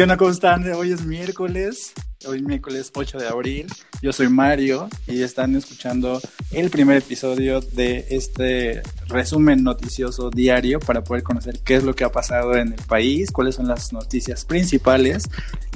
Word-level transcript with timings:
¿Qué 0.00 0.04
onda? 0.04 0.16
¿Cómo 0.16 0.30
están? 0.30 0.66
Hoy 0.72 0.92
es 0.92 1.04
miércoles, 1.04 1.92
hoy 2.26 2.40
miércoles 2.40 2.90
8 2.94 3.18
de 3.18 3.28
abril. 3.28 3.66
Yo 4.00 4.14
soy 4.14 4.30
Mario 4.30 4.88
y 5.06 5.22
están 5.22 5.54
escuchando 5.56 6.22
el 6.52 6.70
primer 6.70 6.96
episodio 6.96 7.60
de 7.60 8.06
este 8.08 8.80
resumen 9.08 9.62
noticioso 9.62 10.30
diario 10.30 10.80
para 10.80 11.04
poder 11.04 11.22
conocer 11.22 11.58
qué 11.62 11.74
es 11.74 11.84
lo 11.84 11.94
que 11.94 12.04
ha 12.04 12.10
pasado 12.10 12.56
en 12.56 12.68
el 12.68 12.82
país, 12.86 13.30
cuáles 13.30 13.56
son 13.56 13.68
las 13.68 13.92
noticias 13.92 14.46
principales. 14.46 15.24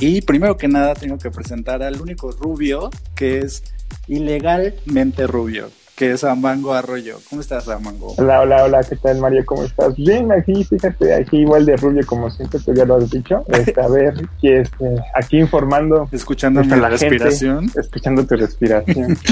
Y 0.01 0.23
primero 0.23 0.57
que 0.57 0.69
nada 0.69 0.95
tengo 0.95 1.19
que 1.19 1.31
presentar 1.31 1.83
al 1.83 2.01
único 2.01 2.31
rubio 2.33 2.89
que 3.15 3.41
es 3.41 3.63
ilegalmente 4.09 5.27
rubio 5.27 5.69
que 5.97 6.13
es 6.13 6.25
Amango 6.25 6.73
Arroyo. 6.73 7.19
¿Cómo 7.31 7.41
estás, 7.41 7.69
Amango? 7.69 8.15
Hola, 8.19 8.41
hola, 8.41 8.65
hola, 8.65 8.81
¿qué 8.83 8.97
tal, 8.97 9.19
Mario? 9.19 9.45
¿Cómo 9.47 9.65
estás? 9.65 9.95
Bien, 9.97 10.31
aquí, 10.33 10.65
fíjate, 10.65 11.15
aquí 11.15 11.39
igual 11.39 11.65
de 11.65 11.77
rubio 11.77 12.05
como 12.07 12.31
siempre, 12.31 12.59
tú 12.61 12.75
ya 12.75 12.85
lo 12.85 12.97
has 12.97 13.11
dicho. 13.11 13.45
Este, 13.49 13.81
a 13.81 13.89
ver, 13.89 14.15
este, 14.43 14.95
aquí 15.15 15.39
informando. 15.39 16.09
Escuchando 16.11 16.63
mi 16.65 16.71
respiración. 16.71 17.71
escuchando 17.77 18.27
tu 18.27 18.37
respiración. 18.37 19.17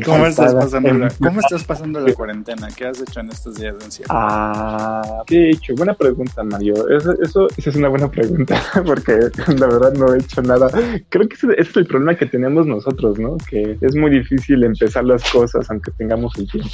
¿Cómo 0.00 0.26
estás, 0.26 0.54
pasando 0.54 0.94
la, 0.94 1.08
¿Cómo 1.18 1.40
estás 1.40 1.64
pasando 1.64 2.00
la 2.00 2.12
cuarentena? 2.14 2.68
¿Qué 2.74 2.86
has 2.86 3.00
hecho 3.00 3.20
en 3.20 3.30
estos 3.30 3.56
días 3.56 3.78
de 3.78 3.84
encierro? 3.84 4.08
Ah, 4.10 5.22
¿qué 5.26 5.36
he 5.36 5.50
hecho? 5.50 5.74
Buena 5.74 5.92
pregunta, 5.94 6.42
Mario. 6.42 6.88
Eso, 6.88 7.14
eso, 7.20 7.48
es 7.56 7.76
una 7.76 7.88
buena 7.88 8.10
pregunta, 8.10 8.62
porque 8.86 9.12
la 9.48 9.66
verdad 9.66 9.92
no 9.94 10.14
he 10.14 10.18
hecho 10.18 10.40
nada. 10.40 10.68
Creo 11.10 11.28
que 11.28 11.34
ese, 11.34 11.48
es 11.58 11.76
el 11.76 11.86
problema 11.86 12.14
que 12.14 12.26
tenemos 12.26 12.66
nosotros, 12.66 13.18
¿no? 13.18 13.36
Que 13.48 13.76
es 13.80 13.94
muy 13.94 14.10
difícil 14.10 14.64
empezar 14.64 15.04
las 15.04 15.30
cosas 15.30 15.68
aunque 15.70 15.90
tengamos 15.92 16.36
el 16.38 16.50
tiempo. 16.50 16.70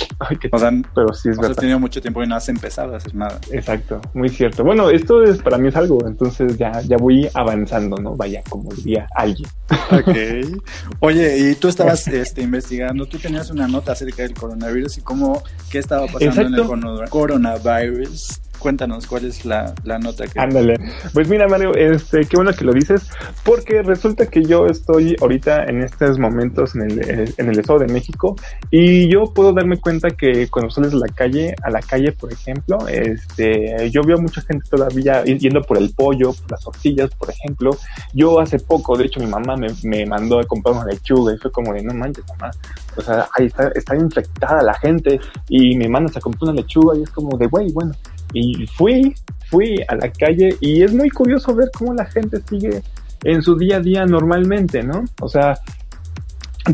o 0.52 0.58
sea, 0.58 0.70
pero 0.94 1.12
sí 1.12 1.30
es 1.30 1.36
verdad. 1.36 1.52
Has 1.52 1.56
tenido 1.56 1.80
mucho 1.80 2.00
tiempo 2.00 2.22
y 2.22 2.26
no 2.28 2.36
has 2.36 2.48
empezado 2.48 2.94
a 2.94 2.98
hacer 2.98 3.14
nada. 3.14 3.40
Exacto, 3.50 4.00
muy 4.14 4.28
cierto. 4.28 4.62
Bueno, 4.62 4.90
esto 4.90 5.24
es 5.24 5.38
para 5.38 5.58
mí 5.58 5.68
es 5.68 5.76
algo, 5.76 6.06
entonces 6.06 6.56
ya, 6.56 6.80
ya 6.82 6.96
voy 6.96 7.28
avanzando, 7.34 7.96
¿no? 7.96 8.14
Vaya, 8.14 8.42
como 8.48 8.72
diría 8.74 9.08
alguien. 9.14 9.48
Ok. 9.90 10.62
Oye, 11.00 11.38
y 11.38 11.54
tú 11.56 11.68
estabas 11.68 12.06
este, 12.06 12.42
investigando 12.42 13.07
tú 13.08 13.18
tenías 13.18 13.50
una 13.50 13.66
nota 13.66 13.92
acerca 13.92 14.22
del 14.22 14.34
coronavirus 14.34 14.98
y 14.98 15.00
cómo, 15.00 15.42
qué 15.70 15.78
estaba 15.78 16.06
pasando 16.06 16.42
en 16.42 17.02
el 17.02 17.08
coronavirus. 17.08 18.40
Cuéntanos 18.58 19.06
cuál 19.06 19.26
es 19.26 19.44
la, 19.44 19.74
nota 19.84 20.26
que. 20.26 20.38
Ándale. 20.38 20.76
Pues 21.12 21.28
mira, 21.28 21.46
Mario, 21.46 21.74
este, 21.74 22.24
qué 22.24 22.36
bueno 22.36 22.52
que 22.52 22.64
lo 22.64 22.72
dices, 22.72 23.08
porque 23.44 23.82
resulta 23.82 24.26
que 24.26 24.44
yo 24.44 24.66
estoy 24.66 25.16
ahorita 25.20 25.64
en 25.64 25.82
estos 25.82 26.18
momentos 26.18 26.74
en 26.74 26.82
el, 26.82 27.34
en 27.36 27.48
el 27.48 27.58
Estado 27.58 27.80
de 27.80 27.92
México 27.92 28.36
y 28.70 29.08
yo 29.08 29.32
puedo 29.32 29.52
darme 29.52 29.80
cuenta 29.80 30.10
que 30.10 30.48
cuando 30.48 30.70
sales 30.70 30.92
a 30.92 30.96
la 30.96 31.08
calle, 31.08 31.54
a 31.62 31.70
la 31.70 31.80
calle, 31.80 32.12
por 32.12 32.32
ejemplo, 32.32 32.78
este, 32.88 33.90
yo 33.90 34.02
veo 34.02 34.18
mucha 34.18 34.42
gente 34.42 34.66
todavía 34.68 35.24
yendo 35.24 35.62
por 35.62 35.78
el 35.78 35.92
pollo, 35.94 36.32
por 36.32 36.50
las 36.50 36.60
tortillas, 36.60 37.10
por 37.14 37.30
ejemplo. 37.30 37.70
Yo 38.12 38.40
hace 38.40 38.58
poco, 38.58 38.96
de 38.96 39.06
hecho, 39.06 39.20
mi 39.20 39.26
mamá 39.26 39.56
me, 39.56 39.68
me 39.84 40.06
mandó 40.06 40.40
a 40.40 40.44
comprar 40.44 40.74
una 40.74 40.86
lechuga 40.86 41.34
y 41.34 41.38
fue 41.38 41.50
como 41.52 41.72
de, 41.72 41.82
no 41.82 41.94
manches, 41.94 42.24
mamá, 42.28 42.50
o 42.96 43.02
sea, 43.02 43.28
ahí 43.34 43.46
está, 43.46 43.68
está 43.68 43.96
infectada 43.96 44.62
la 44.62 44.74
gente 44.74 45.20
y 45.48 45.76
me 45.76 45.88
mandas 45.88 46.16
a 46.16 46.20
comprar 46.20 46.50
una 46.50 46.60
lechuga 46.60 46.96
y 46.96 47.02
es 47.02 47.10
como 47.10 47.36
de, 47.36 47.46
güey, 47.46 47.72
bueno 47.72 47.92
y 48.32 48.66
fui, 48.66 49.14
fui 49.50 49.82
a 49.88 49.94
la 49.96 50.10
calle 50.12 50.56
y 50.60 50.82
es 50.82 50.92
muy 50.92 51.10
curioso 51.10 51.54
ver 51.54 51.70
cómo 51.76 51.94
la 51.94 52.04
gente 52.04 52.38
sigue 52.48 52.82
en 53.24 53.42
su 53.42 53.56
día 53.56 53.76
a 53.76 53.80
día 53.80 54.06
normalmente, 54.06 54.82
¿no? 54.82 55.04
O 55.20 55.28
sea, 55.28 55.58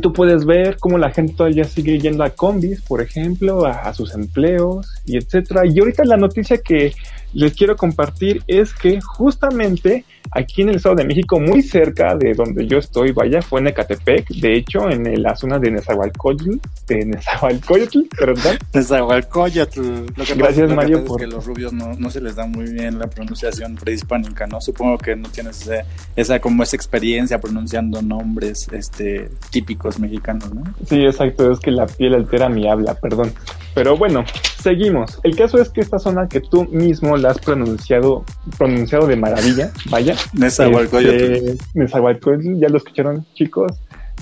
tú 0.01 0.13
puedes 0.13 0.45
ver 0.45 0.77
cómo 0.79 0.99
la 0.99 1.11
gente 1.11 1.35
todavía 1.35 1.65
sigue 1.65 1.99
yendo 1.99 2.25
a 2.25 2.31
combis, 2.31 2.83
por 2.83 3.01
ejemplo, 3.01 3.67
a, 3.67 3.93
sus 3.95 4.15
empleos 4.15 4.89
y 5.07 5.17
etcétera. 5.17 5.63
Y 5.67 5.79
ahorita 5.79 6.05
la 6.05 6.17
noticia 6.17 6.59
que 6.59 6.93
les 7.35 7.55
quiero 7.55 7.77
compartir 7.77 8.43
es 8.47 8.73
que 8.73 9.01
justamente 9.01 10.05
aquí 10.31 10.63
en 10.63 10.71
el 10.71 10.77
Estado 10.77 10.97
de 10.97 11.05
México, 11.05 11.39
muy 11.39 11.63
cerca 11.63 12.15
de 12.17 12.35
donde 12.35 12.67
yo 12.67 12.79
estoy, 12.79 13.13
vaya, 13.13 13.43
fue 13.43 13.61
en 13.61 13.69
Ecatepec, 13.69 14.29
de 14.29 14.57
hecho, 14.57 14.91
en 14.91 15.23
la 15.23 15.37
zona 15.37 15.59
de 15.59 15.71
Nezahualcóyotl, 15.71 16.59
de 16.87 17.05
Nezahualcóyotl, 17.07 18.01
¿verdad? 18.19 18.59
Nezahualcóyotl. 18.75 19.81
Lo 20.17 20.25
que 20.25 20.35
Gracias, 20.35 20.75
Mario. 20.75 20.99
Es 20.99 21.17
que 21.17 21.27
los 21.27 21.47
rubios 21.47 21.73
no, 21.73 21.93
no, 21.95 22.11
se 22.11 22.21
les 22.21 22.37
da 22.37 22.47
muy 22.47 22.71
bien 22.73 22.99
la 22.99 23.07
pronunciación 23.07 23.77
prehispánica, 23.77 24.47
¿no? 24.47 24.61
Supongo 24.61 24.99
que 24.99 25.15
no 25.17 25.29
tienes 25.29 25.71
esa, 26.17 26.41
como 26.41 26.63
esa 26.63 26.77
experiencia 26.77 27.39
pronunciando 27.39 28.03
nombres 28.03 28.69
este, 28.73 29.31
típicos 29.51 29.99
mexicanos, 29.99 30.53
¿no? 30.53 30.65
Sí, 30.89 31.05
exacto, 31.05 31.53
es 31.53 31.61
que 31.61 31.71
la 31.71 31.87
piel 31.87 32.15
altera 32.15 32.49
mi 32.49 32.69
habla, 32.69 32.95
perdón. 32.95 33.33
Pero 33.75 33.97
bueno, 33.97 34.25
seguimos. 34.63 35.21
El 35.25 35.37
caso 35.37 35.61
es 35.61 35.69
que 35.69 35.81
esta 35.81 35.99
zona 35.99 36.29
que 36.29 36.41
tú 36.41 36.65
mismo 36.65 37.17
la 37.25 37.31
has 37.31 37.39
pronunciado, 37.39 38.23
pronunciado 38.59 39.07
de 39.07 39.17
maravilla, 39.17 39.73
vaya, 39.91 40.15
Nezahualcóyotl. 40.35 41.23
Este, 41.23 41.65
Nezahualcóyotl, 41.73 42.61
ya 42.61 42.69
lo 42.69 42.77
escucharon, 42.77 43.25
chicos. 43.33 43.73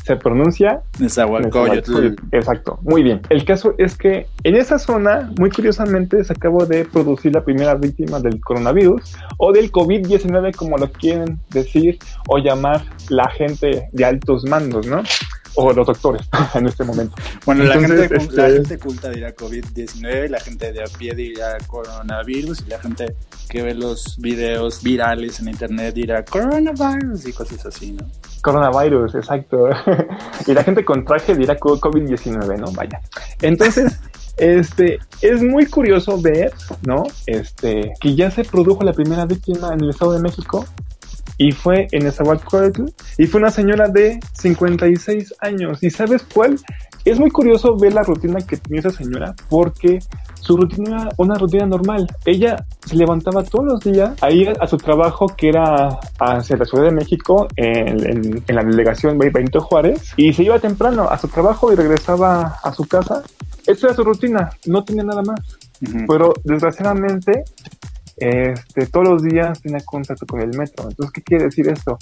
Se 0.04 0.14
pronuncia 0.16 0.82
Nezahualcóyotl. 1.00 2.14
Exacto, 2.30 2.78
muy 2.82 3.02
bien. 3.02 3.20
El 3.28 3.44
caso 3.44 3.74
es 3.76 3.96
que 3.96 4.28
en 4.44 4.54
esa 4.54 4.78
zona, 4.78 5.32
muy 5.36 5.50
curiosamente, 5.50 6.22
se 6.22 6.32
acabó 6.32 6.64
de 6.64 6.84
producir 6.84 7.34
la 7.34 7.44
primera 7.44 7.74
víctima 7.74 8.20
del 8.20 8.40
coronavirus 8.40 9.16
o 9.38 9.52
del 9.52 9.72
COVID-19, 9.72 10.54
como 10.54 10.78
lo 10.78 10.90
quieren 10.92 11.40
decir 11.50 11.98
o 12.28 12.38
llamar 12.38 12.84
la 13.08 13.28
gente 13.30 13.88
de 13.92 14.04
altos 14.04 14.44
mandos, 14.44 14.86
¿no? 14.86 15.02
O 15.54 15.72
los 15.72 15.86
doctores 15.86 16.28
en 16.54 16.66
este 16.66 16.84
momento. 16.84 17.14
Bueno, 17.44 17.64
la, 17.64 17.74
gente, 17.74 18.08
la 18.08 18.48
este, 18.48 18.52
gente 18.52 18.78
culta 18.78 19.10
dirá 19.10 19.34
COVID-19, 19.34 20.28
la 20.28 20.40
gente 20.40 20.72
de 20.72 20.82
a 20.82 20.86
pie 20.98 21.14
dirá 21.14 21.58
coronavirus 21.66 22.64
y 22.66 22.70
la 22.70 22.78
gente 22.78 23.14
que 23.48 23.62
ve 23.62 23.74
los 23.74 24.16
videos 24.18 24.82
virales 24.82 25.40
en 25.40 25.48
internet 25.48 25.94
dirá 25.94 26.24
coronavirus 26.24 27.26
y 27.26 27.32
cosas 27.32 27.66
así, 27.66 27.92
¿no? 27.92 28.06
Coronavirus, 28.40 29.14
exacto. 29.16 29.68
y 30.46 30.52
la 30.52 30.64
gente 30.64 30.84
con 30.84 31.04
traje 31.04 31.34
dirá 31.34 31.58
COVID-19, 31.58 32.58
¿no? 32.58 32.72
Vaya. 32.72 33.00
Entonces, 33.40 34.00
este, 34.36 34.98
es 35.20 35.42
muy 35.42 35.66
curioso 35.66 36.20
ver, 36.20 36.52
¿no? 36.82 37.04
Este, 37.26 37.92
que 38.00 38.14
ya 38.14 38.30
se 38.30 38.44
produjo 38.44 38.82
la 38.82 38.92
primera 38.92 39.26
víctima 39.26 39.72
en 39.72 39.82
el 39.82 39.90
Estado 39.90 40.12
de 40.12 40.20
México 40.20 40.64
y 41.42 41.50
fue 41.50 41.88
en 41.91 42.04
Nezahualcóyotl 42.04 42.84
y 43.19 43.26
fue 43.26 43.41
una 43.41 43.50
señora 43.50 43.88
de 43.88 44.20
56 44.34 45.34
años. 45.41 45.82
¿Y 45.82 45.91
sabes 45.91 46.25
cuál? 46.32 46.56
Es 47.04 47.19
muy 47.19 47.30
curioso 47.30 47.76
ver 47.76 47.94
la 47.94 48.04
rutina 48.04 48.41
que 48.41 48.56
tenía 48.56 48.78
esa 48.78 48.91
señora 48.91 49.34
porque 49.48 49.98
su 50.41 50.56
rutina 50.56 50.98
era 50.98 51.08
una 51.16 51.34
rutina 51.34 51.66
normal. 51.66 52.06
Ella 52.25 52.64
se 52.86 52.94
levantaba 52.94 53.42
todos 53.42 53.64
los 53.64 53.81
días 53.81 54.14
a 54.22 54.31
ir 54.31 54.52
a 54.60 54.69
su 54.69 54.76
trabajo 54.76 55.26
que 55.36 55.48
era 55.48 55.98
hacia 56.20 56.56
la 56.56 56.64
Ciudad 56.64 56.84
de 56.84 56.92
México 56.92 57.48
en, 57.56 58.44
la 58.47 58.62
delegación 58.62 59.19
Benito 59.19 59.60
Juárez 59.60 60.12
y 60.16 60.32
se 60.32 60.44
iba 60.44 60.60
temprano 60.60 61.08
a 61.10 61.19
su 61.19 61.26
trabajo 61.26 61.72
y 61.72 61.76
regresaba 61.76 62.60
a 62.62 62.72
su 62.72 62.84
casa. 62.84 63.25
Esa 63.66 63.88
era 63.88 63.97
su 63.97 64.04
rutina, 64.04 64.50
no 64.66 64.84
tenía 64.84 65.02
nada 65.02 65.22
más. 65.22 65.41
Pero 66.06 66.34
desgraciadamente 66.44 67.42
este, 68.16 68.86
todos 68.86 69.08
los 69.08 69.22
días 69.22 69.60
tiene 69.60 69.82
contacto 69.84 70.26
con 70.26 70.40
el 70.40 70.56
metro. 70.56 70.88
Entonces, 70.88 71.12
¿qué 71.12 71.22
quiere 71.22 71.44
decir 71.44 71.68
esto? 71.68 71.98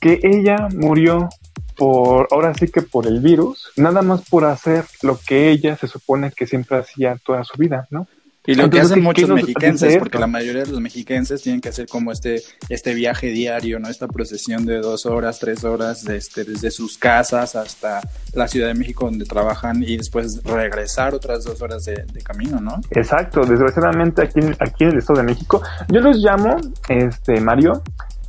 Que 0.00 0.20
ella 0.22 0.68
murió 0.74 1.28
por, 1.76 2.28
ahora 2.30 2.54
sí 2.54 2.68
que 2.68 2.82
por 2.82 3.06
el 3.06 3.20
virus, 3.20 3.70
nada 3.76 4.02
más 4.02 4.28
por 4.28 4.44
hacer 4.44 4.84
lo 5.02 5.18
que 5.18 5.50
ella 5.50 5.76
se 5.76 5.86
supone 5.86 6.32
que 6.32 6.46
siempre 6.46 6.78
hacía 6.78 7.16
toda 7.24 7.44
su 7.44 7.58
vida, 7.58 7.86
¿no? 7.90 8.06
Y 8.46 8.54
lo 8.54 8.70
que 8.70 8.80
hacen 8.80 9.02
muchos 9.02 9.28
mexiquenses, 9.28 9.96
porque 9.98 10.18
la 10.18 10.26
mayoría 10.26 10.62
de 10.62 10.70
los 10.70 10.80
mexiquenses 10.80 11.42
tienen 11.42 11.60
que 11.60 11.68
hacer 11.68 11.86
como 11.88 12.12
este, 12.12 12.42
este 12.68 12.94
viaje 12.94 13.28
diario, 13.28 13.78
¿no? 13.78 13.88
Esta 13.88 14.06
procesión 14.06 14.64
de 14.64 14.78
dos 14.78 15.06
horas, 15.06 15.38
tres 15.38 15.64
horas, 15.64 16.06
este, 16.08 16.44
desde 16.44 16.70
sus 16.70 16.96
casas 16.96 17.56
hasta 17.56 18.00
la 18.34 18.46
Ciudad 18.46 18.68
de 18.68 18.74
México 18.74 19.06
donde 19.06 19.24
trabajan 19.24 19.82
y 19.82 19.96
después 19.96 20.42
regresar 20.44 21.14
otras 21.14 21.44
dos 21.44 21.60
horas 21.60 21.84
de, 21.84 22.04
camino, 22.22 22.60
¿no? 22.60 22.80
Exacto, 22.90 23.42
desgraciadamente 23.44 24.22
aquí, 24.22 24.40
aquí 24.58 24.84
en 24.84 24.90
el 24.90 24.98
Estado 24.98 25.20
de 25.20 25.26
México, 25.26 25.62
yo 25.88 26.00
los 26.00 26.16
llamo, 26.18 26.56
este, 26.88 27.40
Mario, 27.40 27.82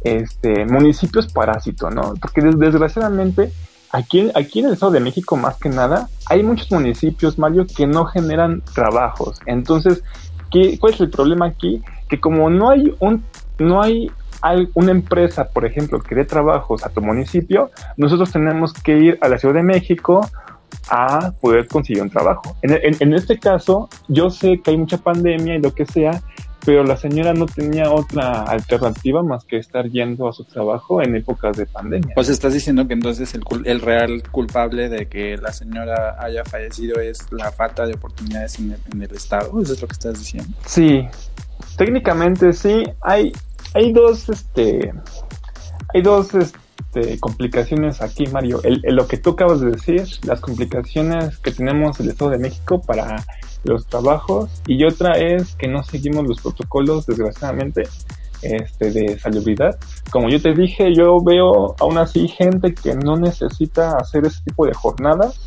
este, 0.03 0.65
municipios 0.65 1.31
parásito, 1.31 1.89
¿no? 1.89 2.13
Porque 2.21 2.41
desgraciadamente 2.41 3.51
Aquí, 3.97 4.29
aquí 4.35 4.59
en 4.59 4.67
el 4.67 4.73
Estado 4.73 4.91
de 4.91 4.99
México, 4.99 5.35
más 5.37 5.57
que 5.57 5.69
nada, 5.69 6.07
hay 6.27 6.43
muchos 6.43 6.71
municipios, 6.71 7.39
Mario, 7.39 7.65
que 7.65 7.87
no 7.87 8.05
generan 8.05 8.61
trabajos. 8.75 9.39
Entonces, 9.47 10.03
¿qué, 10.51 10.77
¿cuál 10.77 10.93
es 10.93 11.01
el 11.01 11.09
problema 11.09 11.47
aquí? 11.47 11.81
Que 12.07 12.19
como 12.19 12.47
no 12.51 12.69
hay 12.69 12.93
un, 12.99 13.23
no 13.57 13.81
hay 13.81 14.11
una 14.75 14.91
empresa, 14.91 15.45
por 15.45 15.65
ejemplo, 15.65 15.99
que 15.99 16.13
dé 16.13 16.25
trabajos 16.25 16.85
a 16.85 16.89
tu 16.89 17.01
municipio, 17.01 17.71
nosotros 17.97 18.31
tenemos 18.31 18.71
que 18.71 18.99
ir 18.99 19.17
a 19.19 19.29
la 19.29 19.39
Ciudad 19.39 19.55
de 19.55 19.63
México 19.63 20.29
a 20.89 21.31
poder 21.41 21.67
conseguir 21.67 22.03
un 22.03 22.11
trabajo. 22.11 22.55
En, 22.61 23.13
este 23.13 23.39
caso, 23.39 23.89
yo 24.07 24.29
sé 24.29 24.61
que 24.61 24.69
hay 24.69 24.77
mucha 24.77 24.99
pandemia 24.99 25.55
y 25.55 25.59
lo 25.59 25.73
que 25.73 25.87
sea, 25.87 26.21
pero 26.67 26.83
la 26.83 26.97
señora 26.97 27.33
no 27.33 27.45
tenía 27.45 27.89
otra 27.89 28.41
alternativa 28.41 29.23
más 29.23 29.45
que 29.45 29.55
estar 29.55 29.89
yendo 29.89 30.27
a 30.27 30.33
su 30.33 30.43
trabajo 30.43 31.01
en 31.01 31.15
épocas 31.15 31.55
de 31.55 31.65
pandemia. 31.65 32.13
Pues 32.13 32.27
estás 32.27 32.53
diciendo 32.53 32.85
que 32.85 32.93
entonces 32.93 33.33
el, 33.35 33.43
el 33.63 33.79
real 33.79 34.21
culpable 34.31 34.89
de 34.89 35.07
que 35.07 35.37
la 35.37 35.53
señora 35.53 36.17
haya 36.19 36.43
fallecido 36.43 36.99
es 36.99 37.31
la 37.31 37.53
falta 37.53 37.85
de 37.85 37.93
oportunidades 37.93 38.59
en 38.59 39.01
el, 39.01 39.15
Estado, 39.15 39.49
¿eso 39.61 39.71
es 39.75 39.81
lo 39.81 39.87
que 39.87 39.93
estás 39.93 40.19
diciendo? 40.19 40.57
Sí, 40.65 41.07
técnicamente 41.77 42.51
sí, 42.51 42.83
hay, 42.99 43.31
hay 43.73 43.93
dos, 43.93 44.27
este, 44.27 44.91
hay 45.93 46.01
dos 46.01 46.35
este, 46.35 47.17
complicaciones 47.21 48.01
aquí, 48.01 48.27
Mario. 48.27 48.59
El, 48.65 48.81
lo 48.93 49.07
que 49.07 49.15
tú 49.15 49.29
acabas 49.29 49.61
de 49.61 49.71
decir, 49.71 50.03
las 50.25 50.41
complicaciones 50.41 51.37
que 51.37 51.51
tenemos 51.53 51.97
el 52.01 52.09
Estado 52.09 52.31
de 52.31 52.39
México 52.39 52.81
para 52.81 53.23
los 53.63 53.85
trabajos 53.87 54.49
y 54.67 54.83
otra 54.85 55.13
es 55.13 55.55
que 55.55 55.67
no 55.67 55.83
seguimos 55.83 56.27
los 56.27 56.41
protocolos, 56.41 57.05
desgraciadamente, 57.05 57.83
este, 58.41 58.91
de 58.91 59.19
salubridad. 59.19 59.77
Como 60.11 60.29
yo 60.29 60.41
te 60.41 60.53
dije, 60.53 60.93
yo 60.93 61.19
veo 61.23 61.75
aún 61.79 61.97
así 61.97 62.27
gente 62.27 62.73
que 62.73 62.95
no 62.95 63.17
necesita 63.17 63.97
hacer 63.97 64.25
ese 64.25 64.43
tipo 64.43 64.65
de 64.65 64.73
jornadas 64.73 65.39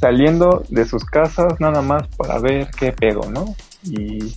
saliendo 0.00 0.62
de 0.68 0.84
sus 0.84 1.04
casas 1.04 1.54
nada 1.60 1.80
más 1.80 2.06
para 2.16 2.38
ver 2.38 2.68
qué 2.78 2.92
pedo, 2.92 3.30
¿no? 3.30 3.54
Y 3.84 4.34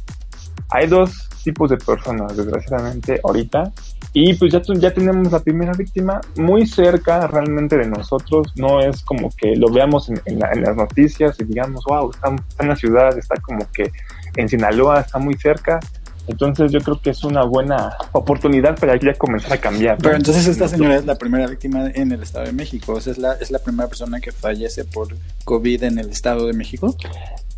hay 0.69 0.87
dos 0.87 1.29
tipos 1.43 1.69
de 1.69 1.77
personas, 1.77 2.35
desgraciadamente, 2.35 3.19
ahorita. 3.23 3.71
Y 4.13 4.33
pues 4.33 4.51
ya, 4.51 4.61
ya 4.75 4.93
tenemos 4.93 5.31
la 5.31 5.39
primera 5.39 5.71
víctima 5.73 6.19
muy 6.37 6.65
cerca 6.65 7.27
realmente 7.27 7.77
de 7.77 7.87
nosotros. 7.87 8.51
No 8.55 8.79
es 8.79 9.01
como 9.03 9.29
que 9.29 9.55
lo 9.55 9.69
veamos 9.71 10.09
en, 10.09 10.39
las 10.39 10.75
noticias 10.75 11.39
y 11.39 11.45
digamos, 11.45 11.83
wow, 11.85 12.11
está, 12.11 12.35
en 12.59 12.67
la 12.67 12.75
ciudad, 12.75 13.17
está 13.17 13.35
como 13.41 13.65
que 13.71 13.91
en 14.35 14.49
Sinaloa, 14.49 15.01
está 15.01 15.19
muy 15.19 15.35
cerca. 15.35 15.79
Entonces 16.27 16.73
yo 16.73 16.81
creo 16.81 16.99
que 17.01 17.11
es 17.11 17.23
una 17.23 17.43
buena 17.43 17.93
oportunidad 18.11 18.77
para 18.77 18.99
ya 18.99 19.13
comenzar 19.13 19.53
a 19.53 19.57
cambiar. 19.57 19.97
Pero 19.99 20.15
entonces 20.15 20.45
esta 20.47 20.67
señora 20.67 20.97
es 20.97 21.05
la 21.05 21.15
primera 21.15 21.47
víctima 21.47 21.89
en 21.93 22.11
el 22.11 22.21
Estado 22.21 22.45
de 22.45 22.51
México, 22.51 22.93
o 22.93 22.99
sea, 22.99 23.13
es 23.13 23.17
la, 23.17 23.33
es 23.33 23.49
la 23.49 23.59
primera 23.59 23.87
persona 23.87 24.19
que 24.19 24.33
fallece 24.33 24.83
por 24.83 25.15
COVID 25.45 25.83
en 25.83 25.99
el 25.99 26.09
Estado 26.09 26.45
de 26.45 26.53
México. 26.53 26.93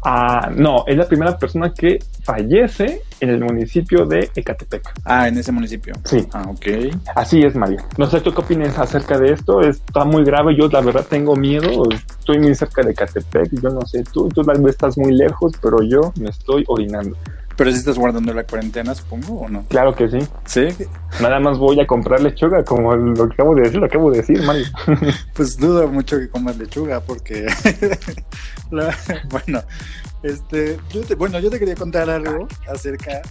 Ah, 0.04 0.50
no, 0.56 0.86
es 0.88 0.96
la 0.96 1.08
primera 1.08 1.38
persona 1.38 1.74
que 1.74 2.00
fallece 2.24 3.02
en 3.20 3.30
el 3.30 3.40
municipio 3.42 4.06
de 4.06 4.30
Ecatepec. 4.34 4.94
Ah, 5.04 5.28
en 5.28 5.38
ese 5.38 5.52
municipio. 5.52 5.94
Sí. 6.06 6.26
Ah, 6.32 6.46
ok. 6.48 6.68
Así 7.16 7.42
es, 7.42 7.56
Mario. 7.56 7.82
No 7.98 8.06
sé 8.06 8.22
tú 8.22 8.34
qué 8.34 8.42
opinas 8.42 8.78
acerca 8.80 9.18
de 9.18 9.34
esto. 9.34 9.62
Está 9.62 10.06
muy 10.06 10.24
grave. 10.24 10.56
Yo, 10.56 10.70
la 10.70 10.82
verdad, 10.82 11.06
tengo 11.10 11.36
miedo. 11.36 11.84
Estoy 12.20 12.40
muy 12.40 12.56
cerca 12.56 12.82
de 12.82 12.92
Ecatepec. 12.92 13.50
Yo 13.62 13.70
no 13.70 13.82
sé 13.82 14.04
tú. 14.04 14.30
Tú 14.30 14.44
tal 14.44 14.62
vez 14.62 14.76
estás 14.76 14.98
muy 14.98 15.12
lejos, 15.12 15.54
pero 15.62 15.82
yo 15.82 16.14
me 16.20 16.30
estoy 16.30 16.64
orinando. 16.68 17.18
Pero 17.60 17.72
si 17.74 17.78
estás 17.80 17.98
guardando 17.98 18.34
la 18.34 18.46
cuarentena, 18.46 18.96
supongo, 18.96 19.42
¿o 19.42 19.50
no? 19.50 19.66
Claro 19.68 19.94
que 19.94 20.08
sí. 20.08 20.20
Sí. 20.46 20.70
Nada 21.20 21.42
más 21.42 21.58
voy 21.58 21.78
a 21.82 21.86
comprar 21.86 22.22
lechuga, 22.22 22.64
como 22.64 22.96
lo 22.96 23.28
que 23.28 23.34
acabo 23.34 23.54
de 23.54 23.64
decir, 23.64 23.80
lo 23.82 23.86
acabo 23.86 24.12
de 24.12 24.20
decir, 24.20 24.42
Mario. 24.44 24.66
pues 25.36 25.58
dudo 25.58 25.86
mucho 25.90 26.18
que 26.18 26.30
comas 26.30 26.58
lechuga, 26.58 27.02
porque. 27.02 27.48
bueno, 29.30 29.62
este, 30.24 30.78
yo 30.90 31.02
bueno, 31.18 31.38
yo 31.40 31.50
te 31.50 31.60
quería 31.60 31.76
contar 31.76 32.10
algo 32.10 32.48
acerca 32.74 33.22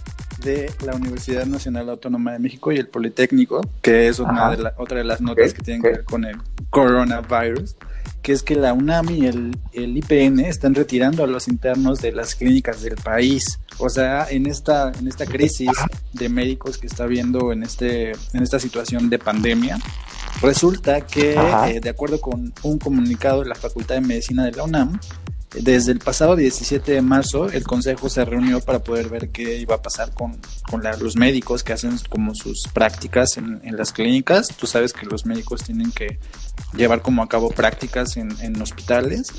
de 0.43 0.71
la 0.85 0.93
Universidad 0.93 1.47
Nacional 1.47 1.89
Autónoma 1.89 2.33
de 2.33 2.37
México 2.37 2.71
y 2.71 2.77
el 2.77 2.87
Politécnico, 2.87 3.67
que 3.81 4.09
es 4.09 4.19
una 4.19 4.55
de 4.55 4.71
otra 4.77 4.99
de 4.99 5.05
las 5.05 5.21
notas 5.21 5.55
que 5.55 5.63
tienen 5.63 5.81
que 5.81 5.89
ver 5.89 6.03
con 6.03 6.23
el 6.25 6.37
coronavirus 6.69 7.75
que 8.21 8.33
es 8.33 8.43
que 8.43 8.55
la 8.55 8.73
UNAM 8.73 9.09
y 9.09 9.25
el, 9.25 9.57
el, 9.73 9.97
IPN 9.97 10.39
están 10.41 10.75
retirando 10.75 11.23
a 11.23 11.27
los 11.27 11.47
internos 11.47 11.99
de 11.99 12.11
las 12.11 12.35
clínicas 12.35 12.81
del 12.81 12.95
país. 12.95 13.59
O 13.77 13.89
sea, 13.89 14.27
en 14.29 14.45
esta, 14.45 14.91
en 14.99 15.07
esta 15.07 15.25
crisis 15.25 15.71
de 16.13 16.29
médicos 16.29 16.77
que 16.77 16.87
está 16.87 17.05
habiendo 17.05 17.51
en, 17.51 17.63
este, 17.63 18.11
en 18.11 18.43
esta 18.43 18.59
situación 18.59 19.09
de 19.09 19.19
pandemia, 19.19 19.79
resulta 20.41 21.01
que, 21.01 21.33
eh, 21.33 21.79
de 21.81 21.89
acuerdo 21.89 22.19
con 22.19 22.53
un 22.63 22.77
comunicado 22.77 23.41
de 23.43 23.49
la 23.49 23.55
Facultad 23.55 23.95
de 23.95 24.01
Medicina 24.01 24.45
de 24.45 24.51
la 24.51 24.63
UNAM, 24.63 24.99
desde 25.53 25.91
el 25.91 25.99
pasado 25.99 26.35
17 26.35 26.91
de 26.91 27.01
marzo, 27.01 27.49
el 27.49 27.63
Consejo 27.63 28.09
se 28.09 28.23
reunió 28.23 28.61
para 28.61 28.79
poder 28.79 29.09
ver 29.09 29.29
qué 29.29 29.57
iba 29.57 29.75
a 29.75 29.81
pasar 29.81 30.13
con, 30.13 30.39
los 30.99 31.15
médicos 31.15 31.63
que 31.63 31.73
hacen 31.73 31.97
como 32.09 32.35
sus 32.35 32.67
prácticas 32.71 33.37
en, 33.37 33.59
en, 33.63 33.75
las 33.75 33.91
clínicas. 33.91 34.49
Tú 34.49 34.67
sabes 34.67 34.93
que 34.93 35.07
los 35.07 35.25
médicos 35.25 35.63
tienen 35.63 35.91
que 35.91 36.19
llevar 36.75 37.01
como 37.01 37.23
a 37.23 37.29
cabo 37.29 37.49
prácticas 37.49 38.17
en, 38.17 38.29
en 38.41 38.61
hospitales 38.61 39.33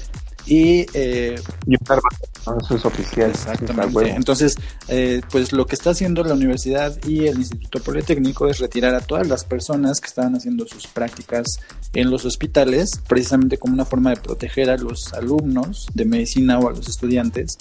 y, 0.47 0.87
eh, 0.95 1.37
eso 1.67 2.75
es 2.75 2.85
oficial. 2.85 3.31
Exactamente. 3.31 4.11
Entonces, 4.11 4.57
eh, 4.89 5.21
pues 5.31 5.53
lo 5.53 5.67
que 5.67 5.75
está 5.75 5.91
haciendo 5.91 6.25
la 6.25 6.35
universidad 6.35 6.97
y 7.07 7.27
el 7.27 7.39
Instituto 7.39 7.81
Politécnico 7.81 8.49
es 8.49 8.59
retirar 8.59 8.95
a 8.95 9.01
todas 9.01 9.29
las 9.29 9.45
personas 9.45 10.01
que 10.01 10.09
estaban 10.09 10.35
haciendo 10.35 10.67
sus 10.67 10.87
prácticas 10.87 11.47
en 11.93 12.11
los 12.11 12.25
hospitales, 12.25 12.91
precisamente 13.09 13.59
como 13.59 13.75
una 13.75 13.85
forma 13.85 14.11
de 14.11 14.17
proteger 14.17 14.71
a 14.71 14.77
los 14.77 15.13
alumnos 15.13 15.87
de 15.95 16.05
medicina 16.05 16.59
o 16.59 16.69
a 16.69 16.73
los 16.73 16.89
estudiantes 16.89 17.59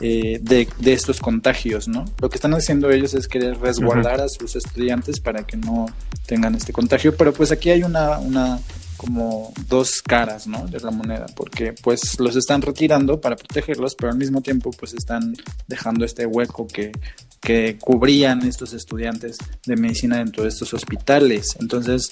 eh, 0.00 0.38
de, 0.40 0.68
de, 0.78 0.92
estos 0.92 1.18
contagios, 1.18 1.88
¿no? 1.88 2.04
Lo 2.20 2.30
que 2.30 2.36
están 2.36 2.54
haciendo 2.54 2.90
ellos 2.90 3.14
es 3.14 3.26
querer 3.26 3.58
resguardar 3.58 4.20
a 4.20 4.28
sus 4.28 4.54
estudiantes 4.54 5.18
para 5.18 5.44
que 5.44 5.56
no 5.56 5.86
tengan 6.26 6.54
este 6.54 6.72
contagio, 6.72 7.16
pero 7.16 7.32
pues 7.32 7.50
aquí 7.50 7.70
hay 7.70 7.82
una, 7.82 8.18
una 8.18 8.60
como 8.98 9.54
dos 9.68 10.02
caras, 10.02 10.46
¿no? 10.46 10.66
De 10.66 10.80
la 10.80 10.90
moneda, 10.90 11.26
porque 11.34 11.72
pues 11.72 12.20
los 12.20 12.36
están 12.36 12.60
retirando 12.60 13.20
para 13.20 13.36
protegerlos, 13.36 13.94
pero 13.94 14.12
al 14.12 14.18
mismo 14.18 14.42
tiempo 14.42 14.70
pues 14.72 14.92
están 14.92 15.34
dejando 15.68 16.04
este 16.04 16.26
hueco 16.26 16.66
que, 16.66 16.92
que 17.40 17.78
cubrían 17.80 18.46
estos 18.46 18.74
estudiantes 18.74 19.38
de 19.64 19.76
medicina 19.76 20.18
dentro 20.18 20.42
de 20.42 20.50
estos 20.50 20.74
hospitales. 20.74 21.56
Entonces, 21.60 22.10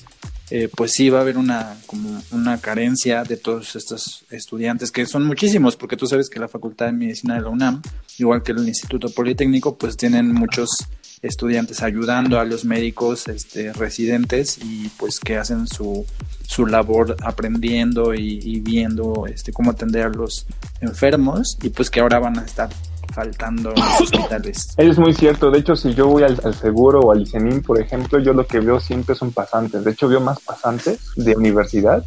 eh, 0.48 0.68
pues 0.74 0.92
sí 0.92 1.10
va 1.10 1.18
a 1.18 1.22
haber 1.22 1.38
una 1.38 1.76
como 1.86 2.22
una 2.30 2.58
carencia 2.60 3.24
de 3.24 3.36
todos 3.36 3.74
estos 3.74 4.24
estudiantes, 4.30 4.92
que 4.92 5.04
son 5.04 5.26
muchísimos, 5.26 5.76
porque 5.76 5.96
tú 5.96 6.06
sabes 6.06 6.28
que 6.30 6.38
la 6.38 6.46
Facultad 6.46 6.86
de 6.86 6.92
Medicina 6.92 7.34
de 7.34 7.40
la 7.40 7.48
UNAM, 7.48 7.82
igual 8.18 8.44
que 8.44 8.52
el 8.52 8.66
Instituto 8.66 9.10
Politécnico, 9.10 9.76
pues 9.76 9.96
tienen 9.96 10.32
muchos 10.32 10.70
estudiantes 11.22 11.82
ayudando 11.82 12.38
a 12.38 12.44
los 12.44 12.64
médicos 12.64 13.28
este, 13.28 13.72
residentes 13.72 14.58
y 14.62 14.88
pues 14.96 15.20
que 15.20 15.36
hacen 15.36 15.66
su, 15.66 16.06
su 16.46 16.66
labor 16.66 17.16
aprendiendo 17.22 18.14
y, 18.14 18.60
viendo 18.60 19.26
este, 19.26 19.52
cómo 19.52 19.70
atender 19.70 20.06
a 20.06 20.08
los 20.08 20.46
enfermos 20.80 21.58
y 21.62 21.70
pues 21.70 21.90
que 21.90 22.00
ahora 22.00 22.18
van 22.18 22.38
a 22.38 22.42
estar 22.42 22.68
faltando 23.12 23.70
los 23.70 24.00
hospitales. 24.00 24.74
Es 24.76 24.98
muy 24.98 25.14
cierto, 25.14 25.50
de 25.50 25.60
hecho 25.60 25.74
si 25.74 25.94
yo 25.94 26.06
voy 26.06 26.22
al, 26.22 26.54
seguro 26.54 27.00
o 27.00 27.12
al 27.12 27.22
ICENIM, 27.22 27.62
por 27.62 27.80
ejemplo, 27.80 28.18
yo 28.18 28.32
lo 28.32 28.46
que 28.46 28.60
veo 28.60 28.78
siempre 28.78 29.14
son 29.14 29.32
pasantes, 29.32 29.84
de 29.84 29.90
hecho 29.90 30.08
veo 30.08 30.20
más 30.20 30.40
pasantes 30.40 31.00
de 31.16 31.34
universidad 31.34 32.04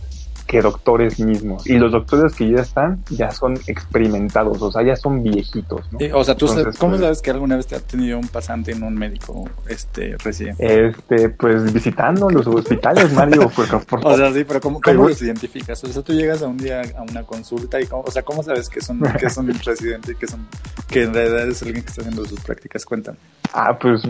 que 0.49 0.61
doctores 0.61 1.19
mismos. 1.19 1.67
Y 1.67 1.77
los 1.77 1.91
doctores 1.91 2.33
que 2.33 2.49
ya 2.49 2.61
están, 2.61 3.03
ya 3.11 3.29
son 3.29 3.53
experimentados, 3.67 4.59
o 4.63 4.71
sea, 4.71 4.81
ya 4.81 4.95
son 4.95 5.21
viejitos. 5.21 5.81
¿no? 5.91 6.17
o 6.17 6.23
sea, 6.23 6.35
¿tú 6.35 6.47
¿cómo 6.79 6.93
pues, 6.93 7.01
sabes 7.01 7.21
que 7.21 7.29
alguna 7.29 7.55
vez 7.55 7.67
te 7.67 7.75
ha 7.75 7.79
tenido 7.79 8.17
un 8.17 8.27
pasante 8.27 8.71
en 8.71 8.81
un 8.81 8.95
médico 8.95 9.47
este, 9.67 10.17
residente? 10.17 10.87
Este, 10.87 11.29
pues 11.29 11.71
visitando 11.71 12.31
los 12.31 12.47
hospitales, 12.47 13.13
Mario. 13.13 13.51
o 14.03 14.17
sea, 14.17 14.33
sí, 14.33 14.43
pero 14.43 14.59
¿cómo, 14.59 14.81
cómo 14.81 15.07
los 15.07 15.21
identificas? 15.21 15.83
O 15.83 15.87
sea, 15.87 16.01
tú 16.01 16.13
llegas 16.13 16.41
a 16.41 16.47
un 16.47 16.57
día 16.57 16.81
a 16.97 17.03
una 17.03 17.21
consulta 17.21 17.79
y, 17.79 17.87
o 17.91 18.09
sea, 18.09 18.23
¿cómo 18.23 18.41
sabes 18.41 18.69
que 18.69 18.81
son, 18.81 19.01
que 19.19 19.29
son 19.29 19.47
residente 19.63 20.13
y 20.13 20.15
que, 20.15 20.25
son, 20.25 20.47
que 20.87 21.03
en 21.03 21.13
realidad 21.13 21.47
es 21.47 21.61
alguien 21.61 21.83
que 21.83 21.89
está 21.89 22.01
haciendo 22.01 22.25
sus 22.25 22.39
prácticas? 22.41 22.85
Cuentan. 22.85 23.15
Ah, 23.53 23.77
pues 23.79 24.01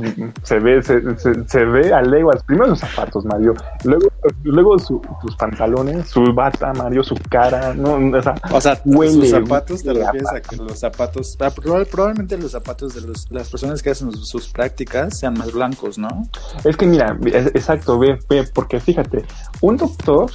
se 0.44 0.60
ve, 0.60 0.82
se, 0.84 1.02
se, 1.48 1.66
ve 1.66 1.94
a 1.94 2.02
leguas. 2.02 2.44
Primero 2.44 2.68
los 2.68 2.80
zapatos, 2.80 3.26
Mario. 3.26 3.54
Luego, 3.84 4.08
luego 4.44 4.80
sus 4.80 5.36
pantalones, 5.38 6.08
su 6.08 6.29
bata, 6.34 6.74
Mario, 6.74 7.04
su 7.04 7.16
cara, 7.30 7.74
no, 7.74 7.96
o 7.96 8.22
sea, 8.22 8.36
o 8.52 8.62
sea 8.62 8.82
sus 8.84 9.30
zapatos, 9.30 9.84
te 9.84 9.94
refieres 9.94 10.30
a 10.34 10.42
que 10.42 10.56
los 10.56 10.80
zapatos, 10.80 11.38
ah, 11.40 11.52
probablemente 11.52 12.38
los 12.38 12.52
zapatos 12.52 12.96
de 12.96 13.14
las 13.30 13.50
personas 13.50 13.82
que 13.82 13.92
hacen 13.92 14.12
sus, 14.12 14.50
prácticas 14.50 15.20
sean 15.20 15.36
más 15.38 15.52
blancos, 15.52 15.98
¿no? 15.98 16.28
Es 16.64 16.76
que 16.76 16.86
mira, 16.86 17.18
exacto, 17.24 18.00
ve, 18.00 18.18
ve, 18.30 18.48
porque 18.54 18.80
fíjate, 18.80 19.26
un 19.62 19.78
doctor 19.78 20.32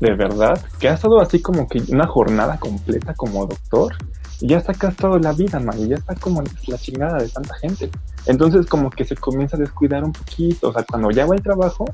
de 0.00 0.14
verdad 0.14 0.60
que 0.78 0.88
ha 0.88 0.94
estado 0.94 1.20
así 1.20 1.40
como 1.40 1.68
que 1.68 1.80
una 1.88 2.06
jornada 2.06 2.58
completa 2.58 3.14
como 3.14 3.46
doctor, 3.46 3.94
ya 4.40 4.58
está 4.58 4.74
castrado 4.74 5.18
la 5.18 5.32
vida, 5.32 5.60
Mario, 5.60 5.86
ya 5.86 5.96
está 5.96 6.14
como 6.16 6.42
la 6.66 6.78
chingada 6.78 7.18
de 7.18 7.28
tanta 7.28 7.54
gente. 7.56 7.90
Entonces 8.26 8.66
como 8.66 8.90
que 8.90 9.04
se 9.04 9.16
comienza 9.16 9.56
a 9.56 9.60
descuidar 9.60 10.04
un 10.04 10.12
poquito, 10.12 10.68
o 10.68 10.72
sea, 10.72 10.84
cuando 10.84 11.10
ya 11.10 11.26
va 11.26 11.34
al 11.34 11.42
trabajo, 11.42 11.84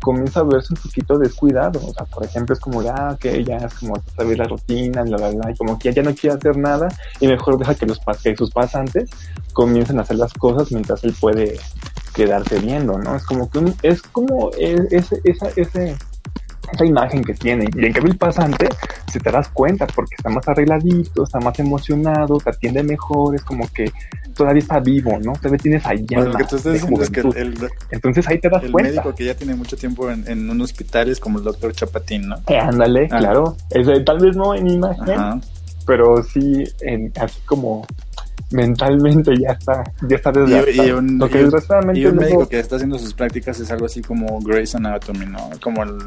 comienza 0.00 0.40
a 0.40 0.44
verse 0.44 0.72
un 0.74 0.80
poquito 0.80 1.18
descuidado, 1.18 1.80
o 1.84 1.92
sea, 1.92 2.06
por 2.06 2.24
ejemplo, 2.24 2.54
es 2.54 2.60
como, 2.60 2.80
ah, 2.82 3.16
que 3.18 3.44
ya 3.44 3.56
es 3.56 3.74
como 3.74 4.00
saber 4.16 4.38
la 4.38 4.44
rutina, 4.44 5.02
bla, 5.02 5.16
bla, 5.16 5.30
bla, 5.30 5.50
y 5.50 5.56
como 5.56 5.78
que 5.78 5.92
ya 5.92 6.02
no 6.02 6.14
quiere 6.14 6.36
hacer 6.36 6.56
nada 6.56 6.88
y 7.18 7.26
mejor 7.26 7.58
deja 7.58 7.74
que, 7.74 7.86
los, 7.86 8.00
que 8.22 8.36
sus 8.36 8.50
pasantes 8.50 9.10
comiencen 9.52 9.98
a 9.98 10.02
hacer 10.02 10.16
las 10.16 10.32
cosas 10.34 10.70
mientras 10.70 11.02
él 11.04 11.14
puede 11.20 11.58
quedarse 12.14 12.58
viendo, 12.58 12.98
¿no? 12.98 13.16
Es 13.16 13.24
como 13.24 13.50
que 13.50 13.72
es 13.82 14.02
como 14.02 14.50
e, 14.58 14.76
ese, 14.90 15.20
esa, 15.24 15.48
ese 15.56 15.96
esa 16.72 16.84
imagen 16.84 17.22
que 17.22 17.34
tiene. 17.34 17.68
Y 17.74 17.84
en 17.84 17.92
cambio 17.92 18.12
el 18.12 18.18
pasante, 18.18 18.68
si 19.10 19.18
te 19.18 19.30
das 19.30 19.48
cuenta, 19.48 19.86
porque 19.86 20.14
está 20.16 20.30
más 20.30 20.46
arregladito, 20.48 21.24
está 21.24 21.40
más 21.40 21.58
emocionado, 21.58 22.38
te 22.38 22.50
atiende 22.50 22.82
mejor, 22.82 23.34
es 23.34 23.42
como 23.42 23.68
que 23.72 23.90
todavía 24.34 24.62
está 24.62 24.80
vivo, 24.80 25.18
¿no? 25.18 25.32
Todavía 25.34 25.58
tienes 25.58 25.86
ahí 25.86 26.06
bueno, 26.10 26.32
es 26.38 27.10
que 27.10 27.22
Entonces 27.90 28.26
ahí 28.28 28.38
te 28.38 28.48
das 28.48 28.64
el 28.64 28.72
cuenta. 28.72 28.88
El 28.90 28.96
médico 28.96 29.14
que 29.14 29.24
ya 29.24 29.34
tiene 29.34 29.54
mucho 29.54 29.76
tiempo 29.76 30.10
en, 30.10 30.50
un 30.50 30.60
hospital 30.60 31.08
es 31.08 31.20
como 31.20 31.38
el 31.38 31.44
doctor 31.44 31.72
Chapatín, 31.72 32.28
¿no? 32.28 32.36
Eh, 32.48 32.58
ándale, 32.58 33.08
ah. 33.10 33.18
claro. 33.18 33.56
tal 34.04 34.18
vez 34.18 34.36
no 34.36 34.54
en 34.54 34.68
imagen, 34.68 35.42
pero 35.86 36.22
sí 36.22 36.64
en, 36.80 37.12
así 37.20 37.40
como 37.44 37.86
mentalmente 38.52 39.32
ya 39.40 39.52
está, 39.52 39.84
ya 40.08 40.16
está 40.16 40.32
desgastado. 40.32 40.88
Y, 40.88 40.90
un, 40.90 41.96
y 41.96 42.06
un 42.06 42.16
médico 42.16 42.48
que 42.48 42.58
está 42.58 42.76
haciendo 42.76 42.98
sus 42.98 43.14
prácticas 43.14 43.60
es 43.60 43.70
algo 43.70 43.86
así 43.86 44.02
como 44.02 44.40
Grey's 44.40 44.74
Anatomy, 44.74 45.26
¿no? 45.26 45.50
Como 45.62 45.82
el, 45.82 45.98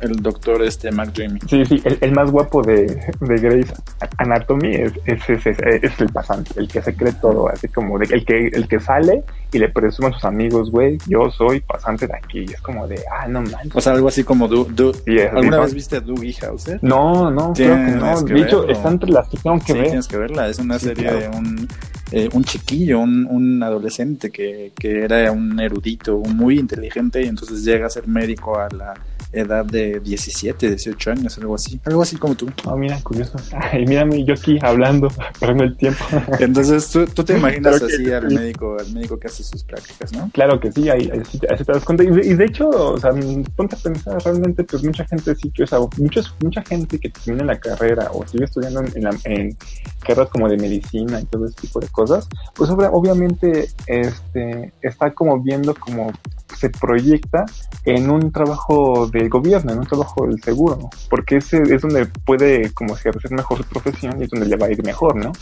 el 0.00 0.16
doctor 0.16 0.62
este 0.62 0.90
McDreamy. 0.90 1.40
Sí, 1.46 1.64
sí, 1.64 1.82
el, 2.00 2.12
más 2.12 2.30
guapo 2.30 2.62
de, 2.62 2.86
de 3.20 3.36
Grey's 3.36 3.72
Anatomy 4.18 4.74
es, 4.74 4.92
es, 5.06 5.46
es, 5.46 5.58
es, 5.82 6.00
el 6.00 6.08
pasante, 6.08 6.52
el 6.56 6.68
que 6.68 6.82
se 6.82 6.94
cree 6.94 7.12
todo, 7.20 7.48
así 7.48 7.68
como 7.68 7.98
de, 7.98 8.06
el 8.14 8.24
que 8.24 8.48
el 8.52 8.66
que 8.66 8.80
sale 8.80 9.22
y 9.54 9.58
le 9.60 9.68
presume 9.68 10.08
a 10.08 10.12
sus 10.12 10.24
amigos, 10.24 10.70
güey, 10.72 10.98
yo 11.06 11.30
soy 11.30 11.60
pasante 11.60 12.08
de 12.08 12.14
aquí. 12.16 12.40
Y 12.40 12.52
es 12.52 12.60
como 12.60 12.88
de, 12.88 13.00
ah, 13.08 13.28
no 13.28 13.40
manches. 13.40 13.76
O 13.76 13.80
sea, 13.80 13.92
algo 13.92 14.08
así 14.08 14.24
como 14.24 14.48
du, 14.48 14.64
du 14.64 14.92
¿Alguna 15.32 15.60
vez 15.60 15.74
viste 15.74 15.96
a 15.96 16.00
Dougie 16.00 16.34
Hauser? 16.44 16.80
No, 16.82 17.30
no, 17.30 17.52
creo 17.52 17.76
que 17.76 17.92
no. 17.92 18.20
de 18.22 18.40
hecho, 18.40 18.68
está 18.68 18.88
entre 18.88 19.10
las 19.10 19.28
que 19.28 19.36
tengo 19.36 19.56
que 19.60 19.72
sí, 19.72 19.72
ver. 19.74 19.84
tienes 19.84 20.08
que 20.08 20.16
verla. 20.16 20.48
Es 20.48 20.58
una 20.58 20.76
serie 20.80 21.08
de 21.08 21.28
un, 21.28 21.68
eh, 22.10 22.28
un 22.32 22.42
chiquillo, 22.42 22.98
un, 22.98 23.26
un 23.30 23.62
adolescente 23.62 24.30
que, 24.30 24.72
que 24.76 25.04
era 25.04 25.30
un 25.30 25.60
erudito, 25.60 26.18
muy 26.18 26.58
inteligente 26.58 27.22
y 27.22 27.26
entonces 27.26 27.64
llega 27.64 27.86
a 27.86 27.90
ser 27.90 28.08
médico 28.08 28.58
a 28.58 28.68
la 28.70 28.94
edad 29.34 29.64
de 29.64 30.00
17, 30.00 30.68
18 30.68 31.10
años, 31.10 31.38
algo 31.38 31.54
así. 31.54 31.80
Algo 31.84 32.02
así 32.02 32.16
como 32.16 32.34
tú. 32.34 32.48
Ah, 32.66 32.76
mira, 32.76 33.00
curioso. 33.02 33.36
Ay, 33.52 33.86
mírame, 33.86 34.24
yo 34.24 34.34
aquí 34.34 34.58
hablando, 34.62 35.08
perdiendo 35.40 35.64
el 35.64 35.76
tiempo. 35.76 36.04
Entonces, 36.38 36.88
¿tú, 36.90 37.06
tú 37.06 37.24
te 37.24 37.36
imaginas 37.36 37.82
así 37.82 38.10
al 38.12 38.30
médico, 38.30 38.76
al 38.78 38.92
médico 38.92 39.18
que 39.18 39.28
hace 39.28 39.42
sus 39.42 39.64
prácticas, 39.64 40.12
¿no? 40.12 40.30
Claro 40.32 40.60
que 40.60 40.72
sí, 40.72 40.88
ahí, 40.88 41.08
te 41.08 41.64
das 41.64 41.84
cuenta. 41.84 42.04
Y 42.04 42.34
de, 42.34 42.44
hecho, 42.44 42.68
o 42.68 42.98
sea, 42.98 43.10
ponte 43.56 43.76
a 43.76 43.78
pensar, 43.78 44.22
realmente, 44.22 44.64
pues 44.64 44.82
mucha 44.84 45.04
gente 45.06 45.34
sí 45.34 45.50
que, 45.50 45.64
o 45.64 45.66
sea, 45.66 45.78
muchos, 45.98 46.34
mucha 46.42 46.62
gente 46.62 46.98
que 46.98 47.10
termina 47.10 47.44
la 47.44 47.58
carrera 47.58 48.10
o 48.12 48.26
sigue 48.26 48.44
estudiando 48.44 48.80
en, 48.80 49.08
en 49.24 49.56
carreras 50.00 50.28
como 50.28 50.48
de 50.48 50.56
medicina 50.56 51.20
y 51.20 51.24
todo 51.24 51.46
ese 51.46 51.54
tipo 51.60 51.80
de 51.80 51.88
cosas, 51.88 52.28
pues 52.54 52.70
obviamente 52.70 53.68
este, 53.86 54.72
está 54.82 55.12
como 55.12 55.40
viendo 55.40 55.74
como 55.74 56.12
se 56.56 56.70
proyecta 56.70 57.46
en 57.84 58.10
un 58.10 58.30
trabajo 58.30 59.08
del 59.24 59.30
gobierno, 59.30 59.72
en 59.72 59.78
un 59.78 59.86
trabajo 59.86 60.26
del 60.26 60.40
seguro, 60.42 60.90
porque 61.08 61.36
ese 61.36 61.62
es 61.62 61.82
donde 61.82 62.06
puede 62.06 62.72
como 62.72 62.96
si 62.96 63.08
hacer 63.08 63.32
mejor 63.32 63.58
su 63.58 63.64
profesión 63.64 64.20
y 64.20 64.24
es 64.24 64.30
donde 64.30 64.46
le 64.46 64.56
va 64.56 64.66
a 64.66 64.70
ir 64.70 64.82
mejor, 64.84 65.16
¿no? 65.16 65.32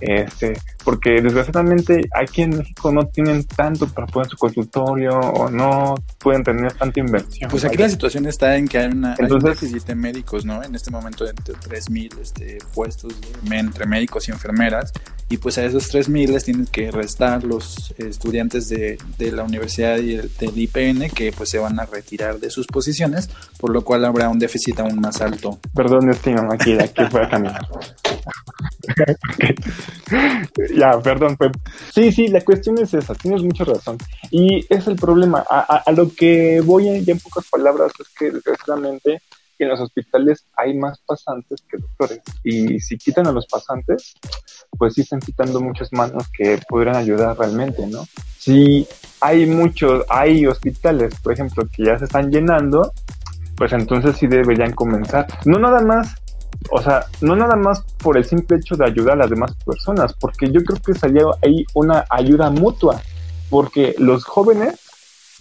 Este, 0.00 0.58
porque 0.84 1.22
desgraciadamente 1.22 2.00
aquí 2.12 2.42
en 2.42 2.58
México 2.58 2.90
no 2.90 3.06
tienen 3.06 3.44
tanto 3.44 3.86
para 3.86 4.06
poner 4.08 4.28
su 4.28 4.36
consultorio 4.36 5.12
o 5.16 5.48
no 5.48 5.94
pueden 6.18 6.42
tener 6.42 6.72
tanta 6.72 6.98
inversión. 6.98 7.48
Pues 7.48 7.64
aquí 7.64 7.76
la 7.76 7.88
situación 7.88 8.26
está 8.26 8.56
en 8.56 8.66
que 8.66 8.78
hay, 8.78 8.90
una, 8.90 9.14
Entonces, 9.16 9.72
hay 9.88 9.94
médicos, 9.94 10.44
¿no? 10.44 10.62
En 10.62 10.74
este 10.74 10.90
momento 10.90 11.24
entre 11.28 11.54
3.000 11.54 12.20
este, 12.20 12.58
puestos 12.74 13.14
entre 13.48 13.86
médicos 13.86 14.28
y 14.28 14.32
enfermeras 14.32 14.92
y 15.28 15.38
pues 15.38 15.56
a 15.58 15.64
esos 15.64 15.94
3.000 15.94 16.28
les 16.28 16.44
tienen 16.44 16.66
que 16.66 16.90
restar 16.90 17.44
los 17.44 17.94
estudiantes 17.96 18.68
de, 18.68 18.98
de 19.18 19.32
la 19.32 19.44
universidad 19.44 19.98
y 19.98 20.16
el, 20.16 20.30
del 20.38 20.58
IPN 20.58 21.10
que 21.10 21.32
pues 21.32 21.48
se 21.48 21.58
van 21.58 21.78
a 21.80 21.86
retirar 21.86 22.38
de 22.38 22.50
sus 22.50 22.66
posiciones, 22.66 23.01
por 23.58 23.70
lo 23.70 23.82
cual 23.82 24.04
habrá 24.04 24.28
un 24.28 24.38
déficit 24.38 24.80
aún 24.80 25.00
más 25.00 25.20
alto. 25.20 25.58
Perdón, 25.74 26.06
destino, 26.06 26.48
aquí, 26.52 26.72
aquí 26.72 27.02
voy 27.10 27.22
a 27.22 27.28
caminar. 27.28 27.68
ya, 30.76 31.00
perdón. 31.00 31.36
Pues. 31.36 31.52
Sí, 31.92 32.12
sí, 32.12 32.28
la 32.28 32.40
cuestión 32.40 32.78
es 32.78 32.92
esa, 32.94 33.14
tienes 33.14 33.42
mucha 33.42 33.64
razón. 33.64 33.98
Y 34.30 34.66
es 34.68 34.86
el 34.86 34.96
problema. 34.96 35.44
A, 35.48 35.82
a, 35.84 35.92
lo 35.92 36.12
que 36.14 36.60
voy 36.60 36.88
en, 36.88 37.04
ya 37.04 37.12
en 37.12 37.20
pocas 37.20 37.46
palabras 37.50 37.92
es 37.98 38.08
que 38.18 38.30
desgraciadamente 38.30 39.22
en 39.62 39.70
los 39.70 39.80
hospitales 39.80 40.44
hay 40.56 40.76
más 40.76 41.00
pasantes 41.06 41.62
que 41.68 41.78
doctores. 41.78 42.20
Y 42.44 42.80
si 42.80 42.98
quitan 42.98 43.26
a 43.26 43.32
los 43.32 43.46
pasantes, 43.46 44.14
pues 44.78 44.94
sí 44.94 45.02
están 45.02 45.20
quitando 45.20 45.60
muchas 45.60 45.92
manos 45.92 46.28
que 46.36 46.60
pudieran 46.68 46.96
ayudar 46.96 47.38
realmente, 47.38 47.86
¿no? 47.86 48.04
Si 48.38 48.86
hay 49.20 49.46
muchos, 49.46 50.04
hay 50.08 50.46
hospitales, 50.46 51.14
por 51.22 51.32
ejemplo, 51.32 51.66
que 51.74 51.84
ya 51.84 51.98
se 51.98 52.06
están 52.06 52.30
llenando, 52.30 52.92
pues 53.56 53.72
entonces 53.72 54.16
sí 54.16 54.26
deberían 54.26 54.72
comenzar. 54.72 55.26
No 55.44 55.58
nada 55.58 55.80
más 55.80 56.16
o 56.70 56.80
sea, 56.80 57.06
no 57.20 57.34
nada 57.34 57.56
más 57.56 57.82
por 58.02 58.16
el 58.16 58.24
simple 58.24 58.58
hecho 58.58 58.76
de 58.76 58.84
ayudar 58.84 59.14
a 59.14 59.22
las 59.22 59.30
demás 59.30 59.52
personas, 59.64 60.12
porque 60.14 60.50
yo 60.50 60.62
creo 60.62 60.80
que 60.80 60.94
sería 60.94 61.24
ahí 61.42 61.64
una 61.74 62.04
ayuda 62.08 62.50
mutua, 62.50 63.00
porque 63.50 63.94
los 63.98 64.24
jóvenes 64.24 64.80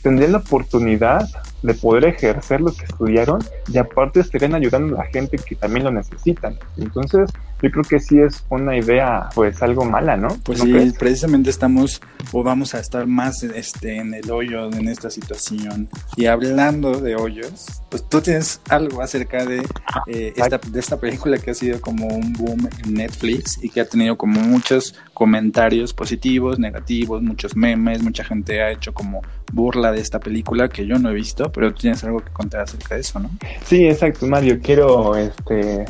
tendrían 0.01 0.33
la 0.33 0.39
oportunidad 0.39 1.27
de 1.61 1.73
poder 1.73 2.05
ejercer 2.05 2.61
lo 2.61 2.71
que 2.71 2.85
estudiaron 2.85 3.39
y 3.67 3.77
aparte 3.77 4.19
estarían 4.19 4.55
ayudando 4.55 4.95
a 4.95 5.03
la 5.03 5.11
gente 5.11 5.37
que 5.37 5.55
también 5.55 5.85
lo 5.85 5.91
necesitan. 5.91 6.57
Entonces, 6.77 7.29
yo 7.61 7.69
creo 7.69 7.83
que 7.83 7.99
sí 7.99 8.19
es 8.19 8.43
una 8.49 8.77
idea, 8.77 9.29
pues 9.35 9.61
algo 9.61 9.85
mala, 9.85 10.17
¿no? 10.17 10.29
Pues 10.43 10.59
sí, 10.59 10.73
precisamente 10.97 11.49
estamos 11.49 12.01
o 12.31 12.43
vamos 12.43 12.73
a 12.73 12.79
estar 12.79 13.05
más 13.07 13.43
este, 13.43 13.97
en 13.97 14.13
el 14.13 14.29
hoyo 14.31 14.71
en 14.71 14.87
esta 14.87 15.09
situación. 15.09 15.89
Y 16.15 16.25
hablando 16.25 16.99
de 16.99 17.15
hoyos, 17.15 17.65
pues 17.89 18.07
tú 18.07 18.21
tienes 18.21 18.61
algo 18.69 19.01
acerca 19.01 19.45
de, 19.45 19.63
eh, 20.07 20.33
esta, 20.35 20.57
de 20.57 20.79
esta 20.79 20.97
película 20.97 21.37
que 21.37 21.51
ha 21.51 21.53
sido 21.53 21.79
como 21.81 22.07
un 22.07 22.33
boom 22.33 22.67
en 22.83 22.93
Netflix 22.95 23.63
y 23.63 23.69
que 23.69 23.81
ha 23.81 23.85
tenido 23.85 24.17
como 24.17 24.39
muchos 24.41 24.95
comentarios 25.13 25.93
positivos, 25.93 26.57
negativos, 26.57 27.21
muchos 27.21 27.55
memes, 27.55 28.01
mucha 28.01 28.23
gente 28.23 28.61
ha 28.61 28.71
hecho 28.71 28.93
como 28.93 29.21
burla 29.51 29.91
de 29.91 29.99
esta 29.99 30.19
película 30.19 30.69
que 30.69 30.87
yo 30.87 30.97
no 30.97 31.09
he 31.09 31.13
visto, 31.13 31.51
pero 31.51 31.73
tú 31.73 31.81
tienes 31.81 32.03
algo 32.03 32.19
que 32.21 32.31
contar 32.31 32.61
acerca 32.61 32.95
de 32.95 33.01
eso, 33.01 33.19
¿no? 33.19 33.29
Sí, 33.65 33.85
exacto, 33.85 34.25
Mario. 34.25 34.59
Quiero 34.61 35.15
este 35.15 35.85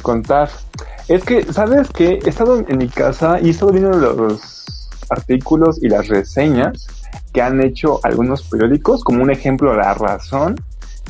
contar. 0.00 0.50
Es 1.08 1.24
que, 1.24 1.52
¿sabes 1.52 1.88
qué? 1.90 2.20
He 2.24 2.28
estado 2.28 2.62
en 2.66 2.78
mi 2.78 2.88
casa 2.88 3.38
y 3.40 3.48
he 3.48 3.50
estado 3.50 3.72
viendo 3.72 3.90
los 3.90 4.88
artículos 5.08 5.82
y 5.82 5.88
las 5.88 6.08
reseñas 6.08 6.86
que 7.32 7.42
han 7.42 7.62
hecho 7.62 8.00
algunos 8.02 8.42
periódicos, 8.42 9.04
como 9.04 9.22
un 9.22 9.30
ejemplo 9.30 9.74
La 9.74 9.94
Razón, 9.94 10.56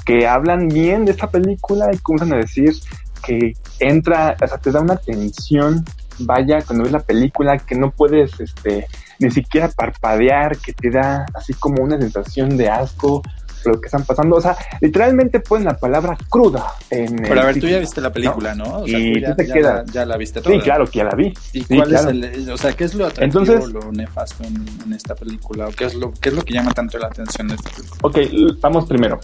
que 0.04 0.26
hablan 0.26 0.68
bien 0.68 1.04
de 1.04 1.12
esta 1.12 1.30
película 1.30 1.90
y 1.92 1.98
comienzan 1.98 2.34
a 2.34 2.38
decir 2.38 2.74
que 3.22 3.54
entra, 3.78 4.36
o 4.42 4.46
sea, 4.46 4.58
te 4.58 4.70
da 4.70 4.80
una 4.80 4.96
tensión, 4.96 5.84
vaya, 6.20 6.62
cuando 6.62 6.84
ves 6.84 6.92
la 6.92 7.00
película, 7.00 7.58
que 7.58 7.74
no 7.74 7.90
puedes, 7.90 8.38
este, 8.40 8.86
ni 9.18 9.30
siquiera 9.30 9.68
parpadear, 9.68 10.56
que 10.56 10.72
te 10.72 10.90
da 10.90 11.26
así 11.34 11.54
como 11.54 11.82
una 11.82 11.98
sensación 11.98 12.56
de 12.56 12.68
asco, 12.68 13.22
lo 13.64 13.80
que 13.80 13.86
están 13.86 14.04
pasando. 14.04 14.36
O 14.36 14.40
sea, 14.40 14.56
literalmente 14.80 15.40
ponen 15.40 15.66
la 15.66 15.76
palabra 15.76 16.16
cruda 16.28 16.74
en. 16.90 17.16
Pero 17.16 17.40
a 17.40 17.46
ver, 17.46 17.60
tú 17.60 17.68
ya 17.68 17.78
viste 17.78 18.00
la 18.00 18.12
película, 18.12 18.54
¿no? 18.54 18.80
O 18.80 18.86
sea, 18.86 18.98
y 18.98 19.20
ya, 19.20 19.34
te 19.34 19.46
ya, 19.46 19.84
ya, 19.90 20.06
la 20.06 20.16
viste 20.16 20.40
toda. 20.40 20.54
Sí, 20.54 20.60
claro 20.60 20.86
que 20.86 20.98
ya 20.98 21.04
la 21.04 21.14
vi. 21.14 21.32
¿Y 21.52 21.64
cuál 21.64 21.94
es 21.94 22.04
el, 22.04 22.50
o 22.50 22.56
sea, 22.56 22.72
qué 22.72 22.84
es 22.84 22.94
lo 22.94 23.06
atractivo, 23.06 23.42
Entonces, 23.42 23.72
lo 23.72 23.92
nefasto 23.92 24.44
en, 24.44 24.92
esta 24.92 25.14
película? 25.14 25.68
¿O 25.68 25.70
qué 25.70 25.84
es 25.84 25.94
lo, 25.94 26.12
qué 26.12 26.30
es 26.30 26.34
lo 26.34 26.42
que 26.42 26.54
llama 26.54 26.72
tanto 26.72 26.98
la 26.98 27.08
atención 27.08 27.48
de 27.48 27.54
esta 27.54 27.70
película? 27.70 28.00
Ok, 28.02 28.18
vamos 28.60 28.86
primero. 28.86 29.20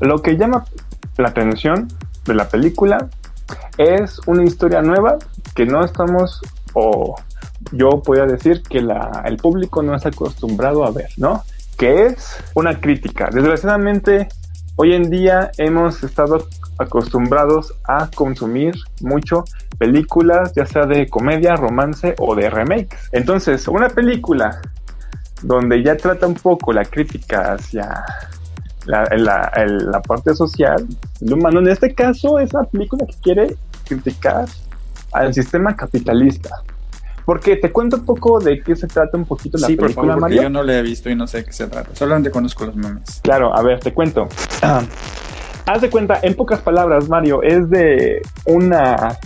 Lo 0.00 0.22
que 0.22 0.36
llama 0.36 0.64
la 1.16 1.28
atención 1.28 1.88
de 2.24 2.34
la 2.34 2.48
película 2.48 3.08
es 3.76 4.20
una 4.26 4.44
historia 4.44 4.82
nueva 4.82 5.18
que 5.54 5.64
no 5.66 5.84
estamos 5.84 6.40
o 6.74 7.16
yo 7.72 8.02
podría 8.02 8.26
decir 8.26 8.62
que 8.62 8.80
la, 8.80 9.22
el 9.24 9.36
público 9.36 9.82
no 9.82 9.94
está 9.94 10.10
acostumbrado 10.10 10.84
a 10.84 10.90
ver, 10.90 11.08
¿no? 11.16 11.42
Que 11.78 12.06
es 12.06 12.36
una 12.54 12.80
crítica. 12.80 13.30
Desgraciadamente, 13.32 14.28
hoy 14.76 14.94
en 14.94 15.08
día 15.08 15.50
hemos 15.56 16.02
estado 16.02 16.46
acostumbrados 16.78 17.74
a 17.84 18.10
consumir 18.14 18.74
mucho 19.00 19.44
películas, 19.78 20.52
ya 20.54 20.66
sea 20.66 20.86
de 20.86 21.08
comedia, 21.08 21.56
romance 21.56 22.14
o 22.18 22.34
de 22.34 22.50
remakes. 22.50 22.98
Entonces, 23.12 23.66
una 23.68 23.88
película 23.88 24.60
donde 25.42 25.82
ya 25.82 25.96
trata 25.96 26.26
un 26.26 26.34
poco 26.34 26.72
la 26.72 26.84
crítica 26.84 27.54
hacia 27.54 28.04
la, 28.86 30.02
parte 30.06 30.34
social, 30.34 30.86
humano, 31.20 31.60
en 31.60 31.68
este 31.68 31.94
caso 31.94 32.38
es 32.38 32.52
una 32.54 32.64
película 32.64 33.06
que 33.06 33.14
quiere 33.22 33.56
criticar 33.86 34.46
al 35.12 35.32
sistema 35.32 35.76
capitalista. 35.76 36.62
Porque 37.28 37.56
te 37.56 37.70
cuento 37.70 37.96
un 37.96 38.06
poco 38.06 38.40
de 38.40 38.62
qué 38.62 38.74
se 38.74 38.86
trata 38.86 39.18
un 39.18 39.26
poquito 39.26 39.58
la 39.58 39.66
sí, 39.66 39.76
película, 39.76 40.14
por 40.14 40.22
favor, 40.22 40.42
Yo 40.42 40.48
no 40.48 40.62
la 40.62 40.78
he 40.78 40.82
visto 40.82 41.10
y 41.10 41.14
no 41.14 41.26
sé 41.26 41.44
qué 41.44 41.52
se 41.52 41.66
trata. 41.66 41.94
Solamente 41.94 42.30
conozco 42.30 42.64
los 42.64 42.74
memes. 42.74 43.20
Claro, 43.22 43.54
a 43.54 43.62
ver, 43.62 43.80
te 43.80 43.92
cuento. 43.92 44.28
Ah, 44.62 44.82
haz 45.66 45.82
de 45.82 45.90
cuenta, 45.90 46.20
en 46.22 46.34
pocas 46.34 46.60
palabras, 46.60 47.06
Mario, 47.10 47.42
es 47.42 47.68
de 47.68 48.22
una 48.46 49.18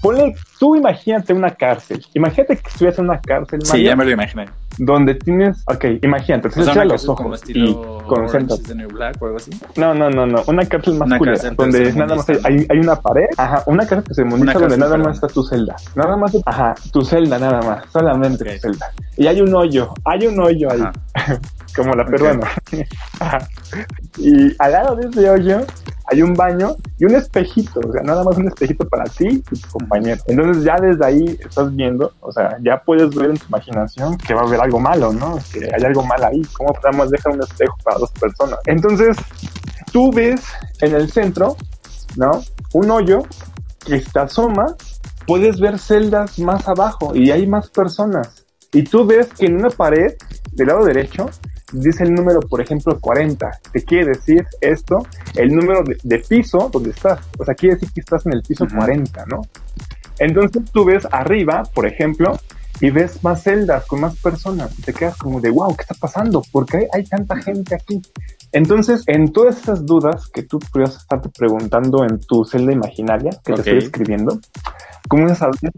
ponle, 0.00 0.34
tú 0.58 0.76
imagínate 0.76 1.34
una 1.34 1.50
cárcel. 1.50 2.02
Imagínate 2.14 2.56
que 2.56 2.68
estuvieras 2.70 2.98
en 3.00 3.04
una 3.04 3.20
cárcel. 3.20 3.58
Mario, 3.66 3.74
sí, 3.74 3.82
ya 3.82 3.94
me 3.94 4.06
lo 4.06 4.12
imaginé. 4.12 4.46
Donde 4.78 5.14
tienes, 5.14 5.62
ok, 5.66 5.84
imagínate, 6.02 6.50
te 6.50 6.62
cierras 6.62 6.86
los 6.86 7.08
ojos 7.08 7.42
y 7.48 7.74
concéntrate. 8.06 8.86
Black 8.86 9.20
o 9.20 9.26
algo 9.26 9.36
así. 9.38 9.50
No, 9.76 9.94
no, 9.94 10.10
no, 10.10 10.26
no, 10.26 10.42
una 10.46 10.64
cárcel 10.66 10.94
más 10.94 11.20
una 11.20 11.32
donde 11.56 11.92
nada 11.92 12.16
más 12.16 12.28
hay, 12.28 12.66
hay, 12.68 12.78
una 12.78 12.96
pared, 12.96 13.26
ajá, 13.36 13.62
una 13.66 13.86
cárcel 13.86 14.04
que 14.04 14.14
se 14.14 14.24
muniza 14.24 14.58
donde 14.58 14.76
nada 14.76 14.96
más 14.98 15.14
está 15.14 15.28
tu 15.28 15.42
celda. 15.42 15.76
Nada 15.94 16.16
más, 16.16 16.36
ajá, 16.44 16.74
tu 16.92 17.02
celda 17.02 17.38
nada 17.38 17.62
más, 17.62 17.84
solamente 17.90 18.44
tu 18.44 18.60
celda. 18.60 18.92
Y 19.16 19.26
hay 19.26 19.40
un 19.40 19.54
hoyo, 19.54 19.94
hay 20.04 20.26
un 20.26 20.40
hoyo 20.40 20.70
ahí, 20.70 20.82
como 21.76 21.92
la 21.92 22.04
peruana. 22.04 22.50
y 24.18 24.54
al 24.58 24.72
lado 24.72 24.96
de 24.96 25.08
ese 25.08 25.30
hoyo 25.30 25.66
hay 26.08 26.22
un 26.22 26.34
baño 26.34 26.76
y 26.98 27.04
un 27.04 27.16
espejito, 27.16 27.80
o 27.86 27.92
sea, 27.92 28.02
nada 28.02 28.22
más 28.24 28.36
un 28.36 28.48
espejito 28.48 28.88
para 28.88 29.04
ti 29.04 29.26
y 29.28 29.58
tu 29.60 29.68
compañero. 29.68 30.22
Entonces 30.26 30.64
ya 30.64 30.76
desde 30.76 31.04
ahí 31.04 31.38
estás 31.40 31.74
viendo, 31.74 32.12
o 32.20 32.32
sea, 32.32 32.56
ya 32.62 32.80
puedes 32.84 33.14
ver 33.14 33.30
en 33.30 33.36
tu 33.36 33.46
imaginación 33.46 34.16
que 34.16 34.32
va 34.32 34.42
a 34.42 34.44
haber 34.44 34.60
algo 34.60 34.80
malo, 34.80 35.12
¿no? 35.12 35.38
Que 35.52 35.64
hay 35.64 35.82
algo 35.84 36.04
mal 36.04 36.22
ahí. 36.24 36.42
¿Cómo 36.56 36.72
podemos 36.74 37.10
dejar 37.10 37.34
un 37.34 37.42
espejo 37.42 37.76
para 37.84 37.98
dos 37.98 38.12
personas? 38.12 38.58
Entonces, 38.66 39.16
tú 39.92 40.12
ves 40.12 40.42
en 40.80 40.94
el 40.94 41.10
centro, 41.10 41.56
¿no? 42.16 42.42
Un 42.72 42.90
hoyo 42.90 43.22
que 43.84 44.00
te 44.00 44.18
asoma, 44.18 44.76
puedes 45.26 45.58
ver 45.58 45.78
celdas 45.78 46.38
más 46.38 46.68
abajo 46.68 47.14
y 47.14 47.32
hay 47.32 47.46
más 47.46 47.68
personas. 47.68 48.46
Y 48.72 48.84
tú 48.84 49.06
ves 49.06 49.28
que 49.28 49.46
en 49.46 49.56
una 49.56 49.70
pared 49.70 50.14
del 50.52 50.68
lado 50.68 50.84
derecho 50.84 51.30
dice 51.72 52.04
el 52.04 52.12
número, 52.12 52.40
por 52.40 52.60
ejemplo, 52.60 52.98
40. 52.98 53.50
Te 53.72 53.82
quiere 53.82 54.06
decir 54.06 54.46
esto, 54.60 54.98
el 55.34 55.48
número 55.48 55.82
de, 55.82 56.18
piso 56.18 56.70
donde 56.72 56.90
estás. 56.90 57.20
O 57.38 57.44
sea, 57.44 57.54
quiere 57.54 57.76
decir 57.76 57.92
que 57.92 58.00
estás 58.00 58.26
en 58.26 58.32
el 58.32 58.42
piso 58.42 58.66
40, 58.66 59.24
¿no? 59.26 59.42
Entonces 60.18 60.70
tú 60.72 60.84
ves 60.84 61.06
arriba, 61.10 61.62
por 61.74 61.86
ejemplo, 61.86 62.38
y 62.80 62.90
ves 62.90 63.22
más 63.22 63.42
celdas 63.42 63.86
con 63.86 64.00
más 64.00 64.16
personas. 64.16 64.78
Y 64.78 64.82
te 64.82 64.92
quedas 64.92 65.16
como 65.16 65.40
de, 65.40 65.50
wow, 65.50 65.74
¿qué 65.76 65.82
está 65.82 65.94
pasando? 65.94 66.42
¿Por 66.52 66.66
qué 66.66 66.86
hay 66.92 67.04
tanta 67.04 67.36
gente 67.36 67.74
aquí? 67.74 68.00
Entonces, 68.52 69.02
en 69.06 69.32
todas 69.32 69.58
esas 69.58 69.84
dudas 69.84 70.28
que 70.28 70.42
tú 70.42 70.58
podrías 70.58 70.96
estarte 70.96 71.28
preguntando 71.28 72.04
en 72.04 72.20
tu 72.20 72.44
celda 72.44 72.72
imaginaria 72.72 73.30
que 73.44 73.52
te 73.52 73.60
estoy 73.60 73.78
escribiendo, 73.78 74.38
comienzas 75.08 75.42
a 75.42 75.46
ver 75.46 75.72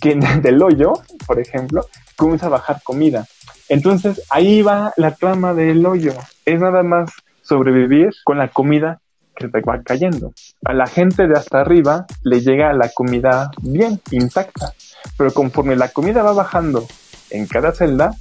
que 0.00 0.14
del 0.42 0.62
hoyo, 0.62 0.92
por 1.26 1.40
ejemplo, 1.40 1.86
comienza 2.16 2.46
a 2.46 2.50
bajar 2.50 2.80
comida. 2.82 3.26
Entonces, 3.68 4.22
ahí 4.30 4.62
va 4.62 4.92
la 4.96 5.14
trama 5.14 5.54
del 5.54 5.84
hoyo. 5.84 6.12
Es 6.44 6.60
nada 6.60 6.82
más 6.82 7.10
sobrevivir 7.42 8.10
con 8.24 8.38
la 8.38 8.48
comida 8.48 9.00
que 9.36 9.48
te 9.48 9.60
va 9.60 9.82
cayendo. 9.82 10.32
A 10.64 10.72
la 10.72 10.86
gente 10.86 11.26
de 11.26 11.34
hasta 11.34 11.60
arriba 11.60 12.06
le 12.22 12.40
llega 12.40 12.72
la 12.72 12.88
comida 12.88 13.50
bien, 13.62 14.00
intacta. 14.10 14.72
Pero 15.16 15.32
conforme 15.32 15.76
la 15.76 15.88
comida 15.88 16.22
va 16.22 16.32
bajando 16.32 16.86
en 17.30 17.46
cada 17.46 17.72
celda, 17.72 18.12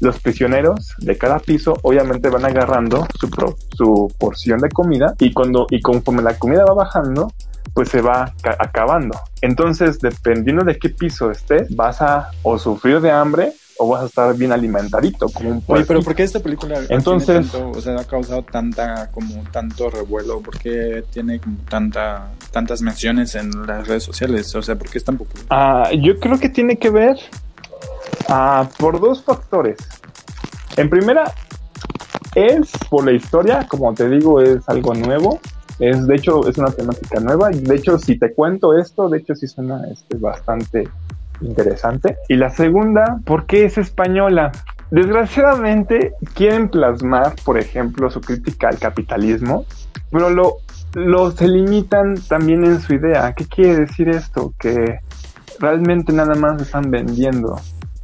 los 0.00 0.18
prisioneros 0.20 0.94
de 0.98 1.16
cada 1.16 1.38
piso 1.38 1.74
obviamente 1.82 2.28
van 2.28 2.44
agarrando 2.44 3.06
su, 3.18 4.12
porción 4.18 4.60
de 4.60 4.68
comida 4.68 5.14
y 5.18 5.32
cuando 5.32 5.66
y 5.70 5.80
conforme 5.80 6.22
la 6.22 6.38
comida 6.38 6.64
va 6.64 6.74
bajando 6.74 7.32
pues 7.72 7.90
se 7.90 8.00
va 8.00 8.32
acabando. 8.58 9.18
Entonces, 9.42 9.98
dependiendo 9.98 10.64
de 10.64 10.78
qué 10.78 10.88
piso 10.88 11.30
estés, 11.30 11.74
vas 11.76 12.00
a 12.00 12.30
o 12.42 12.58
sufrir 12.58 13.00
de 13.00 13.10
hambre 13.10 13.52
o 13.78 13.88
vas 13.88 14.02
a 14.02 14.06
estar 14.06 14.36
bien 14.36 14.52
alimentadito 14.52 15.28
como 15.28 15.50
un 15.50 15.62
Oye, 15.66 15.84
pero 15.84 16.02
¿por 16.02 16.14
qué 16.14 16.22
esta 16.22 16.40
película 16.40 16.80
Entonces, 16.88 17.54
o 17.54 17.80
sea, 17.80 18.00
ha 18.00 18.04
causado 18.04 18.42
tanta 18.42 19.10
como 19.10 19.42
tanto 19.52 19.90
revuelo? 19.90 20.40
¿Por 20.40 20.58
qué 20.58 21.04
tiene 21.12 21.40
como 21.40 21.58
tanta 21.68 22.30
tantas 22.50 22.82
menciones 22.82 23.34
en 23.34 23.66
las 23.66 23.86
redes 23.86 24.02
sociales? 24.02 24.54
O 24.54 24.62
sea, 24.62 24.76
¿por 24.76 24.88
qué 24.88 24.98
es 24.98 25.04
tan 25.04 25.16
popular? 25.16 25.46
Ah, 25.50 25.90
yo 25.92 26.18
creo 26.18 26.38
que 26.38 26.48
tiene 26.48 26.76
que 26.76 26.90
ver 26.90 27.18
Ah, 28.28 28.68
por 28.78 29.00
dos 29.00 29.22
factores. 29.22 29.76
En 30.76 30.90
primera, 30.90 31.32
es 32.34 32.70
por 32.90 33.04
la 33.04 33.12
historia, 33.12 33.66
como 33.68 33.92
te 33.94 34.08
digo, 34.08 34.40
es 34.40 34.68
algo 34.68 34.94
nuevo. 34.94 35.40
Es, 35.78 36.06
de 36.06 36.16
hecho, 36.16 36.48
es 36.48 36.58
una 36.58 36.70
temática 36.70 37.20
nueva. 37.20 37.50
De 37.50 37.76
hecho, 37.76 37.98
si 37.98 38.18
te 38.18 38.34
cuento 38.34 38.76
esto, 38.76 39.08
de 39.08 39.18
hecho, 39.18 39.34
sí 39.34 39.46
suena 39.46 39.82
este, 39.90 40.16
bastante 40.16 40.88
interesante. 41.40 42.16
Y 42.28 42.36
la 42.36 42.50
segunda, 42.50 43.18
¿por 43.24 43.46
qué 43.46 43.64
es 43.64 43.78
española? 43.78 44.52
Desgraciadamente, 44.90 46.12
quieren 46.34 46.68
plasmar, 46.68 47.34
por 47.44 47.58
ejemplo, 47.58 48.10
su 48.10 48.20
crítica 48.20 48.68
al 48.68 48.78
capitalismo, 48.78 49.64
pero 50.10 50.30
lo, 50.30 50.58
lo 50.94 51.32
se 51.32 51.48
limitan 51.48 52.14
también 52.28 52.64
en 52.64 52.80
su 52.80 52.94
idea. 52.94 53.32
¿Qué 53.32 53.46
quiere 53.46 53.80
decir 53.80 54.08
esto? 54.08 54.54
Que 54.58 55.00
realmente 55.58 56.12
nada 56.12 56.34
más 56.34 56.62
están 56.62 56.90
vendiendo 56.90 57.56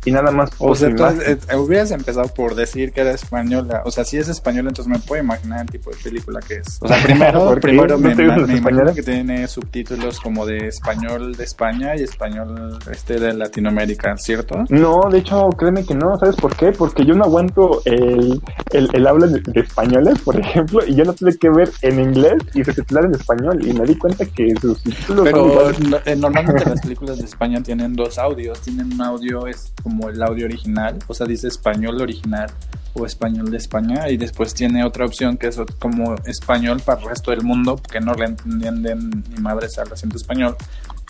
y 0.05 0.11
nada 0.11 0.31
más. 0.31 0.51
O 0.59 0.75
sea, 0.75 0.95
tú 0.95 1.05
eh, 1.05 1.39
hubieras 1.57 1.91
empezado 1.91 2.29
por 2.29 2.55
decir 2.55 2.93
que 2.93 3.03
era 3.03 3.13
española. 3.13 3.83
O 3.85 3.91
sea, 3.91 4.05
si 4.05 4.19
es 4.19 4.29
española, 4.29 4.71
entonces 4.71 4.91
me 4.91 4.99
puedo 4.99 5.23
imaginar 5.23 5.63
el 5.63 5.71
tipo 5.71 5.91
de 5.91 5.97
película 5.97 6.41
que 6.41 6.55
es. 6.55 6.79
O 6.81 6.89
sea, 6.89 7.03
primero, 7.03 7.55
primero 7.61 7.99
me, 7.99 8.13
imagino 8.13 8.95
que 8.95 9.03
tiene 9.03 9.47
subtítulos 9.47 10.21
como 10.21 10.45
de 10.47 10.69
español 10.69 11.37
de 11.37 11.45
España 11.45 11.95
y 11.97 12.03
español 12.03 12.79
este 12.91 13.21
de 13.21 13.35
Latinoamérica, 13.35 14.17
¿cierto? 14.17 14.57
No, 14.69 15.01
de 15.11 15.19
hecho, 15.19 15.49
créeme 15.51 15.85
que 15.85 15.95
no. 15.95 16.17
¿Sabes 16.19 16.37
por 16.37 16.57
qué? 16.57 16.73
Porque 16.73 17.05
yo 17.05 17.15
no 17.15 17.25
aguanto 17.25 17.83
el, 17.85 18.41
el, 18.73 18.89
el 18.93 19.07
habla 19.07 19.27
de, 19.27 19.43
españoles, 19.61 20.21
por 20.21 20.39
ejemplo, 20.41 20.81
y 20.87 20.95
yo 20.95 21.05
no 21.05 21.13
tuve 21.13 21.37
que 21.39 21.49
ver 21.51 21.71
en 21.83 22.01
inglés 22.01 22.43
y 22.55 22.65
subtitular 22.65 23.05
en 23.05 23.15
español. 23.15 23.67
Y 23.67 23.73
me 23.73 23.85
di 23.87 23.97
cuenta 23.97 24.25
que 24.27 24.53
sus 24.61 24.79
subtítulos 24.79 25.25
Pero 25.25 25.71
eh, 26.05 26.17
normalmente 26.17 26.65
las 26.69 26.81
películas 26.81 27.19
de 27.19 27.25
España 27.25 27.63
tienen 27.63 27.93
dos 27.95 28.19
audios. 28.19 28.61
Tienen 28.63 28.93
un 28.93 29.01
audio 29.01 29.47
es 29.47 29.73
como 29.83 29.92
el 30.09 30.23
audio 30.23 30.47
original, 30.47 30.99
o 31.07 31.15
sea, 31.15 31.27
dice 31.27 31.49
español 31.49 32.01
original 32.01 32.51
o 32.95 33.07
español 33.07 33.51
de 33.51 33.57
España 33.57 34.11
y 34.11 34.17
después 34.17 34.53
tiene 34.55 34.85
otra 34.85 35.07
opción 35.07 35.37
que 35.37 35.47
es 35.49 35.59
como 35.79 36.15
español 36.27 36.83
para 36.85 37.01
el 37.01 37.09
resto 37.09 37.31
del 37.31 37.43
mundo 37.43 37.81
que 37.91 38.01
no 38.01 38.15
le 38.15 38.27
entienden 38.27 39.25
ni 39.31 39.41
madres 39.41 39.79
al 39.79 39.93
acento 39.93 40.17
español. 40.17 40.57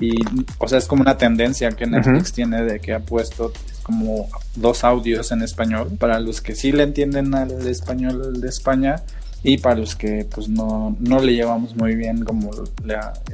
Y 0.01 0.13
o 0.59 0.69
sea 0.69 0.79
es 0.79 0.87
como 0.87 1.03
una 1.03 1.17
tendencia 1.17 1.71
que 1.73 1.87
Netflix 1.87 2.33
tiene 2.33 2.63
de 2.63 2.81
que 2.81 2.95
ha 2.95 3.01
puesto 3.01 3.53
como 3.83 4.29
dos 4.57 4.85
audios 4.85 5.33
en 5.33 5.43
español. 5.43 5.91
Para 5.99 6.21
los 6.21 6.41
que 6.41 6.55
sí 6.55 6.73
le 6.73 6.85
entienden 6.85 7.35
al 7.35 7.67
español 7.67 8.41
de 8.41 8.49
España 8.49 8.97
y 9.43 9.59
para 9.59 9.77
los 9.77 9.97
que 9.97 10.27
pues 10.33 10.49
no, 10.49 10.97
no 11.01 11.19
le 11.21 11.35
llevamos 11.35 11.75
muy 11.77 11.97
bien 11.97 12.25
como 12.25 12.51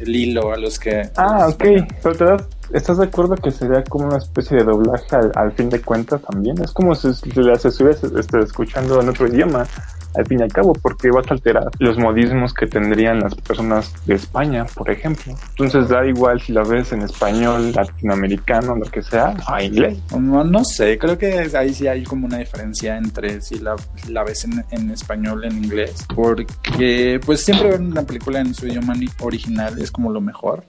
el 0.01 0.17
hilo 0.17 0.53
a 0.53 0.57
los 0.57 0.79
que... 0.79 1.03
Ah, 1.17 1.49
ok, 1.49 1.65
pero 2.03 2.37
¿estás 2.73 2.99
de 2.99 3.05
acuerdo 3.05 3.35
que 3.37 3.51
sería 3.51 3.85
como 3.85 4.07
una 4.07 4.17
especie 4.17 4.59
de 4.59 4.65
doblaje 4.65 5.17
al, 5.35 5.53
fin 5.53 5.69
de 5.69 5.81
cuentas 5.83 6.23
también? 6.23 6.61
Es 6.63 6.73
como 6.73 6.95
si, 6.95 7.13
si 7.13 7.31
le 7.31 7.53
estuvieras 7.53 8.03
este, 8.05 8.39
escuchando 8.41 9.01
en 9.01 9.11
otro 9.11 9.27
idioma 9.27 9.67
al 10.15 10.27
fin 10.27 10.41
y 10.41 10.43
al 10.43 10.53
cabo, 10.53 10.73
porque 10.75 11.11
vas 11.11 11.27
a 11.31 11.35
alterar 11.35 11.69
los 11.79 11.99
modismos 11.99 12.55
que 12.55 12.67
tendrían 12.67 13.21
las 13.21 13.35
personas 13.35 13.93
de 14.07 14.15
España, 14.15 14.67
por 14.75 14.91
ejemplo. 14.91 15.35
Entonces 15.51 15.89
da 15.89 16.07
igual 16.07 16.41
si 16.41 16.53
la 16.53 16.63
ves 16.63 16.93
en 16.93 17.03
español, 17.03 17.73
latinoamericano, 17.73 18.77
lo 18.77 18.87
que 18.87 19.03
sea, 19.03 19.35
a 19.47 19.63
inglés. 19.63 19.99
No, 20.19 20.45
no 20.45 20.65
sé, 20.65 20.99
creo 20.99 21.19
que 21.19 21.51
ahí 21.55 21.73
sí 21.73 21.87
hay 21.87 22.05
como 22.05 22.27
una 22.27 22.39
diferencia 22.39 22.97
entre 22.97 23.41
si 23.41 23.59
la, 23.59 23.77
la 24.09 24.25
ves 24.25 24.45
en, 24.45 24.65
en 24.71 24.91
español, 24.91 25.45
en 25.45 25.65
inglés, 25.65 26.05
porque 26.15 27.21
pues 27.25 27.45
siempre 27.45 27.71
ver 27.71 27.81
una 27.81 28.03
película 28.03 28.41
en 28.41 28.55
su 28.55 28.67
idioma 28.67 28.95
original 29.21 29.79
es 29.81 29.91
como 29.91 30.11
lo 30.11 30.21
mejor 30.21 30.65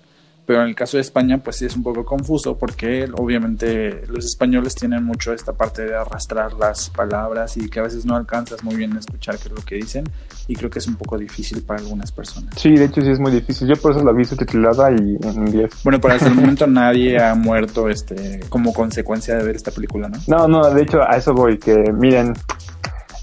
pero 0.50 0.64
en 0.64 0.70
el 0.70 0.74
caso 0.74 0.98
de 0.98 1.02
España 1.02 1.38
pues 1.38 1.58
sí 1.58 1.66
es 1.68 1.76
un 1.76 1.84
poco 1.84 2.04
confuso 2.04 2.58
porque 2.58 3.08
obviamente 3.14 4.02
los 4.08 4.26
españoles 4.26 4.74
tienen 4.74 5.04
mucho 5.04 5.32
esta 5.32 5.54
parte 5.54 5.84
de 5.84 5.96
arrastrar 5.96 6.54
las 6.54 6.90
palabras 6.90 7.56
y 7.58 7.70
que 7.70 7.80
a 7.80 7.84
veces 7.84 8.04
no 8.04 8.16
alcanzas 8.16 8.64
muy 8.64 8.76
bien 8.76 8.96
a 8.96 9.00
escuchar 9.00 9.38
qué 9.38 9.50
es 9.50 9.52
lo 9.52 9.62
que 9.62 9.76
dicen 9.76 10.06
y 10.48 10.56
creo 10.56 10.72
que 10.72 10.80
es 10.80 10.88
un 10.88 10.96
poco 10.96 11.20
difícil 11.20 11.62
para 11.62 11.82
algunas 11.82 12.12
personas. 12.12 12.56
Sí, 12.58 12.72
de 12.72 12.86
hecho 12.86 13.00
sí 13.00 13.12
es 13.12 13.20
muy 13.20 13.32
difícil. 13.32 13.68
Yo 13.68 13.76
por 13.76 13.92
eso 13.92 14.04
la 14.04 14.12
vi 14.12 14.26
subtitulada 14.26 14.90
y 14.90 15.18
en 15.22 15.48
inglés. 15.48 15.70
Bueno, 15.84 16.02
pero 16.02 16.16
hasta 16.16 16.30
el 16.30 16.34
momento 16.34 16.66
nadie 16.66 17.22
ha 17.22 17.36
muerto 17.36 17.88
este 17.88 18.40
como 18.50 18.74
consecuencia 18.74 19.36
de 19.36 19.44
ver 19.44 19.56
esta 19.56 19.70
película, 19.70 20.10
¿no? 20.10 20.18
No, 20.26 20.48
no, 20.48 20.74
de 20.74 20.82
hecho 20.82 20.98
a 21.08 21.16
eso 21.16 21.32
voy, 21.32 21.60
que 21.60 21.76
miren, 21.94 22.34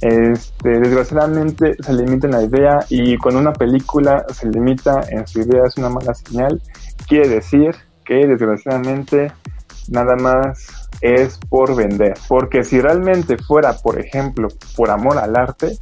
este, 0.00 0.78
desgraciadamente 0.78 1.74
se 1.80 1.92
limita 1.92 2.28
en 2.28 2.32
la 2.34 2.42
idea 2.44 2.86
y 2.88 3.16
cuando 3.16 3.40
una 3.40 3.52
película 3.52 4.24
se 4.32 4.48
limita 4.48 5.00
en 5.08 5.26
su 5.26 5.40
idea 5.40 5.62
es 5.66 5.76
una 5.76 5.88
mala 5.88 6.14
señal 6.14 6.60
quiere 7.06 7.28
decir 7.28 7.74
que 8.04 8.26
desgraciadamente 8.26 9.32
nada 9.88 10.16
más 10.16 10.88
es 11.00 11.38
por 11.48 11.74
vender. 11.74 12.14
Porque 12.28 12.64
si 12.64 12.80
realmente 12.80 13.36
fuera, 13.38 13.74
por 13.74 13.98
ejemplo, 13.98 14.48
por 14.76 14.90
amor 14.90 15.18
al 15.18 15.36
arte, 15.36 15.78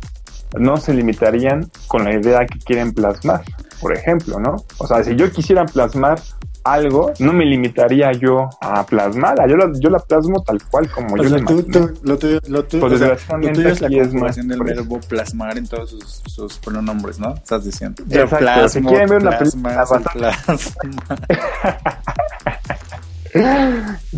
no 0.59 0.77
se 0.77 0.95
limitarían 0.95 1.69
con 1.89 2.05
la 2.05 2.15
idea 2.15 2.47
que 2.47 2.59
quieren 2.59 2.93
plasmar, 2.93 3.43
por 3.81 3.93
ejemplo, 3.97 4.39
¿no? 4.39 4.57
O 4.79 4.87
sea, 4.87 5.03
si 5.03 5.17
yo 5.17 5.31
quisiera 5.31 5.65
plasmar 5.67 6.21
algo, 6.65 7.13
no 7.19 7.33
me 7.33 7.45
limitaría 7.45 8.11
yo 8.13 8.49
a 8.61 8.85
plasmarla. 8.85 9.47
Yo 9.47 9.57
la, 9.57 9.71
yo 9.79 9.91
la 9.91 9.99
plasmo 9.99 10.43
tal 10.43 10.59
cual 10.71 10.91
como 10.91 11.17
yo 11.17 11.29
la 11.29 11.45
tú, 11.45 11.65
lo 12.03 12.19
tuyo, 12.19 12.41
lo 12.49 12.65
tuyo, 12.65 12.81
pues 12.81 13.01
es 13.01 13.81
la 13.81 13.89
conjugación 13.89 14.49
del 14.49 14.63
verbo 14.63 14.99
plasmar 15.01 15.59
en 15.59 15.67
todos 15.67 16.23
sus, 16.27 16.59
pronombres, 16.59 17.19
¿no? 17.19 17.35
Estás 17.35 17.65
diciendo. 17.65 18.03
Exacto. 18.11 18.69
si 18.69 18.81
quieren 18.81 19.09
ver 19.09 19.23
una 19.23 19.39
película 19.39 19.85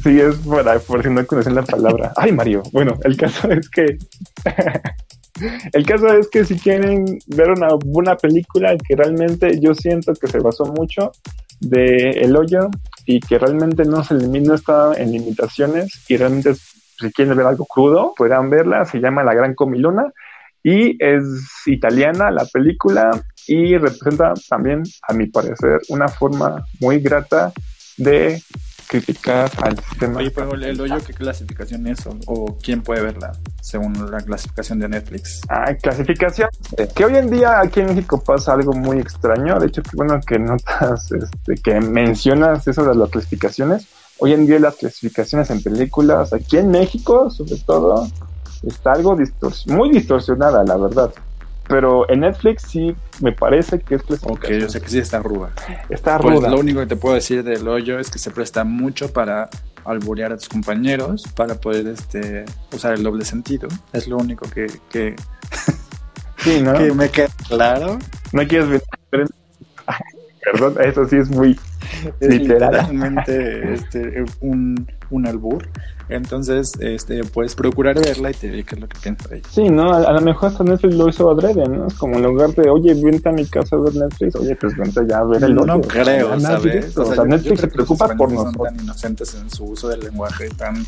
sí, 0.03 0.21
es 0.21 0.37
para, 0.37 0.79
por 0.79 1.03
si 1.03 1.11
no 1.11 1.27
conocen 1.27 1.55
la 1.55 1.63
palabra. 1.63 2.13
Ay, 2.17 2.33
Mario. 2.33 2.63
Bueno, 2.73 2.99
el 3.03 3.17
caso 3.17 3.51
es 3.51 3.69
que 3.71 3.99
el 5.73 5.85
caso 5.85 6.09
es 6.09 6.29
que 6.29 6.45
si 6.45 6.59
quieren 6.59 7.05
ver 7.27 7.51
una 7.51 7.69
buena 7.85 8.17
película 8.17 8.77
que 8.77 8.97
realmente 8.97 9.59
yo 9.61 9.75
siento 9.75 10.13
que 10.15 10.29
se 10.29 10.39
basó 10.39 10.65
mucho 10.67 11.13
de 11.61 12.11
El 12.11 12.37
Hoyo 12.37 12.69
y 13.05 13.21
que 13.21 13.39
realmente 13.39 13.85
no 13.85 14.03
se 14.03 14.15
no 14.15 14.55
está 14.55 14.93
en 14.97 15.13
limitaciones 15.13 16.05
y 16.09 16.17
realmente 16.17 16.55
si 16.55 17.13
quieren 17.13 17.37
ver 17.37 17.47
algo 17.47 17.67
crudo, 17.67 18.15
podrán 18.17 18.51
verla, 18.51 18.85
se 18.85 18.99
llama 18.99 19.23
La 19.23 19.35
Gran 19.35 19.55
Comilona 19.55 20.13
y 20.63 20.97
es 20.99 21.23
italiana 21.67 22.31
la 22.31 22.45
película 22.47 23.11
y 23.47 23.77
representa 23.77 24.35
también, 24.49 24.83
a 25.07 25.13
mi 25.13 25.27
parecer, 25.27 25.81
una 25.89 26.09
forma 26.09 26.65
muy 26.81 26.99
grata 26.99 27.53
de 27.97 28.43
criticar 28.87 29.51
al 29.63 29.79
sistema. 29.79 30.19
Oye, 30.19 30.31
pero 30.31 30.55
el 30.55 30.81
hoyo, 30.81 30.99
¿qué 31.05 31.13
clasificación 31.13 31.87
es? 31.87 32.07
O, 32.27 32.57
quién 32.63 32.83
puede 32.83 33.03
verla 33.03 33.33
según 33.61 34.11
la 34.11 34.19
clasificación 34.19 34.79
de 34.79 34.89
Netflix? 34.89 35.41
Ah, 35.49 35.75
clasificación. 35.75 36.49
Que 36.95 37.05
hoy 37.05 37.17
en 37.17 37.31
día 37.31 37.61
aquí 37.61 37.81
en 37.81 37.87
México 37.87 38.23
pasa 38.23 38.53
algo 38.53 38.73
muy 38.73 38.99
extraño. 38.99 39.59
De 39.59 39.67
hecho, 39.67 39.83
que 39.83 39.97
bueno 39.97 40.21
que 40.27 40.39
notas, 40.39 41.11
este, 41.13 41.55
que 41.63 41.81
mencionas 41.81 42.67
eso 42.67 42.85
de 42.85 42.95
las 42.95 43.11
clasificaciones. 43.11 43.87
Hoy 44.19 44.33
en 44.33 44.47
día 44.47 44.59
las 44.59 44.77
clasificaciones 44.77 45.51
en 45.51 45.63
películas, 45.63 46.33
aquí 46.33 46.57
en 46.57 46.71
México, 46.71 47.31
sobre 47.31 47.57
todo, 47.57 48.09
está 48.67 48.93
algo 48.93 49.17
muy 49.67 49.91
distorsionada, 49.91 50.65
la 50.65 50.77
verdad. 50.77 51.13
Pero 51.69 52.09
en 52.11 52.21
Netflix 52.21 52.63
sí 52.63 52.95
me 53.21 53.33
parece 53.33 53.81
que 53.81 53.97
es 53.97 54.03
Ok, 54.23 54.49
yo 54.51 54.69
sé 54.69 54.81
que 54.81 54.89
sí 54.89 54.99
está 54.99 55.19
ruda. 55.19 55.51
Está 55.89 56.19
pues 56.19 56.37
ruda. 56.37 56.51
Lo 56.51 56.59
único 56.59 56.81
que 56.81 56.87
te 56.87 56.97
puedo 56.97 57.15
decir 57.15 57.43
del 57.43 57.67
hoyo 57.67 57.99
es 57.99 58.11
que 58.11 58.19
se 58.19 58.31
presta 58.31 58.65
mucho 58.65 59.13
para 59.13 59.49
alburear 59.85 60.33
a 60.33 60.37
tus 60.37 60.49
compañeros, 60.49 61.25
para 61.35 61.55
poder 61.55 61.87
este, 61.87 62.45
usar 62.73 62.95
el 62.95 63.03
doble 63.03 63.25
sentido. 63.25 63.69
Es 63.93 64.07
lo 64.07 64.17
único 64.17 64.49
que, 64.49 64.67
que, 64.91 65.17
sí, 66.39 66.63
¿no? 66.63 66.75
que 66.79 66.93
me 66.93 67.09
queda 67.09 67.29
claro. 67.49 67.99
No 68.33 68.47
quieres 68.47 68.69
ver. 68.69 68.83
Perdón, 70.53 70.77
eso 70.81 71.09
sí 71.09 71.17
es 71.17 71.29
muy 71.29 71.59
literalmente 72.21 73.75
este, 73.75 74.25
un, 74.41 74.87
un 75.11 75.27
albur. 75.27 75.69
Entonces, 76.09 76.73
este, 76.79 77.25
puedes 77.25 77.55
procurar 77.55 77.97
verla 77.97 78.31
y 78.31 78.35
te 78.35 78.49
diré 78.49 78.65
qué 78.65 78.77
es 78.77 78.81
lo 78.81 78.89
que 78.89 78.99
piensa 79.01 79.29
de 79.29 79.39
ella. 79.39 79.49
Sí, 79.51 79.69
¿no? 79.69 79.93
A, 79.93 80.13
lo 80.13 80.21
mejor 80.21 80.51
hasta 80.51 80.63
Netflix 80.63 80.95
lo 80.95 81.09
hizo 81.09 81.31
adrede, 81.31 81.69
¿no? 81.69 81.89
Es 81.89 81.95
como 81.95 82.17
en 82.17 82.23
lugar 82.23 82.55
de, 82.55 82.71
oye, 82.71 82.95
vente 82.95 83.29
a 83.29 83.33
mi 83.33 83.45
casa 83.47 83.77
a 83.77 83.81
ver 83.81 83.95
Netflix, 83.95 84.37
oye, 84.37 84.57
pues 84.57 84.77
vente 84.77 85.01
ya 85.09 85.19
a 85.19 85.25
ver 85.25 85.43
el 85.43 85.59
otro. 85.59 85.77
No 85.77 85.81
creo, 85.83 86.39
¿sabes? 86.39 86.97
O 86.97 87.13
sea, 87.13 87.25
Netflix 87.25 87.61
se 87.61 87.69
preocupa 87.69 88.09
por 88.15 88.31
nosotros. 88.31 88.55
Son 88.55 88.77
tan 88.77 88.85
inocentes 88.85 89.35
en 89.35 89.51
su 89.51 89.65
uso 89.65 89.89
del 89.89 90.01
lenguaje, 90.01 90.49
tan 90.51 90.87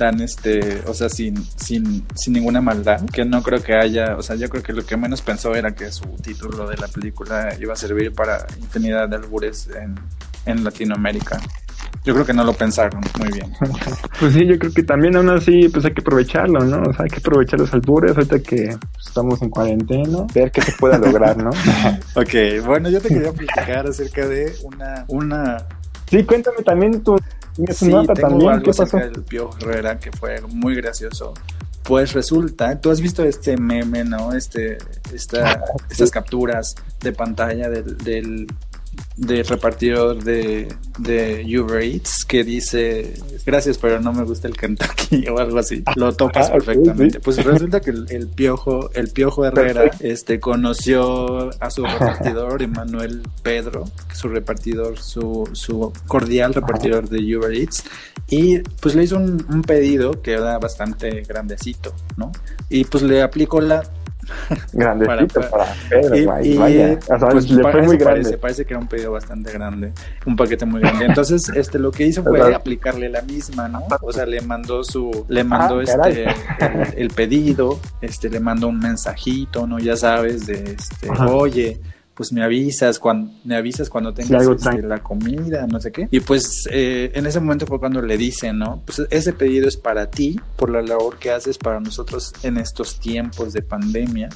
tan 0.00 0.18
este, 0.22 0.80
o 0.86 0.94
sea, 0.94 1.10
sin, 1.10 1.46
sin, 1.56 2.06
sin 2.14 2.32
ninguna 2.32 2.62
maldad, 2.62 3.04
que 3.12 3.22
no 3.26 3.42
creo 3.42 3.62
que 3.62 3.74
haya, 3.74 4.16
o 4.16 4.22
sea, 4.22 4.34
yo 4.34 4.48
creo 4.48 4.62
que 4.62 4.72
lo 4.72 4.86
que 4.86 4.96
menos 4.96 5.20
pensó 5.20 5.54
era 5.54 5.74
que 5.74 5.92
su 5.92 6.06
título 6.22 6.66
de 6.66 6.78
la 6.78 6.88
película 6.88 7.54
iba 7.60 7.74
a 7.74 7.76
servir 7.76 8.14
para 8.14 8.46
infinidad 8.58 9.10
de 9.10 9.16
albures 9.16 9.68
en, 9.68 9.96
en 10.46 10.64
Latinoamérica. 10.64 11.38
Yo 12.04 12.14
creo 12.14 12.24
que 12.24 12.32
no 12.32 12.44
lo 12.44 12.52
pensaron 12.52 13.00
muy 13.18 13.28
bien. 13.32 13.52
Pues 14.18 14.34
sí, 14.34 14.46
yo 14.46 14.58
creo 14.58 14.72
que 14.72 14.82
también 14.82 15.16
aún 15.16 15.30
así, 15.30 15.68
pues 15.70 15.84
hay 15.84 15.94
que 15.94 16.02
aprovecharlo, 16.02 16.60
¿no? 16.60 16.82
O 16.82 16.92
sea, 16.92 17.04
hay 17.04 17.10
que 17.10 17.18
aprovechar 17.18 17.58
los 17.58 17.72
albures 17.72 18.14
ahorita 18.16 18.38
que 18.40 18.76
estamos 19.06 19.40
en 19.40 19.48
cuarentena, 19.48 20.26
ver 20.34 20.50
qué 20.50 20.60
se 20.60 20.72
pueda 20.72 20.98
lograr, 20.98 21.36
¿no? 21.38 21.50
ok, 22.16 22.66
bueno, 22.66 22.90
yo 22.90 23.00
te 23.00 23.08
quería 23.08 23.32
platicar 23.32 23.86
acerca 23.86 24.26
de 24.26 24.54
una, 24.64 25.04
una... 25.08 25.56
Sí, 26.10 26.22
cuéntame 26.24 26.62
también 26.62 27.02
tu, 27.02 27.16
sí, 27.72 27.88
nota 27.88 28.14
tengo 28.14 28.28
también, 28.28 28.50
algo 28.50 28.64
¿qué 28.64 28.72
pasó? 28.76 28.96
del 28.98 29.22
Pío 29.22 29.50
Herrera 29.60 29.98
que 29.98 30.10
fue 30.12 30.40
muy 30.48 30.74
gracioso. 30.76 31.34
Pues 31.82 32.12
resulta, 32.12 32.78
tú 32.78 32.90
has 32.90 33.00
visto 33.00 33.24
este 33.24 33.56
meme, 33.56 34.04
¿no? 34.04 34.32
Este, 34.32 34.78
esta, 35.14 35.64
estas 35.90 36.10
capturas 36.10 36.74
de 37.00 37.12
pantalla 37.12 37.70
del, 37.70 37.96
del 37.98 38.46
de 39.16 39.42
repartidor 39.42 40.22
de, 40.24 40.74
de 40.98 41.44
Uber 41.58 41.82
Eats 41.82 42.24
que 42.24 42.42
dice 42.42 43.14
gracias 43.44 43.76
pero 43.76 44.00
no 44.00 44.12
me 44.12 44.24
gusta 44.24 44.48
el 44.48 44.56
Kentucky 44.56 45.28
o 45.30 45.38
algo 45.38 45.58
así. 45.58 45.82
Lo 45.96 46.12
topas 46.12 46.48
ah, 46.48 46.52
perfectamente. 46.52 47.20
pues 47.20 47.44
resulta 47.44 47.80
que 47.80 47.90
el, 47.90 48.28
piojo 48.28 48.90
el 48.94 49.10
piojo 49.10 49.44
Herrera 49.44 49.90
este 50.00 50.40
conoció 50.40 51.50
a 51.62 51.70
su 51.70 51.84
repartidor 51.86 52.62
Emanuel 52.62 53.22
Pedro 53.42 53.84
su 54.14 54.28
repartidor 54.28 54.98
su, 54.98 55.48
su 55.52 55.92
cordial 56.06 56.54
repartidor 56.54 57.08
de 57.08 57.36
Uber 57.36 57.52
Eats 57.52 57.84
y 58.28 58.60
pues 58.80 58.94
le 58.94 59.04
hizo 59.04 59.16
un, 59.16 59.44
un 59.50 59.62
pedido 59.62 60.22
que 60.22 60.32
era 60.32 60.58
bastante 60.58 61.22
grandecito 61.22 61.94
no 62.16 62.32
y 62.68 62.84
pues 62.84 63.02
le 63.02 63.22
aplicó 63.22 63.60
la 63.60 63.82
Grandecito 64.72 65.40
para, 65.50 65.66
Pedro, 65.88 66.16
y, 66.42 66.56
vaya. 66.56 66.98
pues 67.30 67.50
le 67.50 67.62
fue 67.62 67.82
muy 67.82 67.96
grande. 67.96 68.38
Parece, 68.38 68.64
que 68.64 68.74
era 68.74 68.80
un 68.80 68.88
pedido 68.88 69.12
bastante 69.12 69.52
grande, 69.52 69.92
un 70.26 70.36
paquete 70.36 70.66
muy 70.66 70.80
grande. 70.80 71.06
Entonces, 71.06 71.48
este 71.54 71.78
lo 71.78 71.90
que 71.90 72.06
hizo 72.06 72.22
fue 72.22 72.54
aplicarle 72.54 73.08
la 73.08 73.22
misma, 73.22 73.68
¿no? 73.68 73.86
O 74.02 74.12
sea, 74.12 74.26
le 74.26 74.40
mandó 74.40 74.84
su, 74.84 75.24
le 75.28 75.44
mandó 75.44 75.78
ah, 75.78 75.82
este 75.82 76.26
el, 76.96 77.10
pedido, 77.10 77.78
este, 78.00 78.28
le 78.28 78.40
mandó 78.40 78.68
un 78.68 78.78
mensajito, 78.78 79.66
¿no? 79.66 79.78
Ya 79.78 79.96
sabes, 79.96 80.46
de 80.46 80.76
este, 80.78 81.10
oye 81.10 81.80
pues 82.20 82.34
me 82.34 82.42
avisas 82.42 82.98
cuando 82.98 83.32
me 83.44 83.56
avisas 83.56 83.88
cuando 83.88 84.12
tengas 84.12 84.46
este, 84.46 84.82
la 84.82 85.02
comida, 85.02 85.66
no 85.66 85.80
sé 85.80 85.90
qué. 85.90 86.06
Y 86.10 86.20
pues 86.20 86.68
eh, 86.70 87.10
en 87.14 87.26
ese 87.26 87.40
momento 87.40 87.64
fue 87.64 87.78
cuando 87.80 88.02
le 88.02 88.18
dicen, 88.18 88.58
¿no? 88.58 88.82
Pues 88.84 89.00
ese 89.08 89.32
pedido 89.32 89.66
es 89.66 89.78
para 89.78 90.10
ti 90.10 90.38
por 90.56 90.68
la 90.68 90.82
labor 90.82 91.18
que 91.18 91.30
haces 91.30 91.56
para 91.56 91.80
nosotros 91.80 92.34
en 92.42 92.58
estos 92.58 93.00
tiempos 93.00 93.54
de 93.54 93.62
pandemia. 93.62 94.28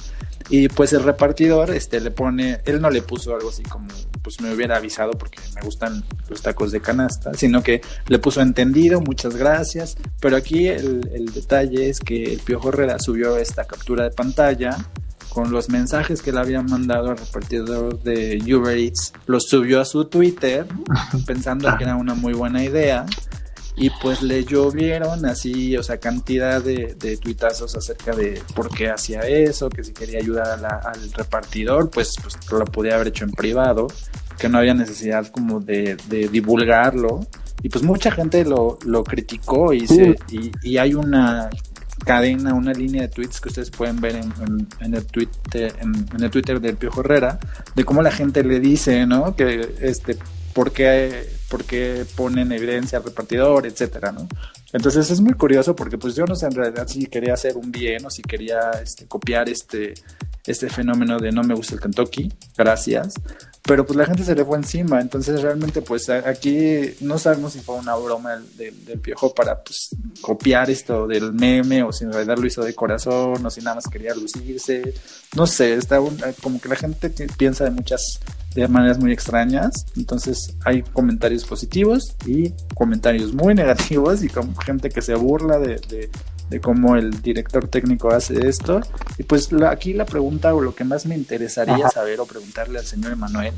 Y 0.49 0.67
pues 0.67 0.93
el 0.93 1.03
repartidor 1.03 1.69
este 1.69 1.99
le 1.99 2.09
pone, 2.09 2.59
él 2.65 2.81
no 2.81 2.89
le 2.89 3.03
puso 3.03 3.35
algo 3.35 3.49
así 3.49 3.61
como 3.61 3.87
pues 4.23 4.41
me 4.41 4.51
hubiera 4.51 4.77
avisado 4.77 5.11
porque 5.11 5.37
me 5.53 5.61
gustan 5.61 6.03
los 6.27 6.41
tacos 6.41 6.71
de 6.71 6.81
canasta, 6.81 7.35
sino 7.35 7.61
que 7.61 7.81
le 8.07 8.17
puso 8.17 8.41
entendido, 8.41 8.99
muchas 8.99 9.35
gracias, 9.35 9.95
pero 10.19 10.37
aquí 10.37 10.69
el, 10.69 11.07
el 11.13 11.25
detalle 11.27 11.87
es 11.87 11.99
que 11.99 12.33
el 12.33 12.39
Piojo 12.39 12.69
Herrera 12.69 12.97
subió 12.97 13.37
esta 13.37 13.65
captura 13.65 14.05
de 14.05 14.09
pantalla 14.09 14.75
con 15.35 15.51
los 15.51 15.67
mensajes 15.67 16.21
que 16.21 16.31
le 16.31 16.39
habían 16.39 16.65
mandado 16.67 17.09
al 17.09 17.17
repartidor 17.17 18.01
de 18.03 18.41
Uber 18.55 18.77
Eats, 18.77 19.11
los 19.27 19.43
subió 19.49 19.81
a 19.81 19.85
su 19.85 20.05
Twitter 20.05 20.65
pensando 21.27 21.75
que 21.77 21.83
era 21.83 21.97
una 21.97 22.15
muy 22.15 22.31
buena 22.31 22.63
idea 22.63 23.05
y 23.75 23.89
pues 24.01 24.21
le 24.21 24.45
llovieron 24.45 25.25
así, 25.25 25.75
o 25.75 25.83
sea, 25.83 25.97
cantidad 25.97 26.63
de, 26.63 26.95
de 26.97 27.17
tuitazos 27.17 27.75
acerca 27.75 28.15
de 28.15 28.41
por 28.55 28.69
qué 28.69 28.89
hacía 28.89 29.27
eso, 29.27 29.67
que 29.67 29.83
si 29.83 29.91
quería 29.91 30.19
ayudar 30.19 30.63
al 30.63 31.11
repartidor, 31.11 31.89
pues, 31.89 32.13
pues 32.21 32.37
lo 32.49 32.63
podía 32.63 32.95
haber 32.95 33.09
hecho 33.09 33.25
en 33.25 33.31
privado, 33.31 33.87
que 34.39 34.47
no 34.47 34.59
había 34.59 34.73
necesidad 34.73 35.27
como 35.27 35.59
de, 35.59 35.97
de 36.07 36.29
divulgarlo. 36.29 37.27
Y 37.61 37.67
pues 37.67 37.83
mucha 37.83 38.09
gente 38.09 38.45
lo, 38.45 38.79
lo 38.85 39.03
criticó 39.03 39.73
y, 39.73 39.85
se, 39.85 40.15
y, 40.29 40.51
y 40.63 40.77
hay 40.77 40.93
una 40.93 41.49
cadena, 42.05 42.53
una 42.53 42.71
línea 42.71 43.01
de 43.01 43.07
tweets 43.09 43.41
que 43.41 43.49
ustedes 43.49 43.71
pueden 43.71 43.99
ver 43.99 44.15
en, 44.15 44.93
el, 44.93 45.05
Twitter, 45.05 45.75
en, 45.79 46.23
el 46.23 46.29
Twitter 46.29 46.61
del 46.61 46.77
Piojo 46.77 47.01
Herrera, 47.01 47.39
de 47.75 47.83
cómo 47.83 48.01
la 48.01 48.11
gente 48.11 48.43
le 48.43 48.59
dice, 48.59 49.05
¿no? 49.05 49.35
Que, 49.35 49.75
este, 49.81 50.17
¿por 50.53 50.71
qué, 50.71 51.27
por 51.49 51.65
qué 51.65 52.05
ponen 52.15 52.51
evidencia 52.51 52.99
al 52.99 53.03
repartidor, 53.03 53.65
etcétera, 53.65 54.11
¿no? 54.11 54.27
Entonces 54.71 55.09
es 55.09 55.19
muy 55.21 55.33
curioso 55.33 55.75
porque 55.75 55.97
pues 55.97 56.15
yo 56.15 56.25
no 56.25 56.35
sé 56.35 56.45
en 56.45 56.51
realidad 56.53 56.87
si 56.87 57.05
quería 57.07 57.33
hacer 57.33 57.57
un 57.57 57.71
bien 57.71 58.05
o 58.05 58.09
si 58.09 58.21
quería 58.21 58.71
este, 58.81 59.05
copiar 59.05 59.49
este, 59.49 59.93
este 60.45 60.69
fenómeno 60.69 61.17
de 61.17 61.31
no 61.31 61.43
me 61.43 61.55
gusta 61.55 61.75
el 61.75 61.81
Kentucky, 61.81 62.31
gracias, 62.57 63.15
pero 63.65 63.85
pues 63.85 63.97
la 63.97 64.05
gente 64.05 64.23
se 64.23 64.35
le 64.35 64.45
fue 64.45 64.57
encima, 64.57 65.01
entonces 65.01 65.41
realmente 65.41 65.81
pues 65.81 66.07
aquí 66.09 66.95
no 67.01 67.17
sabemos 67.17 67.53
si 67.53 67.61
fue 67.61 67.75
una 67.75 67.95
broma 67.95 68.35
del, 68.55 68.85
del, 68.85 68.99
piojo 68.99 69.33
para 69.33 69.63
pues 69.63 69.89
copiar 70.21 70.69
esto 70.69 71.07
del 71.07 71.33
meme 71.33 71.81
o 71.81 71.91
si 71.91 72.03
en 72.03 72.13
realidad 72.13 72.37
lo 72.37 72.45
hizo 72.45 72.63
de 72.63 72.75
corazón 72.75 73.43
o 73.43 73.49
si 73.49 73.61
nada 73.61 73.75
más 73.75 73.87
quería 73.87 74.13
lucirse, 74.13 74.93
no 75.35 75.47
sé, 75.47 75.73
está 75.73 75.99
como 76.43 76.61
que 76.61 76.69
la 76.69 76.75
gente 76.75 77.09
piensa 77.09 77.63
de 77.63 77.71
muchas 77.71 78.19
de 78.53 78.67
maneras 78.67 78.99
muy 78.99 79.11
extrañas, 79.11 79.85
entonces 79.97 80.55
hay 80.63 80.83
comentarios 80.83 81.43
positivos 81.43 82.15
y 82.25 82.53
comentarios 82.75 83.33
muy 83.33 83.55
negativos 83.55 84.23
y 84.23 84.29
como 84.29 84.55
gente 84.57 84.89
que 84.89 85.01
se 85.01 85.15
burla 85.15 85.57
de 85.57 86.09
de 86.49 86.59
cómo 86.59 86.95
el 86.95 87.21
director 87.21 87.67
técnico 87.67 88.11
hace 88.11 88.47
esto. 88.47 88.81
Y 89.17 89.23
pues 89.23 89.49
aquí 89.67 89.93
la 89.93 90.05
pregunta 90.05 90.53
o 90.53 90.61
lo 90.61 90.75
que 90.75 90.83
más 90.83 91.05
me 91.05 91.15
interesaría 91.15 91.89
saber 91.89 92.19
o 92.19 92.25
preguntarle 92.25 92.79
al 92.79 92.85
señor 92.85 93.13
Emanuel 93.13 93.53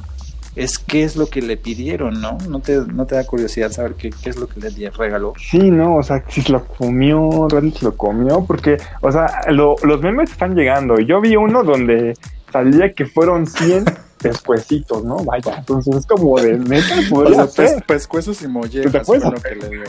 es 0.57 0.79
qué 0.79 1.03
es 1.03 1.15
lo 1.15 1.27
que 1.27 1.41
le 1.41 1.55
pidieron, 1.55 2.19
¿no? 2.19 2.37
¿No 2.49 2.59
te, 2.59 2.77
no 2.77 3.05
te 3.05 3.15
da 3.15 3.23
curiosidad 3.25 3.71
saber 3.71 3.93
qué, 3.93 4.09
qué 4.09 4.31
es 4.31 4.37
lo 4.37 4.47
que 4.47 4.59
le 4.59 4.89
regaló? 4.89 5.33
Sí, 5.37 5.59
no, 5.59 5.97
o 5.97 6.03
sea, 6.03 6.23
si 6.27 6.41
se 6.41 6.51
lo 6.51 6.65
comió, 6.65 7.47
realmente 7.47 7.79
se 7.79 7.85
lo 7.85 7.95
comió, 7.95 8.43
porque, 8.43 8.77
o 9.01 9.11
sea, 9.11 9.41
los 9.49 10.01
memes 10.01 10.31
están 10.31 10.55
llegando. 10.55 10.99
Yo 10.99 11.21
vi 11.21 11.35
uno 11.35 11.63
donde 11.63 12.15
salía 12.51 12.91
que 12.91 13.05
fueron 13.05 13.45
100 13.45 13.85
pescuecitos, 14.17 15.03
¿no? 15.03 15.17
Vaya, 15.17 15.57
entonces 15.59 15.95
es 15.95 16.05
como 16.07 16.39
de 16.39 16.57
neta, 16.57 16.95
o 17.11 17.47
sea, 17.47 17.79
pescuezos 17.85 18.41
y 18.41 18.47
mollejas 18.47 19.05
fue 19.05 19.19
lo 19.19 19.33
que 19.33 19.55
le 19.55 19.69
dio. 19.69 19.83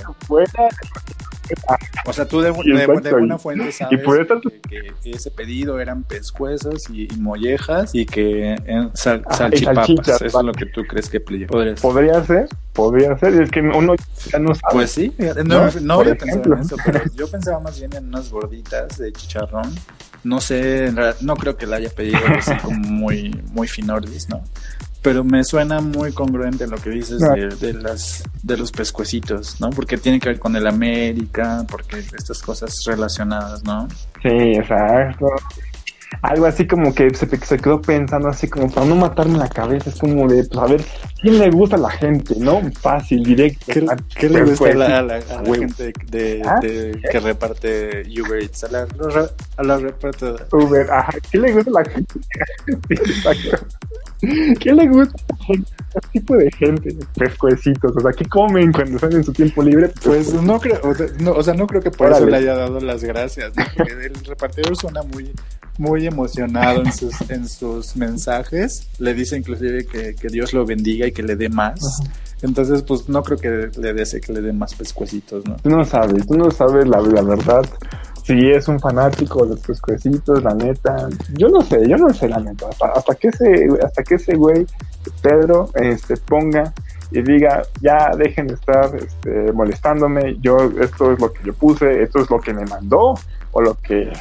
O 2.07 2.13
sea, 2.13 2.27
tú 2.27 2.41
de, 2.41 2.53
de, 2.53 3.01
de 3.01 3.13
buena 3.13 3.39
fuente 3.39 3.73
sabes 3.73 4.01
que, 4.69 4.93
que, 5.03 5.11
ese 5.11 5.31
pedido 5.31 5.81
eran 5.81 6.03
pescuezos 6.05 6.89
y, 6.91 7.13
y 7.13 7.17
mollejas 7.19 7.95
y 7.95 8.07
que 8.07 8.55
en 8.67 8.95
sal, 8.95 9.25
y 9.31 9.35
salchipapas. 9.35 9.87
salchichas, 9.87 10.23
Eso 10.23 10.41
es 10.41 10.47
lo 10.47 10.53
que 10.53 10.67
tú 10.67 10.85
crees 10.85 11.09
que 11.09 11.21
podría 11.21 11.49
ser. 11.49 11.75
Podría 11.81 12.25
ser, 12.25 12.49
podría 12.73 13.19
ser. 13.19 13.43
Es 13.43 13.51
que 13.51 13.61
uno 13.61 13.95
ya 14.31 14.39
no 14.39 14.55
sabe. 14.55 14.73
Pues 14.73 14.91
sí, 14.91 15.15
¿No? 15.45 15.71
no, 15.81 16.01
había 16.01 16.15
pensado 16.15 16.55
en 16.55 16.61
eso, 16.61 16.77
pero 16.85 17.01
yo 17.15 17.29
pensaba 17.31 17.61
más 17.61 17.79
bien 17.79 17.95
en 17.95 18.09
unas 18.09 18.31
gorditas 18.31 18.99
de 18.99 19.13
chicharrón. 19.13 19.75
No 20.25 20.41
sé, 20.41 20.87
en 20.87 20.97
realidad, 20.97 21.21
no 21.21 21.37
creo 21.37 21.57
que 21.57 21.67
la 21.67 21.77
haya 21.77 21.91
pedido 21.91 22.19
así 22.37 22.53
como 22.57 22.79
muy, 22.81 23.31
muy 23.53 23.69
finordis, 23.69 24.29
¿no? 24.29 24.43
Pero 25.03 25.23
me 25.25 25.45
suena 25.45 25.81
muy 25.81 26.13
congruente 26.13 26.67
lo 26.67 26.77
que 26.77 26.91
dices 26.91 27.21
No. 27.21 27.33
de, 27.33 27.49
de 27.49 27.73
las 27.75 28.25
de 28.43 28.57
los 28.57 28.73
pescuecitos, 28.73 29.61
¿no? 29.61 29.71
Porque 29.71 29.97
tiene 29.97 30.19
que 30.19 30.29
ver 30.31 30.39
con 30.39 30.57
el 30.57 30.67
América, 30.67 31.65
porque 31.71 31.99
estas 31.99 32.43
cosas 32.43 32.75
relacionadas, 32.87 33.63
¿no? 33.65 33.87
Sí, 34.23 34.29
exacto. 34.29 35.27
Algo 36.23 36.47
así 36.47 36.67
como 36.67 36.95
que 36.95 37.15
se, 37.15 37.27
se 37.29 37.59
quedó 37.59 37.81
pensando 37.83 38.29
así 38.29 38.49
como 38.49 38.71
para 38.71 38.87
no 38.87 38.97
matarme 38.97 39.39
la 39.39 39.49
cabeza, 39.49 39.91
es 39.91 39.97
como 40.01 40.27
de, 40.27 40.43
pues 40.45 40.59
a 40.59 40.67
ver, 40.67 40.83
¿quién 41.21 41.39
le 41.39 41.51
gusta 41.51 41.77
a 41.77 41.81
la 41.81 41.91
gente, 41.91 42.35
no? 42.39 42.61
Fácil, 42.81 43.23
directo. 43.23 43.67
¿Qué, 43.73 43.85
Ah, 43.89 43.97
qué 44.17 44.29
le 44.29 44.41
gusta 44.43 44.65
a 44.65 44.69
pues, 44.69 44.77
la, 44.77 44.87
a 44.99 45.03
la- 45.03 45.15
a 45.17 45.19
la 45.19 45.41
huevo. 45.43 45.55
gente 45.55 45.93
de, 46.11 46.43
¿Ah? 46.45 46.59
de- 46.63 47.01
que 47.11 47.21
reparte 47.21 48.03
Uber 48.21 48.43
Eats? 48.43 48.65
A 48.65 48.69
la, 48.71 48.87
a 49.59 49.63
la 49.63 49.77
repartidora. 49.77 50.47
Uber, 50.51 50.91
ajá, 50.91 51.13
¿qué 51.31 51.39
le 51.39 51.53
gusta 51.53 51.71
a 51.71 51.83
la 51.83 51.91
gente? 51.91 52.15
Sí. 54.21 54.55
¿Qué 54.59 54.73
le 54.73 54.89
gusta 54.89 55.15
a 55.17 55.33
la 55.39 55.45
gente? 55.45 55.71
¿Qué 55.93 56.01
tipo 56.21 56.37
de 56.37 56.51
gente? 56.51 56.97
Pescuecitos, 57.17 57.97
o 57.97 58.01
sea, 58.01 58.11
¿qué 58.13 58.25
comen 58.25 58.73
cuando 58.73 58.97
están 58.97 59.13
en 59.13 59.23
su 59.25 59.33
tiempo 59.33 59.63
libre? 59.63 59.91
Pues 60.05 60.33
no 60.35 60.59
creo, 60.59 60.81
o 60.83 60.95
sea, 60.95 61.07
no, 61.21 61.33
o 61.33 61.43
sea, 61.43 61.55
no 61.55 61.67
creo 61.67 61.81
que 61.83 61.91
por 61.91 62.09
Órale. 62.09 62.23
eso 62.23 62.31
le 62.31 62.37
haya 62.39 62.55
dado 62.57 62.81
las 62.81 63.05
gracias, 63.05 63.53
el 63.77 64.15
repartidor 64.27 64.77
suena 64.77 65.03
muy, 65.03 65.33
muy 65.79 65.98
emocionado 66.07 66.83
en 66.83 66.93
sus, 66.93 67.31
en 67.31 67.49
sus 67.49 67.97
mensajes. 67.97 68.89
Le 68.99 69.15
dice 69.15 69.37
inclusive 69.37 69.87
que, 69.87 70.15
que 70.15 70.29
Dios 70.29 70.53
lo 70.53 70.65
bendiga 70.65 71.07
y 71.07 71.13
que 71.13 71.23
le 71.23 71.37
dé 71.37 71.49
más. 71.49 71.81
Entonces, 72.43 72.83
pues 72.83 73.09
no 73.09 73.23
creo 73.23 73.39
que 73.39 73.81
le 73.81 73.93
desee 73.93 74.21
que 74.21 74.33
le 74.33 74.41
den 74.41 74.59
más 74.59 74.75
pescuecitos, 74.75 75.45
¿no? 75.45 75.57
Tú 75.57 75.71
no 75.71 75.85
sabes, 75.85 76.27
tú 76.27 76.35
no 76.37 76.51
sabes 76.51 76.87
la, 76.87 77.01
la 77.01 77.23
verdad. 77.23 77.65
Si 78.25 78.35
es 78.51 78.69
un 78.69 78.79
fanático 78.79 79.43
de 79.45 79.51
los 79.55 79.61
pescuecitos, 79.61 80.43
la 80.45 80.55
neta. 80.55 81.09
Yo 81.35 81.49
no 81.49 81.63
sé, 81.63 81.81
yo 81.89 81.97
no 81.97 82.13
sé 82.13 82.29
la 82.29 82.39
neta. 82.39 82.69
Hasta, 82.69 82.87
hasta 82.93 83.15
que 83.15 83.29
ese, 83.29 83.67
hasta 83.83 84.03
que 84.03 84.15
ese 84.17 84.37
güey, 84.37 84.67
Pedro, 85.23 85.71
este, 85.75 86.17
ponga 86.17 86.73
y 87.11 87.23
diga, 87.23 87.63
ya 87.81 88.11
dejen 88.17 88.49
de 88.49 88.55
estar 88.55 88.95
este, 88.95 89.53
molestándome. 89.53 90.37
Yo, 90.41 90.57
esto 90.81 91.13
es 91.13 91.21
lo 91.21 91.33
que 91.33 91.41
yo 91.45 91.55
puse, 91.55 92.03
esto 92.03 92.21
es 92.21 92.31
lo 92.31 92.39
que 92.39 92.53
me 92.53 92.67
mandó 92.67 93.15
o 93.53 93.63
lo 93.63 93.75
que 93.81 94.13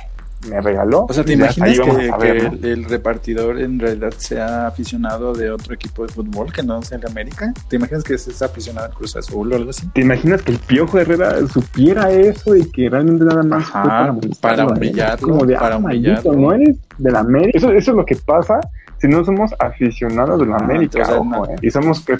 me 0.47 0.61
regaló. 0.61 1.05
O 1.09 1.13
sea, 1.13 1.23
¿te 1.23 1.37
ya 1.37 1.45
imaginas 1.45 1.79
que, 1.79 2.71
el, 2.71 2.85
repartidor 2.85 3.59
en 3.59 3.79
realidad 3.79 4.13
sea 4.17 4.67
aficionado 4.67 5.33
de 5.33 5.51
otro 5.51 5.73
equipo 5.73 6.05
de 6.05 6.13
fútbol 6.13 6.51
que 6.51 6.63
no 6.63 6.81
sea 6.81 6.97
el 6.97 7.05
América? 7.05 7.53
¿Te 7.69 7.75
imaginas 7.75 8.03
que 8.03 8.15
es 8.15 8.41
aficionado 8.41 8.87
al 8.87 8.93
Cruz 8.93 9.15
Azul 9.15 9.51
o 9.51 9.55
algo 9.55 9.69
así? 9.69 9.87
¿Te 9.87 10.01
imaginas 10.01 10.41
que 10.41 10.53
el 10.53 10.59
Piojo 10.59 10.99
Herrera 10.99 11.35
supiera 11.47 12.11
eso 12.11 12.55
y 12.55 12.69
que 12.71 12.89
realmente 12.89 13.25
nada 13.25 13.43
más 13.43 13.63
Ajá, 13.63 14.13
fue 14.13 14.29
para, 14.41 14.65
para 14.65 14.77
humillarlo, 14.77 15.27
Como 15.27 15.45
de, 15.45 15.55
para 15.55 15.75
ah, 15.75 15.79
maldito, 15.79 16.33
no 16.33 16.53
eres 16.53 16.77
de 16.97 17.11
la 17.11 17.19
América. 17.19 17.57
Eso, 17.57 17.71
eso 17.71 17.91
es 17.91 17.97
lo 17.97 18.05
que 18.05 18.15
pasa 18.15 18.59
si 18.99 19.07
no 19.07 19.23
somos 19.23 19.51
aficionados 19.59 20.39
de 20.39 20.45
la 20.47 20.55
Ah, 20.57 20.63
América, 20.63 21.03
ojo, 21.17 21.23
no. 21.23 21.45
eh. 21.45 21.55
Y 21.61 21.69
somos 21.69 22.01
que 22.01 22.17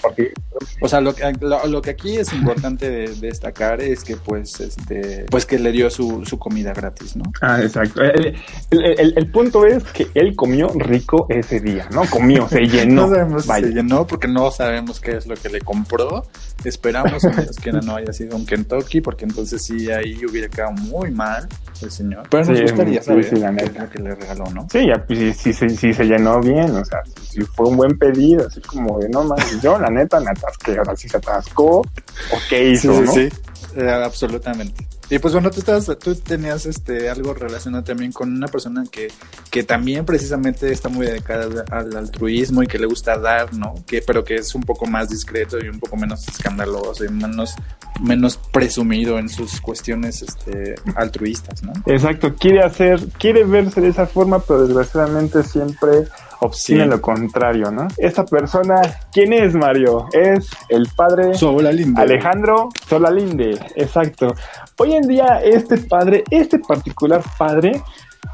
O 0.82 0.88
sea, 0.88 1.02
lo 1.02 1.14
que, 1.16 1.24
lo, 1.42 1.66
lo 1.68 1.82
que 1.82 1.92
aquí 1.92 2.18
es 2.18 2.32
importante 2.34 2.90
de- 2.90 3.16
destacar 3.16 3.82
es 3.82 4.04
que 4.04 4.16
pues 4.16 4.60
este 4.60 5.26
pues 5.30 5.46
que 5.46 5.58
le 5.60 5.72
dio 5.72 5.90
su, 5.90 6.24
su 6.26 6.38
comida 6.38 6.74
gratis, 6.74 7.16
¿no? 7.16 7.24
Ah, 7.42 7.62
exacto. 7.62 8.02
El, 8.02 8.36
el- 8.72 9.00
el- 9.00 9.14
el 9.18 9.32
punto 9.32 9.66
es 9.66 9.84
que 9.86 10.08
él 10.14 10.36
comió 10.36 10.70
rico 10.76 11.26
ese 11.30 11.60
día, 11.60 11.88
¿no? 11.92 12.04
Comió, 12.10 12.48
se 12.48 12.62
llenó. 12.68 13.08
No 13.08 13.10
sabemos 13.10 13.44
si 13.46 13.50
se 13.52 13.70
llenó 13.72 14.06
porque 14.08 14.28
no 14.28 14.52
sabemos 14.52 15.00
qué 15.00 15.18
es 15.18 15.28
lo 15.28 15.36
que 15.36 15.50
le 15.50 15.62
compró. 15.62 16.24
Esperamos 16.64 17.24
a 17.26 17.30
Dios 17.30 17.56
que 17.58 17.72
no 17.72 17.96
haya 17.96 18.12
sido 18.14 18.36
un 18.36 18.46
Kentucky, 18.46 19.02
porque 19.02 19.26
entonces 19.26 19.64
sí 19.64 19.92
ahí 19.92 20.20
hubiera 20.26 20.48
quedado 20.50 20.74
muy 20.74 21.12
mal 21.12 21.48
el 21.82 21.92
señor. 21.92 22.24
Pero 22.30 22.46
nos 22.46 22.58
Sí, 22.58 22.64
gustaría 22.64 23.00
sí, 23.02 23.06
saber 23.06 23.24
sí, 23.26 23.36
la 23.36 23.56
qué 23.56 23.64
es 23.66 23.76
lo 23.78 23.90
que 23.90 24.00
le 24.00 24.16
regaló, 24.16 24.44
¿no? 24.54 24.68
Sí, 24.72 24.88
ya, 24.88 25.04
pues, 25.06 25.20
sí, 25.38 25.54
sí, 25.54 25.54
sí, 25.54 25.70
sí 25.78 25.94
se 25.94 26.04
llenó 26.06 26.40
bien, 26.42 26.67
o 26.76 26.86
sea, 26.86 27.04
si 27.22 27.42
fue 27.42 27.68
un 27.68 27.78
buen 27.78 27.98
pedido, 27.98 28.48
así 28.48 28.62
como 28.62 29.00
de 29.00 29.10
no 29.10 29.24
más. 29.24 29.62
Yo, 29.62 29.78
la 29.80 29.90
neta, 29.90 30.20
me 30.20 30.32
atasqué, 30.32 30.78
ahora 30.78 30.96
sí 30.96 31.08
se 31.10 31.18
atascó, 31.18 31.80
o 31.80 32.38
qué 32.50 32.70
hizo, 32.70 32.94
sí, 32.94 33.02
¿no? 33.02 33.12
sí, 33.12 33.30
Eh, 33.76 33.90
absolutamente. 33.90 34.88
Y 35.10 35.20
pues 35.20 35.34
bueno, 35.34 35.50
tú, 35.50 35.60
estabas, 35.60 35.90
tú 36.00 36.16
tenías 36.16 36.66
este 36.66 37.10
algo 37.10 37.34
relacionado 37.34 37.84
también 37.84 38.12
con 38.12 38.30
una 38.30 38.48
persona 38.48 38.84
que, 38.92 39.08
que 39.50 39.64
también 39.64 40.06
precisamente 40.06 40.70
está 40.70 40.90
muy 40.90 41.06
dedicada 41.06 41.64
al 41.72 41.96
altruismo 41.96 42.62
y 42.62 42.68
que 42.68 42.78
le 42.78 42.88
gusta 42.88 43.18
dar, 43.18 43.54
¿no? 43.54 43.76
Que, 43.86 44.02
pero 44.02 44.26
que 44.26 44.36
es 44.36 44.54
un 44.54 44.64
poco 44.64 44.86
más 44.86 45.08
discreto 45.08 45.58
y 45.64 45.70
un 45.70 45.80
poco 45.80 45.96
menos 45.96 46.28
escandaloso 46.28 47.06
y 47.06 47.10
menos, 47.10 47.56
menos 48.02 48.38
presumido 48.52 49.18
en 49.18 49.30
sus 49.30 49.62
cuestiones 49.62 50.22
este, 50.22 50.76
altruistas, 50.96 51.64
¿no? 51.64 51.72
Exacto, 51.86 52.36
quiere 52.36 52.64
hacer, 52.64 53.00
quiere 53.18 53.46
verse 53.46 53.80
de 53.80 53.90
esa 53.90 54.08
forma, 54.08 54.40
pero 54.40 54.68
desgraciadamente 54.68 55.42
siempre 55.44 56.08
obtiene 56.40 56.84
Sí. 56.84 56.90
lo 56.90 57.02
contrario, 57.02 57.72
¿no? 57.72 57.88
Esta 57.98 58.26
persona, 58.26 58.82
¿quién 59.12 59.34
es 59.34 59.54
Mario? 59.54 60.08
Es 60.12 60.50
el 60.70 60.88
padre 60.96 61.34
linda. 61.74 62.02
Alejandro 62.02 62.70
Solalinde, 62.88 63.60
exacto. 63.76 64.34
Hoy 64.78 64.94
en 64.96 65.08
día 65.08 65.42
este 65.44 65.78
padre, 65.78 66.24
este 66.30 66.60
particular 66.60 67.22
padre, 67.38 67.82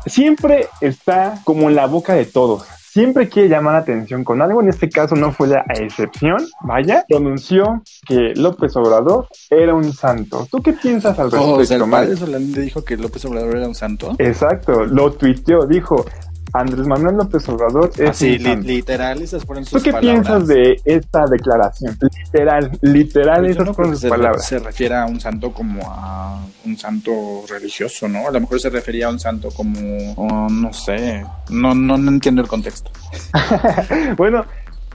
siempre 0.05 0.67
está 0.81 1.39
como 1.43 1.69
en 1.69 1.75
la 1.75 1.87
boca 1.87 2.13
de 2.13 2.25
todos. 2.25 2.65
Siempre 2.93 3.27
quiere 3.27 3.49
llamar 3.49 3.73
la 3.73 3.79
atención 3.79 4.23
con 4.23 4.39
algo, 4.43 4.61
en 4.61 4.69
este 4.69 4.87
caso 4.87 5.15
no 5.15 5.31
fue 5.31 5.47
la 5.47 5.65
excepción, 5.79 6.45
vaya, 6.61 7.03
pronunció 7.09 7.81
que 8.07 8.33
López 8.35 8.75
Obrador 8.75 9.27
era 9.49 9.73
un 9.73 9.91
santo. 9.93 10.47
¿Tú 10.51 10.61
qué 10.61 10.73
piensas 10.73 11.17
al 11.17 11.31
respecto, 11.31 11.55
Oh, 11.55 11.59
o 11.59 11.65
sea, 11.65 11.77
el 11.77 11.89
padre 11.89 12.13
dijo 12.39 12.85
que 12.85 12.95
López 12.95 13.25
Obrador 13.25 13.57
era 13.57 13.67
un 13.67 13.73
santo. 13.73 14.13
Exacto, 14.19 14.85
lo 14.85 15.11
tuiteó, 15.13 15.65
dijo, 15.65 16.05
Andrés 16.53 16.85
Manuel 16.85 17.15
López 17.17 17.49
Obrador 17.49 17.91
es 17.97 18.09
Así, 18.11 18.37
santo. 18.39 18.67
literal, 18.67 19.21
esas 19.21 19.43
fueron 19.43 19.63
¿Tú 19.63 19.71
sus 19.71 19.83
qué 19.83 19.91
palabras. 19.91 20.25
piensas 20.27 20.47
de 20.47 20.79
esta 20.85 21.25
declaración? 21.25 21.97
Literal, 22.31 22.71
literal, 22.81 23.39
Pues 23.41 23.51
esas 23.51 23.65
no 23.65 23.73
fueron 23.73 23.93
sus 23.93 24.01
se, 24.01 24.09
palabras. 24.09 24.45
se 24.45 24.59
refiere 24.59 24.95
a 24.95 25.05
un 25.05 25.19
santo 25.19 25.51
como 25.51 25.81
a 25.91 26.45
un 26.65 26.77
santo 26.77 27.11
religioso, 27.49 28.07
¿no? 28.07 28.27
A 28.27 28.31
lo 28.31 28.39
mejor 28.39 28.59
se 28.59 28.69
refería 28.69 29.07
a 29.07 29.09
un 29.09 29.19
santo 29.19 29.49
como, 29.49 30.13
oh, 30.15 30.47
no 30.49 30.71
sé, 30.73 31.25
no, 31.49 31.73
no, 31.73 31.97
no 31.97 32.11
entiendo 32.11 32.41
el 32.43 32.47
contexto. 32.47 32.91
bueno, 34.17 34.45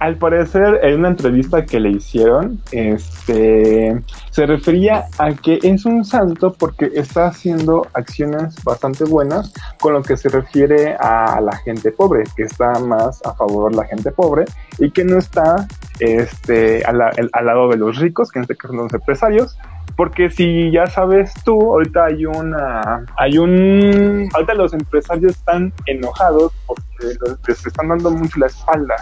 al 0.00 0.16
parecer 0.16 0.80
en 0.82 1.00
una 1.00 1.08
entrevista 1.08 1.64
que 1.64 1.80
le 1.80 1.90
hicieron, 1.90 2.60
este 2.72 4.00
se 4.30 4.46
refería 4.46 5.06
a 5.18 5.32
que 5.32 5.58
es 5.62 5.84
un 5.84 6.04
santo 6.04 6.52
porque 6.52 6.90
está 6.94 7.26
haciendo 7.26 7.86
acciones 7.94 8.62
bastante 8.62 9.04
buenas 9.04 9.52
con 9.80 9.94
lo 9.94 10.02
que 10.02 10.16
se 10.16 10.28
refiere 10.28 10.94
a 10.94 11.40
la 11.40 11.56
gente 11.56 11.90
pobre, 11.90 12.24
que 12.36 12.44
está 12.44 12.78
más 12.78 13.20
a 13.24 13.34
favor 13.34 13.72
de 13.72 13.78
la 13.78 13.84
gente 13.86 14.12
pobre 14.12 14.44
y 14.78 14.90
que 14.90 15.04
no 15.04 15.18
está 15.18 15.66
este 15.98 16.84
al, 16.84 16.98
lado 16.98 17.68
de 17.68 17.76
los 17.76 17.96
ricos, 17.98 18.30
que 18.30 18.38
en 18.38 18.42
este 18.44 18.56
caso 18.56 18.74
son 18.74 18.84
los 18.84 18.94
empresarios, 18.94 19.58
porque 19.96 20.30
si 20.30 20.70
ya 20.70 20.86
sabes 20.86 21.32
tú, 21.44 21.60
ahorita 21.60 22.04
hay 22.04 22.24
una, 22.24 23.04
hay 23.16 23.38
un, 23.38 24.28
ahorita 24.32 24.54
los 24.54 24.72
empresarios 24.72 25.32
están 25.32 25.72
enojados 25.86 26.52
porque 26.66 27.16
les 27.48 27.66
están 27.66 27.88
dando 27.88 28.12
mucho 28.12 28.38
la 28.38 28.46
espalda 28.46 28.94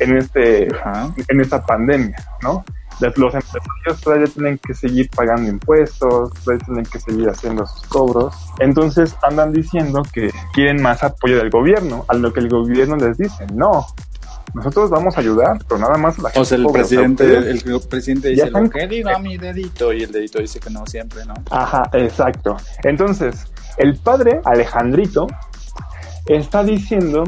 en 0.00 0.16
este, 0.16 0.68
Ajá. 0.74 1.12
en 1.28 1.40
esta 1.40 1.64
pandemia, 1.64 2.16
¿no? 2.42 2.64
Los 3.00 3.32
empresarios 3.32 4.00
todavía 4.02 4.26
tienen 4.26 4.58
que 4.58 4.74
seguir 4.74 5.08
pagando 5.10 5.48
impuestos, 5.48 6.32
todavía 6.44 6.64
tienen 6.66 6.84
que 6.84 6.98
seguir 6.98 7.28
haciendo 7.28 7.64
sus 7.64 7.82
cobros. 7.86 8.34
Entonces 8.58 9.14
andan 9.22 9.52
diciendo 9.52 10.02
que 10.12 10.32
quieren 10.52 10.82
más 10.82 11.04
apoyo 11.04 11.36
del 11.36 11.48
gobierno, 11.48 12.04
a 12.08 12.14
lo 12.14 12.32
que 12.32 12.40
el 12.40 12.48
gobierno 12.48 12.96
les 12.96 13.16
dice, 13.16 13.46
no, 13.54 13.86
nosotros 14.52 14.90
vamos 14.90 15.16
a 15.16 15.20
ayudar, 15.20 15.58
pero 15.68 15.78
nada 15.78 15.96
más 15.96 16.18
la 16.18 16.30
gente 16.30 16.40
O 16.40 16.44
sea, 16.44 16.56
el 16.58 16.64
pobre, 16.64 16.80
presidente, 16.80 17.24
ustedes- 17.24 17.64
el 17.64 17.80
presidente 17.88 18.28
dice 18.30 18.50
lo 18.50 18.68
que 18.70 18.88
diga 18.88 19.18
mi 19.20 19.38
dedito 19.38 19.92
y 19.92 20.02
el 20.02 20.10
dedito 20.10 20.40
dice 20.40 20.58
que 20.58 20.70
no 20.70 20.84
siempre, 20.86 21.24
¿no? 21.24 21.34
Ajá, 21.52 21.88
exacto. 21.92 22.56
Entonces, 22.82 23.46
el 23.76 23.96
padre 23.98 24.40
Alejandrito 24.44 25.28
está 26.26 26.64
diciendo 26.64 27.22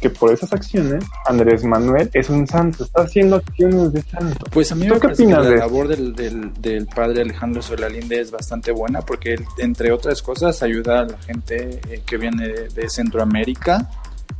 que 0.00 0.10
por 0.10 0.32
esas 0.32 0.52
acciones 0.52 1.04
Andrés 1.26 1.64
Manuel 1.64 2.10
es 2.12 2.28
un 2.28 2.46
santo, 2.46 2.84
está 2.84 3.02
haciendo 3.02 3.36
acciones 3.36 3.92
de 3.92 4.02
santo. 4.02 4.44
Pues 4.50 4.70
a 4.72 4.74
mí 4.74 4.86
¿Tú 4.86 4.94
me 4.94 5.00
parece 5.00 5.24
que 5.26 5.32
la 5.32 5.42
de- 5.42 5.56
labor 5.56 5.88
del, 5.88 6.14
del, 6.14 6.52
del 6.60 6.86
padre 6.86 7.22
Alejandro 7.22 7.62
Solalinde 7.62 8.20
es 8.20 8.30
bastante 8.30 8.72
buena 8.72 9.00
porque 9.00 9.34
él, 9.34 9.44
entre 9.58 9.92
otras 9.92 10.22
cosas, 10.22 10.62
ayuda 10.62 11.00
a 11.00 11.04
la 11.04 11.18
gente 11.18 11.80
eh, 11.88 12.02
que 12.04 12.16
viene 12.16 12.48
de, 12.48 12.68
de 12.68 12.88
Centroamérica 12.90 13.90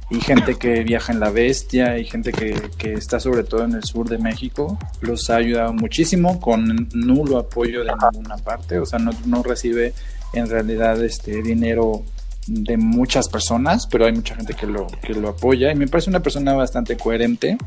y 0.08 0.20
gente 0.20 0.54
que 0.54 0.84
viaja 0.84 1.12
en 1.12 1.18
la 1.20 1.30
bestia 1.30 1.98
y 1.98 2.04
gente 2.04 2.30
que, 2.32 2.54
que, 2.78 2.92
está 2.92 3.18
sobre 3.18 3.42
todo 3.42 3.64
en 3.64 3.72
el 3.72 3.82
sur 3.82 4.08
de 4.08 4.18
México, 4.18 4.78
los 5.00 5.30
ha 5.30 5.36
ayudado 5.36 5.72
muchísimo 5.72 6.40
con 6.40 6.88
nulo 6.94 7.38
apoyo 7.38 7.82
de 7.82 7.90
ninguna 8.12 8.36
parte, 8.36 8.78
o 8.78 8.86
sea, 8.86 9.00
no, 9.00 9.10
no 9.24 9.42
recibe 9.42 9.94
en 10.32 10.48
realidad 10.48 11.02
este 11.04 11.42
dinero 11.42 12.04
de 12.46 12.76
muchas 12.76 13.28
personas, 13.28 13.86
pero 13.86 14.06
hay 14.06 14.12
mucha 14.12 14.34
gente 14.34 14.54
que 14.54 14.66
lo, 14.66 14.86
que 14.86 15.14
lo 15.14 15.30
apoya 15.30 15.72
y 15.72 15.74
me 15.74 15.88
parece 15.88 16.10
una 16.10 16.20
persona 16.20 16.54
bastante 16.54 16.96
coherente 16.96 17.58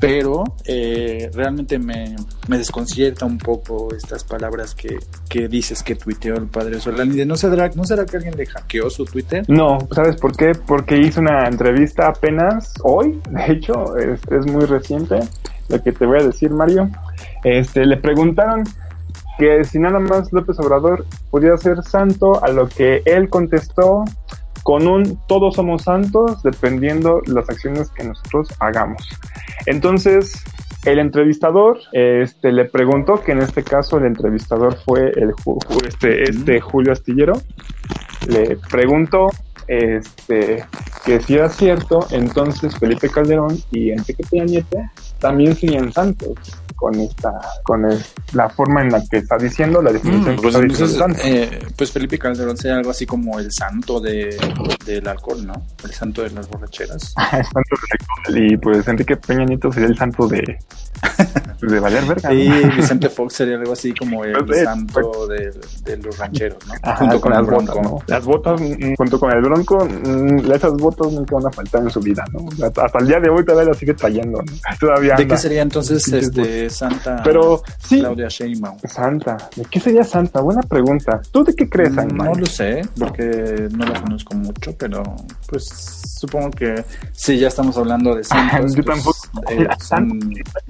pero 0.00 0.44
eh, 0.64 1.30
realmente 1.32 1.78
me, 1.78 2.16
me, 2.48 2.58
desconcierta 2.58 3.24
un 3.24 3.38
poco 3.38 3.94
estas 3.94 4.24
palabras 4.24 4.74
que, 4.74 4.98
que 5.28 5.48
dices 5.48 5.82
que 5.82 5.94
tuiteó 5.94 6.34
el 6.34 6.46
padre 6.46 6.80
Solani. 6.80 7.24
¿No 7.24 7.36
será, 7.36 7.70
¿No 7.74 7.84
será 7.84 8.04
que 8.04 8.16
alguien 8.16 8.36
le 8.36 8.46
hackeó 8.46 8.90
su 8.90 9.04
Twitter? 9.04 9.44
No, 9.48 9.78
¿sabes 9.92 10.16
por 10.16 10.36
qué? 10.36 10.52
Porque 10.54 10.98
hizo 10.98 11.20
una 11.20 11.46
entrevista 11.46 12.08
apenas 12.08 12.74
hoy, 12.82 13.20
de 13.30 13.52
hecho, 13.52 13.96
es, 13.96 14.20
es 14.30 14.46
muy 14.46 14.64
reciente 14.64 15.20
lo 15.68 15.82
que 15.82 15.92
te 15.92 16.06
voy 16.06 16.20
a 16.20 16.24
decir, 16.24 16.50
Mario. 16.50 16.90
Este, 17.44 17.86
le 17.86 17.96
preguntaron 17.96 18.64
que 19.38 19.64
si 19.64 19.78
nada 19.78 19.98
más 19.98 20.32
López 20.32 20.58
Obrador 20.60 21.04
podía 21.30 21.56
ser 21.56 21.82
santo, 21.82 22.42
a 22.44 22.48
lo 22.50 22.68
que 22.68 23.02
él 23.04 23.28
contestó 23.28 24.04
con 24.62 24.86
un 24.86 25.18
todos 25.26 25.56
somos 25.56 25.82
santos 25.82 26.42
dependiendo 26.42 27.20
las 27.26 27.48
acciones 27.50 27.90
que 27.90 28.04
nosotros 28.04 28.48
hagamos. 28.60 29.06
Entonces, 29.66 30.42
el 30.84 30.98
entrevistador 30.98 31.78
este, 31.92 32.52
le 32.52 32.64
preguntó, 32.66 33.22
que 33.22 33.32
en 33.32 33.40
este 33.40 33.62
caso 33.62 33.98
el 33.98 34.06
entrevistador 34.06 34.76
fue 34.76 35.12
el, 35.16 35.32
este, 35.86 36.22
este 36.24 36.60
Julio 36.60 36.92
Astillero, 36.92 37.34
le 38.26 38.56
preguntó 38.70 39.28
este, 39.66 40.64
que 41.04 41.20
si 41.20 41.34
era 41.34 41.48
cierto, 41.48 42.06
entonces 42.10 42.76
Felipe 42.76 43.08
Calderón 43.08 43.58
y 43.70 43.90
Enrique 43.90 44.24
Peña 44.30 44.44
Nieto 44.44 44.78
también 45.18 45.54
siguen 45.54 45.92
santos 45.92 46.63
con 46.84 47.00
esta 47.00 47.40
con 47.62 47.82
la 48.34 48.48
forma 48.50 48.82
en 48.82 48.90
la 48.90 49.02
que 49.10 49.16
está 49.16 49.38
diciendo 49.38 49.80
la 49.80 49.90
definición 49.90 50.36
mm, 50.36 50.40
pues, 50.42 50.54
eh, 51.24 51.58
pues, 51.74 51.90
Felipe 51.90 52.18
Calderón 52.18 52.58
sería 52.58 52.76
algo 52.76 52.90
así 52.90 53.06
como 53.06 53.38
el 53.38 53.50
santo 53.50 54.00
de, 54.00 54.36
del 54.84 55.08
alcohol 55.08 55.46
no 55.46 55.54
el 55.82 55.92
santo 55.92 56.22
de 56.22 56.30
las 56.30 56.46
borracheras. 56.46 57.14
El 57.32 57.44
santo 57.44 57.76
del 57.80 57.98
alcohol 57.98 58.52
y 58.52 58.56
pues 58.58 58.86
Enrique 58.86 59.16
Peña 59.16 59.44
Nieto 59.46 59.72
sería 59.72 59.88
el 59.88 59.96
santo 59.96 60.28
de 60.28 60.58
de 61.60 61.80
valer 61.80 62.04
verga 62.04 62.32
y 62.32 62.48
Vicente 62.76 63.08
Fox 63.08 63.34
sería 63.34 63.56
algo 63.56 63.72
así 63.72 63.94
como 63.94 64.24
el 64.24 64.44
pues, 64.44 64.64
santo 64.64 65.26
de, 65.26 65.50
de, 65.84 65.96
los 65.98 66.18
rancheros 66.18 66.58
no 66.66 66.96
junto 66.96 67.20
con, 67.20 67.32
el 67.32 67.42
bronco. 67.42 67.82
¿no? 67.82 67.98
las 68.06 68.24
botas 68.24 68.60
mm, 68.60 68.94
junto 68.96 69.18
con 69.18 69.32
el 69.32 69.40
bronco 69.42 69.86
mm, 69.86 70.52
esas 70.52 70.72
botas 70.74 71.12
nunca 71.12 71.36
van 71.36 71.46
a 71.46 71.50
faltar 71.50 71.82
en 71.82 71.90
su 71.90 72.00
vida 72.00 72.24
no 72.32 72.46
hasta 72.60 72.98
el 72.98 73.06
día 73.06 73.20
de 73.20 73.30
hoy 73.30 73.44
todavía 73.44 73.70
la 73.72 73.78
sigue 73.78 73.94
trayendo 73.94 74.42
¿no? 74.42 74.52
todavía 74.78 75.14
de 75.14 75.26
qué 75.26 75.36
sería 75.36 75.62
entonces 75.62 76.06
este 76.12 76.68
Santa 76.74 77.22
Pero, 77.24 77.62
sí, 77.78 78.00
Claudia 78.00 78.28
Sheinbaum. 78.28 78.78
Santa. 78.86 79.36
¿De 79.56 79.64
qué 79.64 79.80
sería 79.80 80.04
Santa? 80.04 80.40
Buena 80.40 80.62
pregunta. 80.62 81.20
¿Tú 81.30 81.44
de 81.44 81.54
qué 81.54 81.68
crees, 81.68 81.92
No 81.92 82.34
lo 82.34 82.46
sé, 82.46 82.82
porque 82.98 83.68
no 83.70 83.84
la 83.84 84.00
conozco 84.00 84.34
mucho, 84.36 84.74
pero 84.76 85.02
pues 85.48 85.64
supongo 86.18 86.50
que 86.50 86.84
si 87.12 87.38
ya 87.38 87.48
estamos 87.48 87.76
hablando 87.76 88.14
de. 88.14 88.22
Yo 88.24 88.60
pues, 88.60 88.74
tampoco. 88.84 89.18
Eh, 89.50 89.66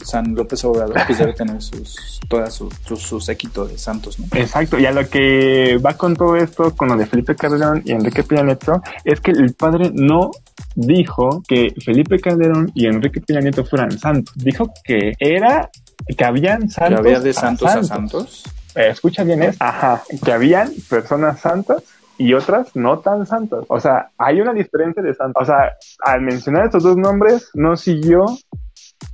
San, 0.02 0.34
López 0.34 0.64
Obrador, 0.64 0.96
pues 1.06 1.18
debe 1.18 1.32
tener 1.32 1.60
sus, 1.62 2.20
toda 2.28 2.50
su, 2.50 2.70
su, 2.96 3.20
séquito 3.20 3.66
de 3.66 3.78
santos, 3.78 4.18
¿no? 4.18 4.26
Exacto, 4.32 4.78
y 4.78 4.86
a 4.86 4.92
lo 4.92 5.08
que 5.08 5.78
va 5.84 5.94
con 5.94 6.14
todo 6.16 6.36
esto, 6.36 6.74
con 6.74 6.88
lo 6.88 6.96
de 6.96 7.06
Felipe 7.06 7.34
Calderón 7.34 7.82
y 7.84 7.92
Enrique 7.92 8.22
Peña 8.22 8.44
es 9.04 9.20
que 9.20 9.30
el 9.30 9.54
padre 9.54 9.90
no 9.92 10.30
dijo 10.74 11.42
que 11.46 11.74
Felipe 11.84 12.18
Calderón 12.18 12.70
y 12.74 12.86
Enrique 12.86 13.20
Peña 13.20 13.40
Nieto 13.40 13.64
fueran 13.64 13.96
santos. 13.98 14.34
Dijo 14.36 14.70
que 14.84 15.12
era 15.18 15.70
que 16.16 16.24
habían 16.24 16.68
santos. 16.68 17.00
¿Que 17.00 17.08
había 17.08 17.20
de 17.20 17.32
santos 17.32 17.70
a 17.70 17.82
santos? 17.82 18.44
Eh, 18.74 18.88
escucha 18.90 19.24
bien, 19.24 19.42
es, 19.42 19.56
ajá, 19.60 20.02
que 20.24 20.32
habían 20.32 20.72
personas 20.88 21.40
santas 21.40 21.82
y 22.18 22.34
otras 22.34 22.74
no 22.74 22.98
tan 23.00 23.26
santas. 23.26 23.64
O 23.68 23.80
sea, 23.80 24.10
hay 24.18 24.40
una 24.40 24.52
diferencia 24.52 25.02
de 25.02 25.14
santos. 25.14 25.42
O 25.42 25.46
sea, 25.46 25.72
al 26.04 26.20
mencionar 26.22 26.66
estos 26.66 26.82
dos 26.82 26.96
nombres, 26.96 27.50
no 27.54 27.76
siguió 27.76 28.24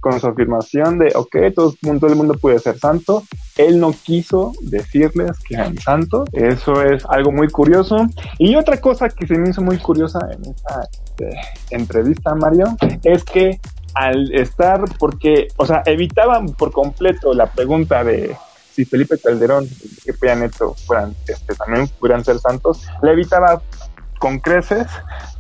con 0.01 0.21
su 0.21 0.29
afirmación 0.29 0.99
de, 0.99 1.13
ok, 1.15 1.37
todo, 1.55 1.75
todo 1.83 2.11
el 2.11 2.17
mundo 2.17 2.35
puede 2.35 2.59
ser 2.59 2.79
santo. 2.79 3.23
Él 3.57 3.81
no 3.81 3.93
quiso 3.93 4.53
decirles 4.63 5.39
que 5.47 5.55
eran 5.55 5.77
santos. 5.79 6.29
Eso 6.33 6.83
es 6.83 7.05
algo 7.07 7.33
muy 7.33 7.49
curioso. 7.49 8.07
Y 8.39 8.55
otra 8.57 8.81
cosa 8.81 9.09
que 9.09 9.27
se 9.27 9.39
me 9.39 9.51
hizo 9.51 9.63
muy 9.63 9.79
curiosa 9.79 10.21
en 10.31 10.53
esta 10.53 10.83
este, 10.93 11.31
entrevista, 11.71 12.35
Mario, 12.35 12.77
es 13.03 13.25
que 13.25 13.61
al 13.95 14.33
estar, 14.35 14.83
porque, 14.99 15.49
o 15.57 15.67
sea, 15.67 15.83
evitaban 15.87 16.47
por 16.47 16.73
completo 16.73 17.35
la 17.35 17.47
pregunta 17.47 18.05
de 18.05 18.37
si 18.73 18.85
Felipe 18.85 19.19
Calderón 19.19 19.67
y 20.07 20.13
Peña 20.13 20.49
fueran, 20.87 21.15
este, 21.27 21.55
también 21.55 21.89
pudieran 21.99 22.25
ser 22.25 22.39
santos, 22.39 22.87
la 23.03 23.13
evitaba 23.13 23.63
con 24.19 24.39
creces, 24.39 24.87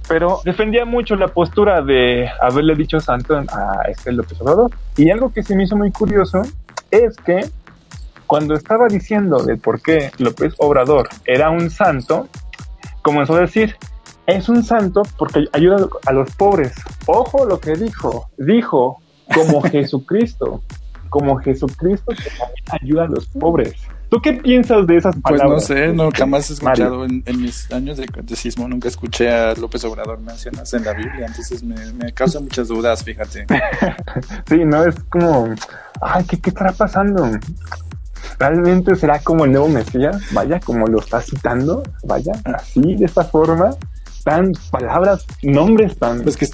pero 0.08 0.40
defendía 0.44 0.84
mucho 0.84 1.14
la 1.14 1.28
postura 1.28 1.82
de 1.82 2.28
haberle 2.40 2.74
dicho 2.74 2.98
santo 2.98 3.36
a 3.36 3.82
este 3.88 4.10
López 4.12 4.40
Obrador. 4.40 4.70
Y 4.96 5.10
algo 5.10 5.32
que 5.32 5.42
se 5.42 5.54
me 5.54 5.64
hizo 5.64 5.76
muy 5.76 5.92
curioso 5.92 6.42
es 6.90 7.16
que 7.18 7.48
cuando 8.26 8.54
estaba 8.54 8.88
diciendo 8.88 9.42
de 9.42 9.56
por 9.56 9.80
qué 9.82 10.10
López 10.18 10.54
Obrador 10.58 11.08
era 11.24 11.50
un 11.50 11.70
santo, 11.70 12.28
comenzó 13.02 13.34
a 13.34 13.40
decir, 13.40 13.76
es 14.30 14.48
un 14.48 14.64
santo 14.64 15.02
porque 15.16 15.46
ayuda 15.52 15.88
a 16.06 16.12
los 16.12 16.30
pobres. 16.34 16.72
Ojo 17.06 17.46
lo 17.46 17.60
que 17.60 17.74
dijo. 17.74 18.28
Dijo 18.36 19.00
como 19.34 19.62
Jesucristo. 19.70 20.62
Como 21.08 21.36
Jesucristo 21.38 22.12
que 22.12 22.30
ayuda 22.80 23.04
a 23.04 23.08
los 23.08 23.26
pobres. 23.26 23.74
¿Tú 24.10 24.20
qué 24.20 24.32
piensas 24.32 24.86
de 24.88 24.96
esas 24.96 25.14
palabras? 25.16 25.66
Pues 25.66 25.70
no 25.70 25.76
sé, 25.76 25.92
no, 25.92 26.10
jamás 26.12 26.50
he 26.50 26.54
escuchado 26.54 27.04
en, 27.04 27.22
mis 27.40 27.70
años 27.70 27.96
de 27.96 28.06
catecismo, 28.06 28.66
nunca 28.66 28.88
escuché 28.88 29.30
a 29.30 29.54
López 29.54 29.84
Obrador 29.84 30.18
mencionarse 30.18 30.78
en 30.78 30.84
la 30.84 30.94
Biblia, 30.94 31.26
entonces 31.26 31.62
me, 31.62 31.92
me 31.92 32.12
causa 32.12 32.40
muchas 32.40 32.66
dudas, 32.66 33.04
fíjate. 33.04 33.46
sí, 34.48 34.64
no, 34.64 34.84
es 34.84 34.96
como, 35.04 35.54
ay, 36.00 36.24
¿qué, 36.24 36.40
¿qué 36.40 36.50
estará 36.50 36.72
pasando? 36.72 37.30
¿Realmente 38.40 38.96
será 38.96 39.20
como 39.20 39.44
el 39.44 39.52
nuevo 39.52 39.68
Mesías? 39.68 40.20
Vaya, 40.32 40.58
como 40.58 40.88
lo 40.88 40.98
está 40.98 41.20
citando, 41.20 41.84
vaya, 42.02 42.32
así, 42.44 42.96
de 42.96 43.04
esta 43.04 43.22
forma 43.22 43.76
tan 44.24 44.52
palabras, 44.70 45.26
nombres 45.42 45.96
tan. 45.98 46.22
Pues 46.22 46.36
que 46.36 46.46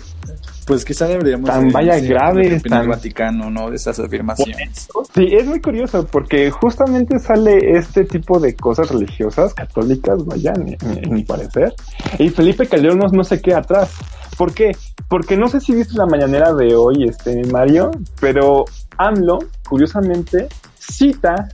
pues 0.66 0.84
quizá 0.84 1.06
deberíamos 1.06 1.48
tan 1.48 1.68
vaya 1.70 1.98
grave 2.00 2.60
tan 2.60 2.88
Vaticano, 2.88 3.50
¿no? 3.50 3.70
De 3.70 3.76
esas 3.76 4.00
afirmaciones. 4.00 4.88
Sí, 5.14 5.28
es 5.30 5.46
muy 5.46 5.60
curioso 5.60 6.04
porque 6.06 6.50
justamente 6.50 7.20
sale 7.20 7.78
este 7.78 8.04
tipo 8.04 8.40
de 8.40 8.56
cosas 8.56 8.90
religiosas 8.90 9.54
católicas, 9.54 10.24
vaya, 10.26 10.52
en 10.56 11.14
mi 11.14 11.22
parecer. 11.22 11.72
Y 12.18 12.30
Felipe 12.30 12.66
Calderón 12.66 12.98
no, 13.12 13.24
se 13.24 13.40
queda 13.40 13.58
atrás. 13.58 13.92
¿Por 14.36 14.52
qué? 14.52 14.76
Porque 15.08 15.36
no 15.36 15.46
sé 15.46 15.60
si 15.60 15.72
viste 15.72 15.94
la 15.96 16.06
mañanera 16.06 16.52
de 16.52 16.74
hoy, 16.74 17.04
este 17.08 17.44
Mario, 17.46 17.92
pero 18.20 18.64
AMLO, 18.98 19.38
curiosamente, 19.68 20.48
cita 20.78 21.48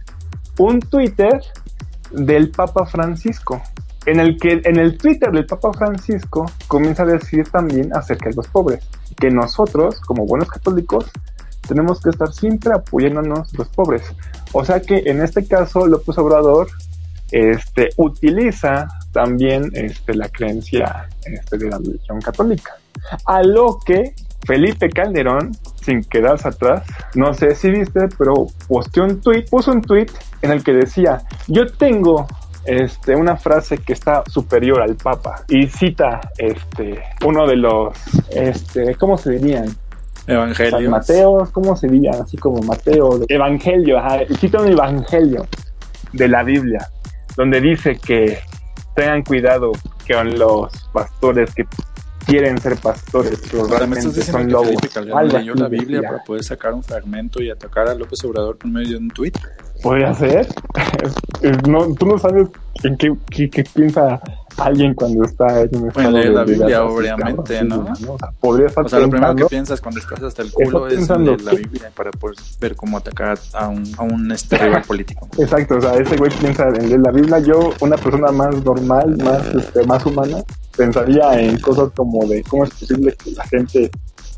un 0.59 0.81
Twitter 0.81 1.39
del 2.13 2.51
Papa 2.51 2.87
Francisco 2.87 3.63
en 4.07 4.21
el 4.21 4.39
que 4.39 4.61
en 4.65 4.79
el 4.79 4.99
Twitter 4.99 5.31
del 5.31 5.47
Papa 5.47 5.73
Francisco 5.73 6.51
comienza 6.69 7.03
a 7.05 7.07
decir 7.07 7.49
también 7.49 7.95
acerca 7.95 8.29
de 8.29 8.37
los 8.37 8.49
pobres, 8.49 8.85
que 9.19 9.31
nosotros, 9.31 10.01
como 10.01 10.27
buenos 10.27 10.49
católicos, 10.49 11.11
tenemos 11.67 12.01
que 12.01 12.11
estar 12.11 12.33
siempre 12.33 12.73
apoyándonos 12.75 13.57
los 13.57 13.69
pobres. 13.69 14.03
O 14.53 14.65
sea 14.65 14.81
que 14.81 15.03
en 15.07 15.23
este 15.23 15.47
caso 15.47 15.87
López 15.87 16.19
Obrador 16.19 16.69
este, 17.31 17.91
utiliza 17.97 18.89
también 19.13 19.71
este, 19.73 20.15
la 20.15 20.29
creencia 20.29 21.09
este, 21.25 21.59
de 21.59 21.71
la 21.71 21.79
religión 21.79 22.21
católica. 22.21 22.77
A 23.27 23.43
lo 23.43 23.79
que 23.85 24.15
Felipe 24.47 24.91
Calderón, 24.91 25.53
sin 25.83 26.03
quedarse 26.03 26.49
atrás, 26.49 26.83
no 27.15 27.33
sé 27.33 27.55
si 27.55 27.71
viste, 27.71 28.01
pero 28.19 28.47
posteó 28.69 29.05
un 29.05 29.21
tweet, 29.21 29.45
puso 29.51 29.73
un 29.73 29.83
tweet 29.83 30.09
en 30.43 30.51
el 30.51 30.63
que 30.65 30.73
decía, 30.73 31.23
yo 31.47 31.67
tengo 31.67 32.27
este, 32.65 33.17
una 33.17 33.37
frase 33.37 33.79
que 33.79 33.93
está 33.93 34.23
superior 34.27 34.81
al 34.81 34.97
Papa 34.97 35.45
y 35.49 35.67
cita 35.67 36.21
este, 36.39 37.03
uno 37.25 37.47
de 37.47 37.57
los, 37.57 37.97
este, 38.31 38.95
¿cómo 38.97 39.19
se 39.19 39.33
dirían? 39.33 39.67
Evangelios. 40.27 40.91
Mateos, 40.91 41.51
¿cómo 41.51 41.77
se 41.77 41.89
dirían? 41.89 42.15
Así 42.23 42.37
como 42.37 42.63
Mateo, 42.63 43.21
Evangelio, 43.29 44.01
cita 44.39 44.61
un 44.61 44.69
Evangelio 44.69 45.47
de 46.13 46.29
la 46.29 46.45
Biblia, 46.45 46.89
donde 47.37 47.61
dice 47.61 47.97
que 47.97 48.39
tengan 48.95 49.23
cuidado 49.23 49.73
con 50.07 50.39
los 50.39 50.71
pastores 50.93 51.53
que 51.55 51.65
quieren 52.27 52.59
ser 52.59 52.77
pastores. 52.77 53.53
Los 53.53 53.69
realmente 53.69 54.23
son 54.23 54.51
lobos. 54.51 54.75
leyó 55.33 55.55
la 55.55 55.69
Biblia 55.69 56.03
para 56.03 56.23
poder 56.25 56.45
sacar 56.45 56.75
un 56.75 56.83
fragmento 56.83 57.43
y 57.43 57.51
atacar 57.51 57.89
a 57.89 57.95
López 57.95 58.25
Obrador 58.25 58.57
por 58.57 58.71
medio 58.71 58.91
de 58.91 58.97
un 58.97 59.11
tuit. 59.11 59.37
Podría 59.83 60.15
ser. 60.15 60.47
no, 61.69 61.95
tú 61.95 62.07
no 62.07 62.19
sabes 62.19 62.49
en 62.85 62.97
qué, 62.97 63.13
qué, 63.51 63.65
piensa 63.65 64.21
alguien 64.57 64.95
cuando 64.95 65.25
está 65.25 65.63
en 65.63 65.77
un 65.77 65.89
estado 65.89 66.11
leer 66.11 66.29
de 66.29 66.35
la 66.35 66.45
Biblia, 66.45 66.85
obviamente, 66.85 67.65
¿no? 67.65 67.95
sí, 67.95 68.05
O 68.09 68.19
sea, 68.19 68.31
podría 68.41 68.67
estar 68.67 68.85
O 68.85 68.89
sea, 68.89 68.99
lo 69.01 69.11
primero 69.11 69.35
que 69.35 69.45
piensas 69.47 69.81
cuando 69.81 70.01
estás 70.01 70.23
hasta 70.23 70.43
el 70.43 70.53
culo 70.53 70.87
es 70.87 70.93
en 70.93 70.99
pensando 70.99 71.31
leer 71.33 71.43
la 71.43 71.53
Biblia 71.53 71.91
para 71.95 72.11
poder 72.11 72.37
ver 72.61 72.77
cómo 72.77 72.99
atacar 72.99 73.39
a 73.53 73.69
un, 73.69 73.85
a 73.97 74.03
un 74.03 74.31
este, 74.33 74.59
rival 74.59 74.83
político. 74.83 75.29
Exacto, 75.39 75.77
o 75.77 75.81
sea, 75.81 75.95
ese 75.95 76.17
güey 76.17 76.31
piensa 76.31 76.69
en 76.69 76.89
leer 76.89 77.01
la 77.01 77.13
Biblia. 77.13 77.39
Yo, 77.41 77.73
una 77.81 77.97
persona 77.97 78.31
más 78.33 78.63
normal, 78.65 79.17
más, 79.19 79.47
este, 79.55 79.87
más 79.87 80.05
humana, 80.07 80.39
pensaría 80.77 81.41
en 81.41 81.59
cosas 81.59 81.91
como 81.95 82.27
de 82.27 82.43
cómo 82.45 82.65
es 82.65 82.71
posible 82.71 83.15
que 83.23 83.33
la 83.33 83.45
gente 83.45 83.91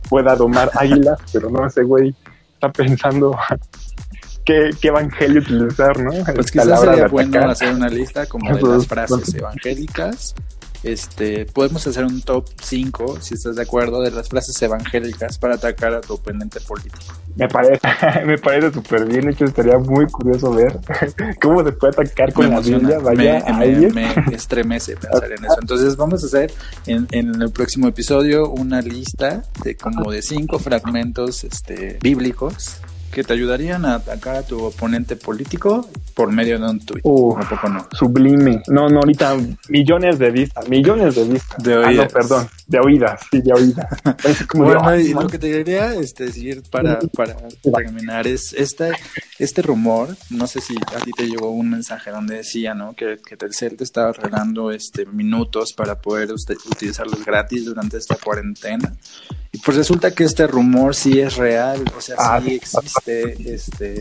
pueda 0.09 0.37
domar 0.37 0.71
águilas, 0.75 1.19
pero 1.33 1.51
no, 1.51 1.67
ese 1.67 1.83
güey 1.83 2.15
está 2.55 2.71
pensando 2.73 3.37
qué, 4.45 4.71
qué 4.81 4.89
evangelio 4.89 5.41
utilizar, 5.41 5.99
¿no? 6.01 6.11
Pues 6.35 6.51
quizás 6.51 6.81
sería 6.81 7.07
bueno 7.09 7.31
atacar. 7.31 7.51
hacer 7.51 7.75
una 7.75 7.89
lista 7.89 8.27
como 8.27 8.55
de 8.55 8.63
las 8.63 8.83
es- 8.83 8.89
frases 8.89 9.35
evangélicas. 9.35 10.35
Este, 10.83 11.47
podemos 11.47 11.87
hacer 11.87 12.05
un 12.05 12.21
top 12.21 12.47
5, 12.63 13.19
si 13.23 13.33
estás 13.37 13.57
de 13.57 13.63
acuerdo, 13.63 14.03
de 14.03 14.11
las 14.11 14.29
frases 14.29 14.61
evangélicas 14.61 15.39
para 15.39 15.55
atacar 15.55 15.95
a 15.95 16.03
tu 16.03 16.13
oponente 16.13 16.61
político. 16.61 16.99
Me 17.37 17.49
parece, 17.49 17.81
me 18.27 18.37
parece 18.37 18.71
súper 18.71 19.07
bien. 19.07 19.31
Hecho, 19.31 19.47
estaría 19.47 19.79
muy 19.79 20.05
curioso 20.09 20.53
ver 20.53 20.79
cómo 21.41 21.65
se 21.65 21.73
puede 21.73 21.95
atacar 21.95 22.35
con 22.35 22.51
me 22.51 22.55
la 22.57 22.61
Biblia. 22.61 22.99
Vaya, 22.99 23.43
me, 23.59 23.67
me- 23.89 24.15
me 24.29 24.35
estremece 24.37 24.95
pensar 24.99 25.33
en 25.33 25.43
eso. 25.43 25.57
Entonces 25.63 25.97
vamos 25.97 26.23
a 26.23 26.27
hacer 26.27 26.53
en, 26.87 27.09
en 27.13 27.41
el 27.41 27.51
próximo 27.51 27.89
episodio 27.89 28.51
una 28.51 28.83
lista 28.83 29.43
de 29.65 29.77
como 29.79 30.13
de 30.13 30.21
cinco 30.21 30.59
fragmentos 30.59 31.45
este, 31.45 31.99
bíblicos 32.03 32.77
que 33.15 33.23
te 33.23 33.33
ayudarían 33.33 33.85
a 33.87 33.95
atacar 33.95 34.35
a 34.35 34.43
tu 34.43 34.63
oponente 34.65 35.15
político 35.15 35.89
por 36.15 36.31
medio 36.33 36.59
de 36.59 36.67
un. 36.71 36.81
Uf. 37.03 37.39
¿A 37.45 37.49
poco 37.49 37.69
no? 37.69 37.87
Sublime. 37.93 38.63
No, 38.69 38.89
no, 38.89 39.01
ahorita 39.01 39.37
millones 39.69 40.19
de 40.19 40.31
vistas, 40.31 40.69
millones 40.69 41.15
de 41.17 41.25
vistas. 41.25 41.63
De 41.63 41.75
Ah, 41.75 41.81
no, 41.81 41.89
oídas. 41.89 42.13
perdón, 42.13 42.49
de 42.67 42.79
oídas, 42.79 43.21
sí, 43.31 43.41
de 43.41 43.53
oídas. 43.53 43.87
Es 44.25 44.47
como 44.47 44.65
de, 44.65 44.75
Bueno, 44.75 44.89
"Ay, 44.89 45.11
y 45.11 45.15
man". 45.15 45.25
lo 45.25 45.29
que 45.31 45.39
te 45.39 45.47
diría 45.59 45.95
este, 45.95 46.25
decir 46.27 46.63
para, 46.71 46.99
para 47.15 47.37
terminar 47.75 48.27
es 48.27 48.53
este, 48.53 48.93
este 49.39 49.63
rumor, 49.63 50.17
no 50.31 50.47
sé 50.47 50.61
si 50.61 50.75
a 50.77 51.01
ti 51.05 51.11
te 51.17 51.27
llegó 51.27 51.51
un 51.51 51.71
mensaje 51.71 52.11
donde 52.11 52.37
decía, 52.37 52.75
¿no? 52.75 52.95
Que, 52.95 53.19
que 53.27 53.37
Telcel 53.37 53.77
te 53.77 53.85
estaba 53.85 54.13
regalando 54.13 54.71
este, 54.71 55.07
minutos 55.07 55.73
para 55.73 55.97
poder 56.01 56.33
usted, 56.33 56.55
utilizarlos 56.71 57.25
gratis 57.25 57.65
durante 57.65 57.97
esta 57.99 58.15
cuarentena. 58.17 58.95
Y 59.53 59.59
pues 59.59 59.77
resulta 59.77 60.11
que 60.13 60.25
este 60.25 60.47
rumor 60.47 60.95
sí 60.95 61.21
es 61.21 61.37
real, 61.37 61.85
o 61.97 62.01
sea, 62.01 62.17
Ah, 62.19 62.41
sí 62.45 62.55
existe 62.55 63.55
este, 63.55 64.01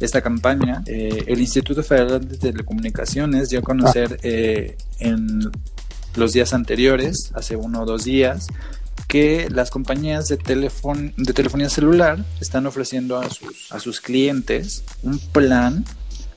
esta 0.00 0.20
campaña. 0.20 0.82
Eh, 0.86 1.24
el 1.26 1.40
Instituto 1.40 1.82
Federal 1.82 2.26
de 2.26 2.36
Telecomunicaciones 2.36 3.48
dio 3.48 3.60
a 3.60 3.62
conocer 3.62 4.18
eh, 4.22 4.76
en 4.98 5.50
los 6.14 6.32
días 6.32 6.52
anteriores, 6.54 7.30
hace 7.34 7.56
uno 7.56 7.82
o 7.82 7.86
dos 7.86 8.04
días, 8.04 8.46
que 9.08 9.48
las 9.50 9.70
compañías 9.70 10.28
de, 10.28 10.36
telefon 10.36 11.14
de 11.16 11.32
telefonía 11.32 11.68
celular 11.68 12.24
están 12.40 12.66
ofreciendo 12.66 13.18
a 13.18 13.30
sus, 13.30 13.70
a 13.70 13.78
sus 13.78 14.00
clientes 14.00 14.84
un 15.02 15.18
plan 15.18 15.84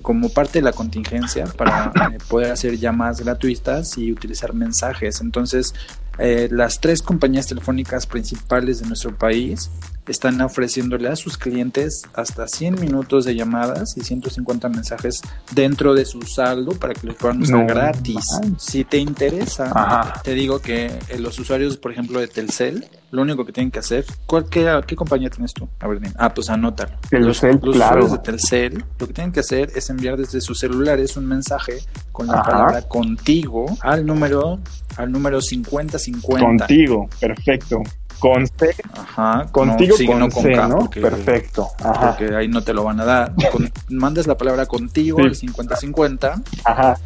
como 0.02 0.30
parte 0.30 0.60
de 0.60 0.64
la 0.64 0.72
contingencia 0.72 1.46
para 1.46 1.92
eh, 2.12 2.18
poder 2.28 2.52
hacer 2.52 2.78
llamadas 2.78 3.22
gratuitas 3.22 3.98
y 3.98 4.12
utilizar 4.12 4.54
mensajes. 4.54 5.20
Entonces, 5.22 5.74
eh, 6.18 6.48
las 6.52 6.80
tres 6.80 7.02
compañías 7.02 7.48
telefónicas 7.48 8.06
principales 8.06 8.80
de 8.82 8.88
nuestro 8.88 9.16
país 9.18 9.70
están 10.08 10.42
ofreciéndole 10.42 11.10
a 11.10 11.16
sus 11.16 11.38
clientes 11.38 12.04
hasta 12.14 12.48
100 12.48 12.80
minutos 12.80 13.26
de 13.26 13.36
llamadas 13.36 13.96
y 13.98 14.02
150 14.02 14.70
mensajes 14.70 15.22
dentro 15.54 15.94
de 15.94 16.06
su 16.06 16.22
saldo 16.24 16.72
para 16.72 16.94
que 16.94 17.08
los 17.08 17.16
puedan 17.16 17.42
usar 17.42 17.60
No 17.60 17.68
gratis. 17.68 18.26
Si 18.58 18.84
te 18.84 18.98
interesa, 18.98 19.72
Ajá. 19.74 20.22
te 20.24 20.34
digo 20.34 20.60
que 20.60 20.88
eh, 21.10 21.20
los 21.20 21.38
usuarios, 21.40 21.78
por 21.78 21.92
ejemplo, 21.92 22.20
de 22.20 22.28
Telcel, 22.28 22.88
lo 23.12 23.22
único 23.24 23.46
que 23.46 23.52
tienen 23.52 23.72
que 23.72 23.80
hacer, 23.80 24.06
¿cuál, 24.26 24.46
qué, 24.50 24.82
¿qué 24.86 24.96
compañía 24.96 25.30
tienes 25.30 25.54
tú? 25.54 25.68
A 25.80 25.88
ver. 25.88 26.00
Ah, 26.18 26.34
pues 26.34 26.50
anótalo. 26.50 26.92
Telcel, 27.10 27.60
los 27.62 27.76
claro. 27.76 28.06
usuarios 28.06 28.12
de 28.12 28.18
Telcel, 28.20 28.86
lo 29.00 29.08
que 29.08 29.14
tienen 29.14 29.32
que 29.32 29.40
hacer 29.40 29.72
es 29.76 29.90
enviar 29.90 30.18
desde 30.18 30.42
sus 30.42 30.60
celulares 30.60 31.18
un 31.18 31.26
mensaje 31.28 31.80
con 32.12 32.28
la 32.28 32.34
Ajá. 32.40 32.52
palabra 32.52 32.82
contigo 32.84 33.66
al 33.82 34.06
número 34.06 34.60
al 34.98 35.12
número 35.12 35.42
5050. 35.42 36.46
Contigo, 36.46 37.10
perfecto. 37.20 37.82
Con 38.20 38.46
C, 38.48 38.76
Ajá. 38.94 39.46
contigo 39.52 39.92
no, 39.94 39.98
sí, 39.98 40.06
con 40.06 40.20
no 40.20 40.30
C, 40.32 40.52
K, 40.54 40.68
¿no? 40.68 40.78
porque- 40.80 41.02
Perfecto. 41.02 41.68
Ajá. 41.80 42.16
Porque 42.18 42.36
ahí 42.36 42.48
no 42.48 42.62
te 42.62 42.74
lo 42.74 42.84
van 42.84 43.00
a 43.00 43.06
dar. 43.06 43.34
Con- 43.52 43.72
mandas 43.90 44.28
la 44.28 44.38
palabra 44.38 44.66
contigo 44.66 45.20
Sí. 45.20 45.26
al 45.28 45.36
5050 45.36 46.42
Ajá. 46.66 46.98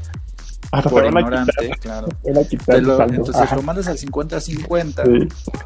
Hasta 0.78 0.90
por 0.90 1.06
ignorante, 1.06 1.52
quitar, 1.60 1.80
claro. 1.80 2.08
lo- 2.82 3.04
entonces 3.10 3.36
Ajá. 3.36 3.56
lo 3.56 3.62
mandas 3.62 3.88
al 3.88 3.98
5050 3.98 5.04
Sí. 5.06 5.12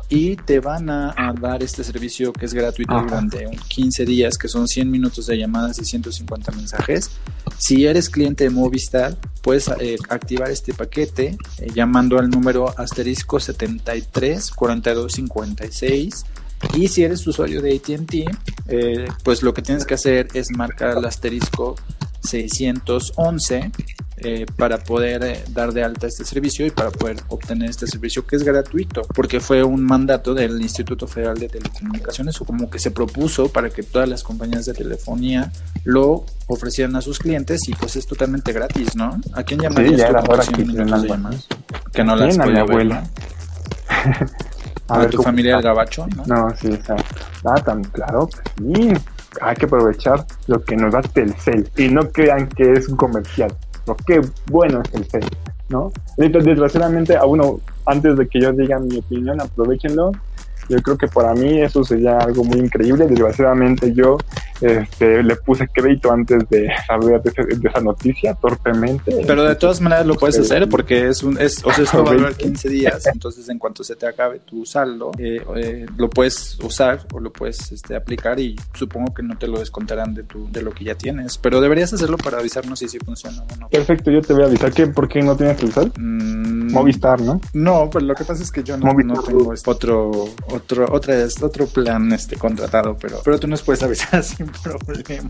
y 0.10 0.36
te 0.36 0.60
van 0.60 0.90
a, 0.90 1.14
a 1.18 1.34
dar 1.34 1.64
este 1.64 1.84
servicio 1.84 2.34
que 2.34 2.46
es 2.46 2.54
gratuito 2.54 2.94
Ajá. 2.94 3.04
durante 3.04 3.50
15 3.68 4.06
días, 4.06 4.38
que 4.38 4.48
son 4.48 4.68
100 4.68 4.90
minutos 4.92 5.26
de 5.28 5.38
llamadas 5.38 5.80
y 5.80 5.86
150 5.86 6.52
mensajes. 6.52 7.10
Si 7.58 7.86
eres 7.86 8.10
cliente 8.10 8.44
de 8.44 8.50
Movistar, 8.50 9.16
puedes 9.42 9.68
eh, 9.80 9.96
activar 10.10 10.52
este 10.52 10.74
paquete 10.74 11.38
eh, 11.60 11.68
llamando 11.74 12.20
al 12.20 12.30
número 12.30 12.74
asterisco 12.78 13.40
73 13.40 14.52
42 14.52 15.14
56. 15.14 16.26
Y 16.76 16.88
si 16.88 17.04
eres 17.04 17.26
usuario 17.28 17.62
de 17.62 17.76
ATT, 17.76 18.14
eh, 18.68 19.08
pues 19.24 19.44
lo 19.44 19.54
que 19.54 19.62
tienes 19.62 19.86
que 19.86 19.94
hacer 19.94 20.28
es 20.34 20.48
marcar 20.52 20.98
el 20.98 21.06
asterisco 21.06 21.76
611 22.24 23.72
eh, 24.20 24.46
para 24.58 24.80
poder 24.80 25.24
eh, 25.24 25.44
dar 25.50 25.74
de 25.74 25.84
alta 25.84 26.08
este 26.08 26.26
servicio 26.26 26.66
y 26.66 26.72
para 26.72 26.90
poder 26.90 27.18
obtener 27.28 27.70
este 27.70 27.86
servicio 27.86 28.26
que 28.26 28.36
es 28.36 28.44
gratuito, 28.44 29.04
porque 29.14 29.40
fue 29.40 29.64
un 29.64 29.84
mandato 29.84 30.34
del 30.34 30.60
Instituto 30.60 31.06
Federal 31.06 31.38
de 31.38 31.50
Telecomunicaciones 31.50 32.42
o 32.42 32.46
como 32.46 32.70
que 32.70 32.80
se 32.80 32.90
propuso 32.90 33.50
para 33.50 33.70
que 33.70 33.84
todas 33.84 34.10
las 34.10 34.24
compañías 34.24 34.66
de 34.66 34.74
telefonía 34.74 35.52
lo 35.84 36.26
ofrecieran 36.48 36.96
a 36.96 37.02
sus 37.02 37.20
clientes 37.20 37.68
y 37.68 37.76
pues 37.76 37.96
es 37.96 38.08
totalmente 38.08 38.52
gratis, 38.54 38.96
¿no? 38.96 39.22
¿A 39.34 39.44
quién 39.44 39.60
llamarías 39.60 39.98
ya 39.98 40.08
tú 40.08 40.12
era 40.14 40.24
hora 40.24 40.44
100 40.44 40.68
que 40.68 40.74
llamadas? 40.74 41.48
Que 41.94 42.04
no 42.04 42.16
las 42.16 42.40
a 42.40 42.46
mi 42.46 42.54
ver, 42.54 42.62
abuela. 42.62 43.02
¿no? 43.02 44.48
A, 44.90 45.06
tu 45.08 45.18
¿cómo 45.18 45.24
familia 45.24 45.58
el 45.58 45.64
gabacho, 45.64 46.08
¿no? 46.16 46.24
No, 46.26 46.56
sí, 46.56 46.68
exacto. 46.68 47.04
Ah, 47.44 47.62
tan 47.62 47.84
claro, 47.84 48.30
sí. 48.58 48.94
Hay 49.42 49.56
que 49.56 49.66
aprovechar 49.66 50.26
lo 50.48 50.64
que 50.64 50.76
nos 50.76 50.94
da 50.94 51.02
Telcel 51.02 51.70
y 51.78 51.90
no 51.90 52.10
crean 52.10 52.48
que 52.48 52.74
es 52.74 52.88
un 52.90 52.98
comercial. 52.98 53.54
Lo 53.86 53.96
que 53.96 54.22
bueno 54.48 54.82
es 54.82 54.92
Telcel, 54.92 55.30
¿no? 55.70 55.92
Desgraciadamente, 56.18 57.16
a 57.16 57.26
uno, 57.26 57.60
antes 57.86 58.18
de 58.18 58.28
que 58.28 58.42
yo 58.42 58.52
diga 58.52 58.80
mi 58.80 58.98
opinión, 58.98 59.40
aprovechenlo. 59.42 60.12
Yo 60.70 60.82
creo 60.82 60.98
que 60.98 61.08
para 61.08 61.34
mí 61.34 61.62
eso 61.62 61.84
sería 61.84 62.18
algo 62.18 62.44
muy 62.44 62.60
increíble. 62.60 63.08
Desgraciadamente 63.08 63.94
yo 63.94 64.18
este, 64.62 65.24
le 65.24 65.36
puse 65.38 65.68
crédito 65.68 66.12
antes 66.12 66.48
de 66.50 66.70
saber 66.86 67.22
de, 67.22 67.30
ese- 67.30 67.60
de 67.60 67.70
esa 67.70 67.80
noticia, 67.82 68.34
torpemente. 68.36 69.24
Pero 69.26 69.44
de 69.44 69.56
todas 69.56 69.82
maneras 69.82 70.06
lo 70.06 70.16
puedes 70.16 70.38
Ustedes- 70.38 70.52
hacer 70.52 70.70
porque 70.70 71.08
es 71.10 71.24
un, 71.24 71.40
es, 71.40 71.64
o 71.64 71.72
sea, 71.72 71.84
esto 71.84 72.04
va 72.04 72.12
a 72.12 72.14
durar 72.14 72.32
Aproveche. 72.32 72.44
15 72.50 72.70
días, 72.70 73.06
entonces 73.08 73.48
en 73.50 73.60
cuanto 73.60 73.84
se 73.84 73.96
te 73.96 74.08
acabe 74.08 74.40
tu 74.40 74.66
saldo, 74.66 75.12
eh, 75.18 75.42
eh, 75.56 75.86
lo 75.98 76.10
puedes 76.10 76.58
usar 76.64 77.02
o 77.14 77.20
lo 77.20 77.32
puedes 77.32 77.72
este, 77.72 77.96
aplicar 77.96 78.40
y 78.40 78.56
supongo 78.74 79.14
que 79.14 79.24
no 79.24 79.38
te 79.38 79.48
lo 79.48 79.60
descontarán 79.60 80.14
de 80.14 80.24
tu, 80.24 80.50
de 80.52 80.62
lo 80.62 80.72
que 80.72 80.84
ya 80.84 80.96
tienes, 80.96 81.38
pero 81.38 81.62
deberías 81.62 81.94
hacerlo 81.94 82.18
para 82.18 82.40
avisarnos 82.40 82.80
si 82.80 82.88
sí 82.88 82.98
funciona 83.00 83.44
o 83.44 83.56
no. 83.58 83.70
Perfecto, 83.70 84.12
yo 84.12 84.22
te 84.22 84.34
voy 84.34 84.44
a 84.44 84.48
avisar 84.48 84.72
que 84.74 84.88
por 84.88 85.08
qué 85.08 85.22
no 85.22 85.36
tienes 85.36 85.58
Telcel. 85.58 85.92
Mm, 85.98 86.72
Movistar, 86.72 87.22
¿no? 87.22 87.40
No, 87.54 87.90
pues 87.90 88.04
lo 88.04 88.14
que 88.14 88.24
pasa 88.26 88.44
es 88.44 88.52
que 88.52 88.62
yo 88.64 88.78
no, 88.78 88.94
tengo 88.96 89.54
este 89.54 89.70
otro, 89.70 90.12
otro, 90.52 90.86
otra, 90.92 91.16
otro 91.42 91.66
plan 91.68 92.12
este 92.12 92.36
contratado, 92.36 92.98
pero, 93.00 93.22
pero 93.24 93.40
tú 93.40 93.48
nos 93.48 93.62
puedes 93.62 93.82
avisar 93.84 94.24
sin. 95.06 95.28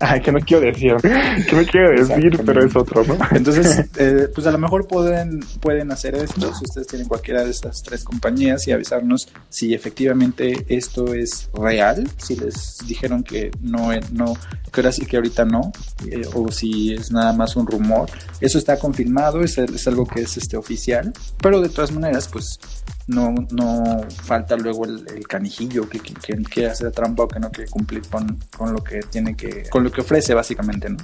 Ay, 0.00 0.20
que 0.20 0.32
no 0.32 0.40
quiero 0.40 0.66
decir, 0.66 0.94
que 1.02 1.56
no 1.56 1.64
quiero 1.64 1.90
decir, 1.90 2.40
pero 2.44 2.64
es 2.64 2.74
otro, 2.74 3.04
¿no? 3.04 3.16
Entonces, 3.30 3.86
eh, 3.96 4.28
pues 4.34 4.46
a 4.46 4.50
lo 4.50 4.58
mejor 4.58 4.86
pueden, 4.86 5.40
pueden 5.60 5.92
hacer 5.92 6.16
esto 6.16 6.52
si 6.54 6.64
ustedes 6.64 6.86
tienen 6.88 7.08
cualquiera 7.08 7.44
de 7.44 7.50
estas 7.50 7.82
tres 7.82 8.02
compañías 8.04 8.66
y 8.66 8.72
avisarnos 8.72 9.28
si 9.48 9.72
efectivamente 9.72 10.66
esto 10.68 11.14
es 11.14 11.48
real, 11.54 12.08
si 12.18 12.36
les 12.36 12.78
dijeron 12.86 13.22
que 13.22 13.50
no, 13.60 13.92
eh, 13.92 14.00
no 14.12 14.34
que 14.72 14.80
ahora 14.80 14.92
sí 14.92 15.06
que 15.06 15.16
ahorita 15.16 15.44
no, 15.44 15.72
eh, 16.10 16.26
o 16.34 16.50
si 16.50 16.94
es 16.94 17.12
nada 17.12 17.32
más 17.32 17.54
un 17.54 17.66
rumor. 17.66 18.10
Eso 18.40 18.58
está 18.58 18.76
confirmado, 18.78 19.42
es, 19.42 19.56
es 19.56 19.86
algo 19.86 20.06
que 20.06 20.22
es 20.22 20.36
este 20.36 20.56
oficial, 20.56 21.12
pero 21.40 21.60
de 21.60 21.68
todas 21.68 21.92
maneras, 21.92 22.28
pues 22.28 22.58
no, 23.06 23.34
no 23.50 24.00
falta 24.22 24.56
luego 24.56 24.84
el, 24.86 25.04
el 25.14 25.26
canijillo 25.28 25.88
que, 25.88 26.00
que, 26.00 26.14
que 26.14 26.36
quiere 26.44 26.70
hacer 26.70 26.90
trampa 26.92 27.24
o 27.24 27.28
que 27.28 27.38
no 27.38 27.50
quiere 27.50 27.70
cumplir 27.70 28.02
con, 28.08 28.38
con 28.56 28.72
lo 28.72 28.82
que 28.82 29.00
tiene 29.02 29.36
que, 29.36 29.68
con 29.68 29.84
lo 29.84 29.92
que 29.92 30.00
ofrece 30.00 30.32
básicamente, 30.34 30.88
¿no? 30.88 30.96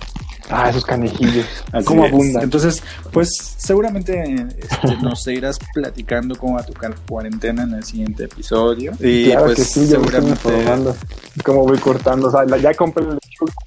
Ah, 0.48 0.70
esos 0.70 0.84
canejillos. 0.84 1.46
Así 1.72 1.84
¿Cómo 1.86 2.04
es. 2.06 2.12
abundan? 2.12 2.42
Entonces, 2.42 2.82
pues 3.12 3.28
seguramente 3.58 4.22
este, 4.58 4.96
nos 5.02 5.22
seguirás 5.22 5.58
platicando 5.74 6.34
cómo 6.36 6.54
va 6.54 6.60
a 6.60 6.66
tocar 6.66 6.94
cuarentena 7.08 7.62
en 7.64 7.74
el 7.74 7.84
siguiente 7.84 8.24
episodio. 8.24 8.92
Y 8.98 9.26
claro 9.26 9.46
pues 9.46 9.56
que 9.58 9.64
sí, 9.64 9.80
estoy 9.84 9.98
seguramente. 9.98 10.94
¿Cómo 11.44 11.62
voy 11.66 11.78
cortando? 11.78 12.28
O 12.28 12.30
sea, 12.30 12.44
la- 12.44 12.58
ya 12.58 12.74
compré 12.74 13.04
el 13.04 13.18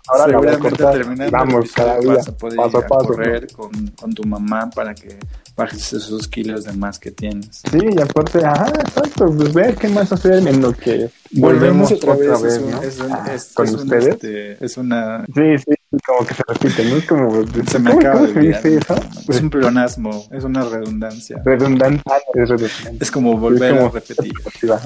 ahora 0.07 0.27
la 0.27 0.37
voy 0.37 0.47
a 0.47 0.51
seguramente 0.51 0.69
cortar. 0.69 0.93
terminando 0.93 1.25
el 1.25 1.31
Vamos, 1.31 1.55
episodio 1.65 1.73
cada 1.87 1.99
día, 1.99 2.13
vas 2.15 2.27
a 2.27 2.37
poder 2.37 2.57
paso 2.57 2.77
a 2.77 2.87
paso. 2.87 3.07
correr 3.07 3.47
con, 3.53 3.87
con 3.89 4.13
tu 4.13 4.23
mamá 4.23 4.69
para 4.69 4.93
que 4.93 5.17
bajes 5.55 5.93
esos 5.93 6.27
kilos 6.27 6.63
de 6.63 6.73
más 6.73 6.97
que 6.99 7.11
tienes. 7.11 7.61
Sí, 7.71 7.77
y 7.95 8.01
aparte, 8.01 8.43
ajá, 8.45 8.69
exacto, 8.79 9.25
pues 9.37 9.53
ver 9.53 9.75
qué 9.75 9.87
más 9.89 10.11
hacer 10.11 10.45
en 10.47 10.61
lo 10.61 10.73
que 10.73 11.09
Volvemos 11.31 11.91
otra 11.91 12.15
vez, 12.15 12.41
vez, 12.41 12.57
un- 12.59 12.71
¿no? 12.71 12.81
es 12.81 12.99
un- 12.99 13.11
Ah, 13.11 13.31
es- 13.33 13.51
con 13.53 13.67
es 13.67 13.73
un, 13.73 13.79
ustedes. 13.81 14.07
este, 14.07 14.65
es 14.65 14.77
una 14.77 15.25
Sí, 15.25 15.57
sí, 15.59 15.73
como 16.05 16.25
que 16.27 16.33
se 16.33 16.43
repite, 16.47 16.85
¿no? 16.89 16.95
Es 16.97 17.05
como, 17.05 17.45
se 17.67 17.79
me 17.79 17.89
¿cómo- 17.91 17.99
acaba 18.01 18.21
de 18.23 18.31
olvidar. 18.33 18.65
eso? 18.67 18.95
Es 19.29 19.41
un 19.41 19.49
pleonasmo, 19.49 20.25
es 20.31 20.43
una 20.43 20.63
redundancia. 20.63 21.41
Redundante. 21.45 22.01
Ah, 22.09 22.17
es 22.33 22.49
redundante. 22.49 22.97
Es 23.03 23.11
como 23.11 23.37
volver 23.37 23.73
Es 23.73 23.77
como- 23.77 23.89
a 23.89 23.91
repetir, 23.91 24.33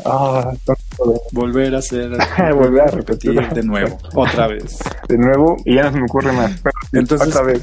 Ah, 0.05 0.51
de- 0.67 1.19
volver 1.31 1.75
a 1.75 1.77
hacer, 1.79 2.09
Volver 2.53 2.81
a 2.81 2.87
repetir 2.87 3.33
de 3.49 3.63
nuevo, 3.63 3.97
otra 4.15 4.47
vez. 4.47 4.79
de 5.07 5.17
nuevo 5.17 5.55
y 5.65 5.75
ya 5.75 5.83
no 5.83 5.91
se 5.91 5.97
me 5.97 6.03
ocurre 6.05 6.31
más. 6.33 6.51
Entonces, 6.91 7.27
otra 7.29 7.41
vez. 7.43 7.61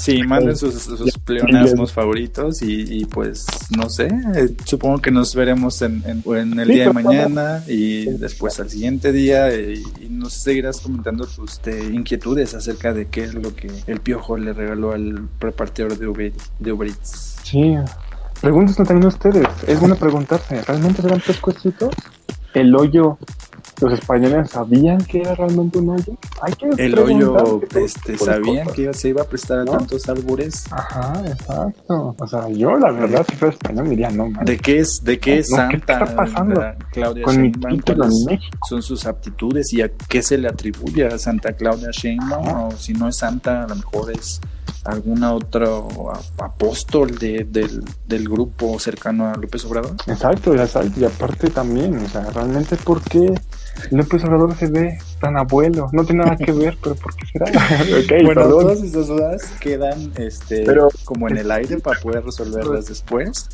Sí, 0.00 0.22
manden 0.26 0.56
sus, 0.56 0.74
sus 0.74 1.18
pleonasmos 1.18 1.92
favoritos 1.92 2.62
y, 2.62 3.00
y, 3.00 3.04
pues 3.06 3.46
no 3.76 3.88
sé, 3.88 4.06
eh, 4.36 4.54
supongo 4.64 4.98
que 5.00 5.10
nos 5.10 5.34
veremos 5.34 5.80
en, 5.82 6.02
en- 6.06 6.22
en 6.36 6.58
el 6.60 6.66
Sí, 6.68 6.74
día 6.74 6.84
de 6.88 6.92
mañana 6.92 7.64
y 7.66 8.04
después 8.18 8.58
al 8.60 8.70
siguiente 8.70 9.12
día 9.12 9.48
eh, 9.50 9.74
y, 10.00 10.08
nos 10.08 10.32
seguirás 10.34 10.80
comentando 10.80 11.26
tus 11.26 11.54
este, 11.54 11.84
inquietudes 11.86 12.54
acerca 12.54 12.83
de 12.92 13.06
qué 13.06 13.24
es 13.24 13.34
lo 13.34 13.54
que 13.54 13.70
el 13.86 14.00
piojo 14.00 14.36
le 14.36 14.52
regaló 14.52 14.92
al 14.92 15.28
repartidor 15.40 15.96
de 15.96 16.06
Uber, 16.06 16.32
de 16.58 16.72
Uber 16.72 16.88
Eats. 16.88 17.38
Sí. 17.42 17.76
Pregúntense 18.40 18.84
también 18.84 19.06
ustedes. 19.06 19.46
Es 19.66 19.80
bueno 19.80 19.96
preguntarse, 19.96 20.60
¿realmente 20.62 21.00
eran 21.06 21.20
tres 21.20 21.40
cuestitos? 21.40 21.94
El 22.52 22.74
hoyo, 22.76 23.18
¿los 23.80 23.92
españoles 23.92 24.50
sabían 24.50 24.98
que 24.98 25.20
era 25.20 25.34
realmente 25.34 25.78
un 25.78 25.90
hoyo? 25.90 26.16
Hay 26.42 26.52
que 26.54 26.68
El 26.82 26.98
hoyo, 26.98 27.60
este, 27.76 28.16
¿sabían 28.18 28.64
cosas. 28.66 28.76
que 28.76 28.92
se 28.94 29.08
iba 29.08 29.22
a 29.22 29.24
prestar 29.24 29.58
a 29.60 29.64
¿No? 29.64 29.72
tantos 29.72 30.08
albures? 30.08 30.64
Ajá, 30.72 31.22
exacto. 31.26 32.14
O 32.18 32.26
sea, 32.26 32.48
yo 32.50 32.76
la 32.78 32.90
verdad, 32.92 33.24
si 33.28 33.36
fuera 33.36 33.54
español, 33.54 33.88
diría, 33.90 34.10
no, 34.10 34.28
man. 34.28 34.44
¿De 34.44 34.56
qué 34.58 34.78
es, 34.80 35.00
de 35.02 35.18
qué 35.18 35.38
es 35.38 35.50
No, 35.50 35.56
¿qué 35.68 35.78
santa 35.78 36.04
está 36.04 36.16
pasando 36.16 36.60
la 36.60 36.74
Claudia 36.92 37.24
Con 37.24 37.34
en 37.44 37.52
México. 37.60 38.56
son 38.68 38.82
sus 38.82 39.06
aptitudes 39.06 39.72
y 39.72 39.82
a 39.82 39.90
qué 40.08 40.22
se 40.22 40.38
le 40.38 40.48
atribuye 40.48 41.06
a 41.06 41.18
Santa 41.18 41.52
Claudia 41.52 41.88
Sheinbaum? 41.90 42.66
O 42.68 42.70
si 42.72 42.92
no 42.92 43.08
es 43.08 43.16
santa, 43.16 43.64
a 43.64 43.68
lo 43.68 43.76
mejor 43.76 44.12
es 44.12 44.40
algún 44.84 45.22
otro 45.24 45.88
apóstol 46.38 47.16
de- 47.18 47.46
del, 47.50 47.82
del 48.06 48.28
grupo 48.28 48.78
cercano 48.78 49.28
a 49.28 49.36
López 49.36 49.64
Obrador. 49.64 49.92
Exacto, 50.06 50.54
exacto. 50.54 51.00
Y 51.00 51.04
aparte 51.04 51.48
también, 51.50 51.96
o 51.96 52.08
sea, 52.08 52.22
realmente, 52.30 52.76
¿por 52.76 53.00
qué 53.02 53.32
López 53.96 54.24
Obrador 54.24 54.56
se 54.56 54.66
ve 54.66 54.98
tan 55.20 55.36
abuelo? 55.36 55.88
No 55.92 56.04
tiene 56.04 56.24
nada 56.24 56.36
que 56.36 56.52
ver, 56.52 56.76
pero 56.82 56.94
¿por 56.96 57.14
qué 57.16 57.26
será? 57.26 57.46
bueno, 58.24 58.40
perdón. 58.42 58.50
todas 58.62 58.82
esas 58.82 59.06
dudas 59.08 59.42
quedan 59.60 60.12
este, 60.16 60.64
Pero- 60.64 60.88
como 61.04 61.28
en 61.28 61.36
el 61.38 61.50
aire 61.50 61.78
para 61.78 62.00
poder 62.00 62.24
resolverlas 62.24 62.86
después. 62.86 63.48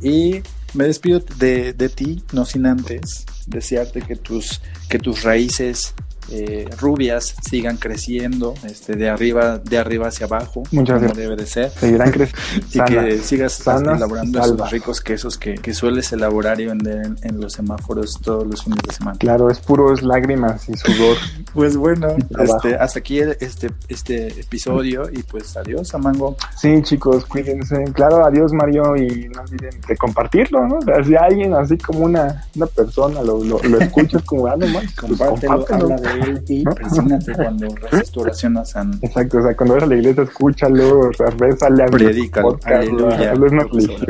Y 0.00 0.42
me 0.74 0.84
despido 0.84 1.20
de, 1.38 1.72
de 1.74 1.88
ti, 1.88 2.24
no 2.32 2.44
sin 2.44 2.66
antes 2.66 3.24
desearte 3.46 4.02
que 4.02 4.16
tus, 4.16 4.60
que 4.88 4.98
tus 4.98 5.22
raíces 5.22 5.94
eh, 6.30 6.66
rubias 6.78 7.34
sigan 7.42 7.76
creciendo 7.76 8.54
este, 8.64 8.94
de, 8.96 9.10
arriba, 9.10 9.58
de 9.58 9.78
arriba 9.78 10.08
hacia 10.08 10.26
abajo, 10.26 10.62
Muchas 10.70 10.96
como 10.96 11.08
gracias. 11.08 11.16
debe 11.16 11.36
de 11.36 11.46
ser. 11.46 11.70
Seguirán 11.70 12.10
creciendo. 12.10 12.42
Y 12.72 12.80
que 12.80 13.18
sigas 13.18 13.52
sanas 13.54 13.96
elaborando 13.98 14.38
esos 14.40 14.70
ricos 14.70 15.00
quesos 15.00 15.36
que, 15.38 15.54
que 15.54 15.74
sueles 15.74 16.12
elaborar 16.12 16.60
y 16.60 16.66
vender 16.66 17.04
en, 17.06 17.16
en 17.22 17.40
los 17.40 17.52
semáforos 17.54 18.18
todos 18.22 18.46
los 18.46 18.62
fines 18.62 18.78
de 18.86 18.94
semana. 18.94 19.18
Claro, 19.18 19.50
es 19.50 19.58
puros 19.60 20.02
lágrimas 20.02 20.68
y 20.68 20.76
sudor. 20.76 21.16
Pues 21.52 21.76
bueno, 21.76 22.08
este, 22.40 22.76
hasta 22.76 22.98
aquí 23.00 23.18
el- 23.18 23.36
este, 23.40 23.70
este 23.88 24.28
episodio 24.40 25.10
y 25.12 25.22
pues 25.22 25.54
adiós, 25.56 25.94
Amango. 25.94 26.34
Sí, 26.56 26.80
chicos, 26.82 27.26
cuídense. 27.26 27.84
Claro, 27.92 28.24
adiós, 28.24 28.52
Mario, 28.54 28.96
y 28.96 29.28
no 29.28 29.42
olviden 29.42 29.78
de 29.86 29.96
compartirlo, 29.98 30.66
¿no? 30.66 30.78
O 30.78 30.82
sea, 30.82 31.04
si 31.04 31.14
alguien 31.14 31.52
así 31.52 31.76
como 31.76 32.00
una, 32.00 32.46
una 32.56 32.64
persona 32.66 33.20
lo, 33.22 33.44
lo, 33.44 33.62
lo 33.62 33.78
escucha, 33.80 34.16
es 34.16 34.24
como, 34.24 34.46
ah, 34.46 34.56
no 34.56 34.66
más, 34.68 34.84
pues 34.84 34.94
Compártelo, 35.18 35.66
compártelo. 35.66 35.88
De 36.18 36.64
presínate 36.74 37.32
cuando 37.34 37.68
reces 37.90 38.10
tu 38.10 38.20
oración 38.20 38.56
a 38.58 38.64
San. 38.64 38.92
Exacto, 39.02 39.38
o 39.38 39.42
sea, 39.42 39.56
cuando 39.56 39.74
vas 39.74 39.82
a 39.84 39.86
la 39.86 39.96
iglesia, 39.96 40.22
escúchalo, 40.24 41.00
o 41.00 41.12
sea, 41.12 41.26
rézale 41.38 41.82
a 41.84 41.86
podcast, 41.86 42.66
aleluya. 42.66 43.32
hazlo 43.32 43.46
una 43.46 43.64
religión, 43.64 44.06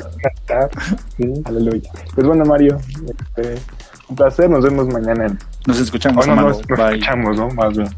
sí, 1.16 1.32
aleluya. 1.44 1.90
Pues 2.14 2.26
bueno, 2.26 2.44
Mario, 2.44 2.78
este, 3.36 3.55
un 4.09 4.16
placer, 4.16 4.50
nos 4.50 4.64
vemos 4.64 4.88
mañana 4.88 5.26
en... 5.26 5.38
Nos 5.66 5.78
escuchamos, 5.80 6.24
Oh, 6.24 6.26
no, 6.26 6.32
Amango. 6.32 6.48
nos, 6.50 6.68
nos 6.68 6.78
Bye. 6.78 6.88
escuchamos, 6.98 7.36
¿no? 7.36 7.48
Más 7.50 7.76
bien. 7.76 7.88